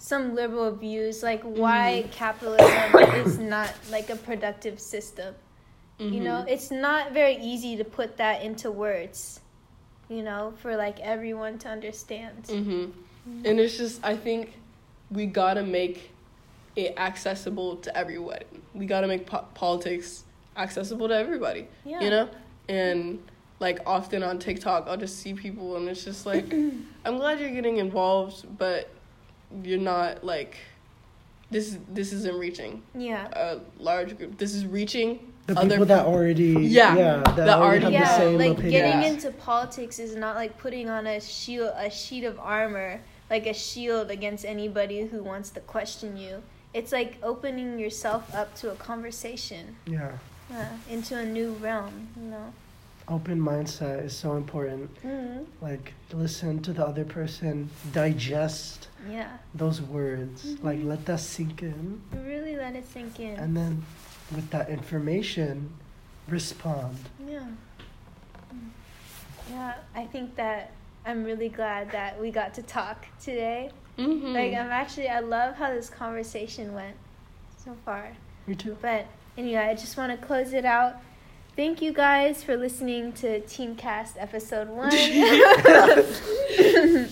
some 0.03 0.35
liberal 0.35 0.69
views, 0.75 1.23
like 1.23 1.41
why 1.43 2.01
Mm-hmm. 2.03 2.11
capitalism 2.11 3.25
is 3.25 3.39
not 3.55 3.73
like 3.89 4.09
a 4.09 4.17
productive 4.17 4.77
system. 4.77 5.33
You 5.97 6.19
know, 6.19 6.43
Mhm. 6.43 6.49
it's 6.49 6.69
not 6.71 7.13
very 7.13 7.37
easy 7.37 7.77
to 7.77 7.85
put 7.85 8.17
that 8.17 8.41
into 8.41 8.69
words. 8.69 9.39
You 10.09 10.23
know, 10.23 10.53
for 10.61 10.75
like 10.75 10.99
everyone 10.99 11.57
to 11.59 11.69
understand. 11.69 12.45
hmm 12.49 12.85
And 13.45 13.57
it's 13.61 13.77
just, 13.77 14.03
I 14.03 14.17
think 14.17 14.51
we 15.09 15.25
gotta 15.25 15.63
make 15.63 16.11
it 16.75 16.95
accessible 16.97 17.77
to 17.77 17.95
everyone. 17.97 18.43
We 18.73 18.85
gotta 18.85 19.07
make 19.07 19.25
po- 19.25 19.45
politics 19.53 20.25
accessible 20.57 21.07
to 21.07 21.15
everybody. 21.15 21.67
Yeah. 21.85 22.01
You 22.01 22.09
know? 22.09 22.29
And 22.67 23.23
like 23.61 23.79
often 23.85 24.21
on 24.23 24.39
TikTok, 24.39 24.87
I'll 24.89 24.97
just 24.97 25.19
see 25.19 25.33
people 25.33 25.77
and 25.77 25.87
it's 25.87 26.03
just 26.03 26.25
like, 26.25 26.51
I'm 27.05 27.17
glad 27.17 27.39
you're 27.39 27.51
getting 27.51 27.77
involved, 27.77 28.45
but 28.57 28.89
you're 29.63 29.79
not 29.79 30.23
like, 30.23 30.57
this, 31.51 31.77
this 31.91 32.13
isn't 32.13 32.37
reaching 32.37 32.81
Yeah. 32.95 33.27
a 33.33 33.59
large 33.79 34.17
group. 34.17 34.37
This 34.37 34.53
is 34.55 34.65
reaching 34.65 35.31
The 35.47 35.59
other 35.59 35.69
people 35.69 35.85
that 35.85 36.05
already 36.05 36.53
Yeah, 36.53 36.95
yeah 36.95 37.21
that, 37.25 37.35
that 37.35 37.49
already 37.59 37.85
already 37.85 37.95
have 37.95 38.07
the 38.07 38.11
yeah, 38.11 38.17
same 38.17 38.37
like 38.39 38.51
opinion. 38.57 38.71
getting 38.71 39.01
Yeah. 39.01 39.09
into 39.09 39.31
politics 39.31 39.99
is 39.99 40.15
not 40.15 40.35
like 40.35 40.57
putting 40.57 40.89
on 40.89 41.05
a 41.05 41.19
shield, 41.21 41.73
a 41.77 41.89
sheet 41.91 42.23
of 42.23 42.39
armor, 42.39 43.01
like 43.29 43.45
a 43.45 43.53
shield 43.53 44.09
against 44.09 44.45
anybody 44.45 45.05
who 45.05 45.21
wants 45.23 45.49
to 45.51 45.59
question 45.59 46.17
you. 46.17 46.41
It's 46.73 46.91
like 46.91 47.17
opening 47.21 47.77
yourself 47.77 48.33
up 48.33 48.55
to 48.55 48.71
a 48.71 48.75
conversation, 48.75 49.75
yeah, 49.85 50.13
uh, 50.51 50.65
into 50.89 51.15
a 51.17 51.25
new 51.25 51.51
realm. 51.53 52.07
You 52.19 52.29
know. 52.31 52.53
Open 53.07 53.39
mindset 53.39 54.05
is 54.05 54.15
so 54.15 54.35
important. 54.35 54.89
hmm 55.01 55.43
Like 55.61 55.93
listen 56.13 56.61
to 56.63 56.73
the 56.73 56.85
other 56.85 57.03
person, 57.05 57.69
digest 57.91 58.87
Yeah. 59.09 59.29
those 59.53 59.81
words, 59.81 60.45
Mhm. 60.55 60.63
like 60.63 60.79
let 60.83 61.05
that 61.05 61.19
sink 61.19 61.61
in, 61.63 62.01
Really 62.25 62.55
let 62.55 62.75
it 62.75 62.85
sink 62.87 63.19
in. 63.19 63.37
and 63.37 63.55
then 63.55 63.83
with 64.33 64.49
that 64.51 64.69
information, 64.69 65.69
respond. 66.27 66.97
Yeah. 67.27 67.39
Mm. 68.53 68.69
Yeah, 69.51 69.73
I 69.95 70.05
think 70.05 70.35
that 70.35 70.71
I'm 71.05 71.23
really 71.25 71.49
glad 71.49 71.91
that 71.91 72.19
we 72.21 72.31
got 72.31 72.53
to 72.53 72.61
talk 72.63 73.05
today. 73.21 73.71
Mhm. 73.97 74.33
Like, 74.33 74.53
I'm 74.53 74.71
actually, 74.71 75.09
I 75.09 75.19
love 75.19 75.55
how 75.55 75.71
this 75.73 75.89
conversation 75.89 76.73
went 76.73 76.95
so 77.57 77.75
far. 77.85 78.13
Me 78.47 78.55
too. 78.55 78.77
But 78.81 79.05
anyway, 79.37 79.67
I 79.67 79.75
just 79.75 79.97
want 79.97 80.17
to 80.17 80.25
close 80.25 80.53
it 80.53 80.63
out. 80.65 80.95
Thank 81.55 81.81
you 81.83 81.93
guys 81.93 82.43
for 82.43 82.57
listening 82.57 83.13
to 83.13 83.39
Teamcast 83.41 84.13
episode 84.17 84.69
one. 84.69 84.89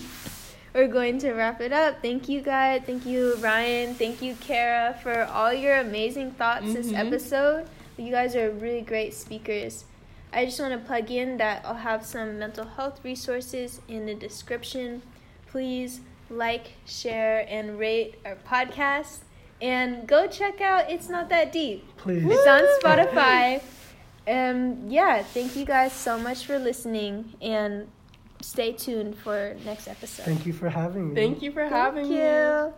We're 0.74 0.88
going 0.88 1.18
to 1.18 1.32
wrap 1.34 1.60
it 1.60 1.72
up. 1.72 2.02
Thank 2.02 2.28
you, 2.28 2.40
guys. 2.40 2.82
Thank 2.84 3.06
you, 3.06 3.36
Ryan. 3.36 3.94
Thank 3.94 4.20
you, 4.22 4.34
Kara, 4.40 4.98
for 5.02 5.24
all 5.26 5.52
your 5.52 5.76
amazing 5.78 6.32
thoughts 6.32 6.72
this 6.72 6.88
Mhm. 6.90 6.98
episode. 7.06 7.66
You 7.96 8.10
guys 8.10 8.34
are 8.34 8.50
really 8.50 8.80
great 8.80 9.14
speakers. 9.14 9.84
I 10.32 10.46
just 10.46 10.58
want 10.58 10.72
to 10.72 10.78
plug 10.86 11.10
in 11.10 11.36
that 11.36 11.60
I'll 11.64 11.74
have 11.74 12.04
some 12.06 12.38
mental 12.38 12.64
health 12.64 13.00
resources 13.04 13.80
in 13.86 14.06
the 14.06 14.14
description. 14.14 15.02
Please 15.46 16.00
like, 16.30 16.72
share, 16.86 17.44
and 17.48 17.78
rate 17.78 18.14
our 18.24 18.36
podcast. 18.36 19.18
And 19.60 20.08
go 20.08 20.26
check 20.26 20.60
out 20.62 20.90
It's 20.90 21.08
Not 21.10 21.28
That 21.28 21.52
Deep. 21.52 21.84
Please. 21.98 22.24
It's 22.26 22.46
on 22.46 22.62
Spotify. 22.80 23.60
Um, 24.26 24.88
yeah, 24.88 25.22
thank 25.22 25.56
you 25.56 25.64
guys 25.64 25.92
so 25.92 26.18
much 26.18 26.46
for 26.46 26.58
listening 26.58 27.34
and 27.40 27.88
stay 28.40 28.72
tuned 28.72 29.16
for 29.18 29.56
next 29.64 29.88
episode. 29.88 30.24
Thank 30.24 30.46
you 30.46 30.52
for 30.52 30.68
having 30.68 31.08
me. 31.08 31.14
Thank 31.14 31.42
you 31.42 31.52
for 31.52 31.62
Thank 31.68 31.72
having 31.72 32.08
me. 32.08 32.16
you. 32.16 32.72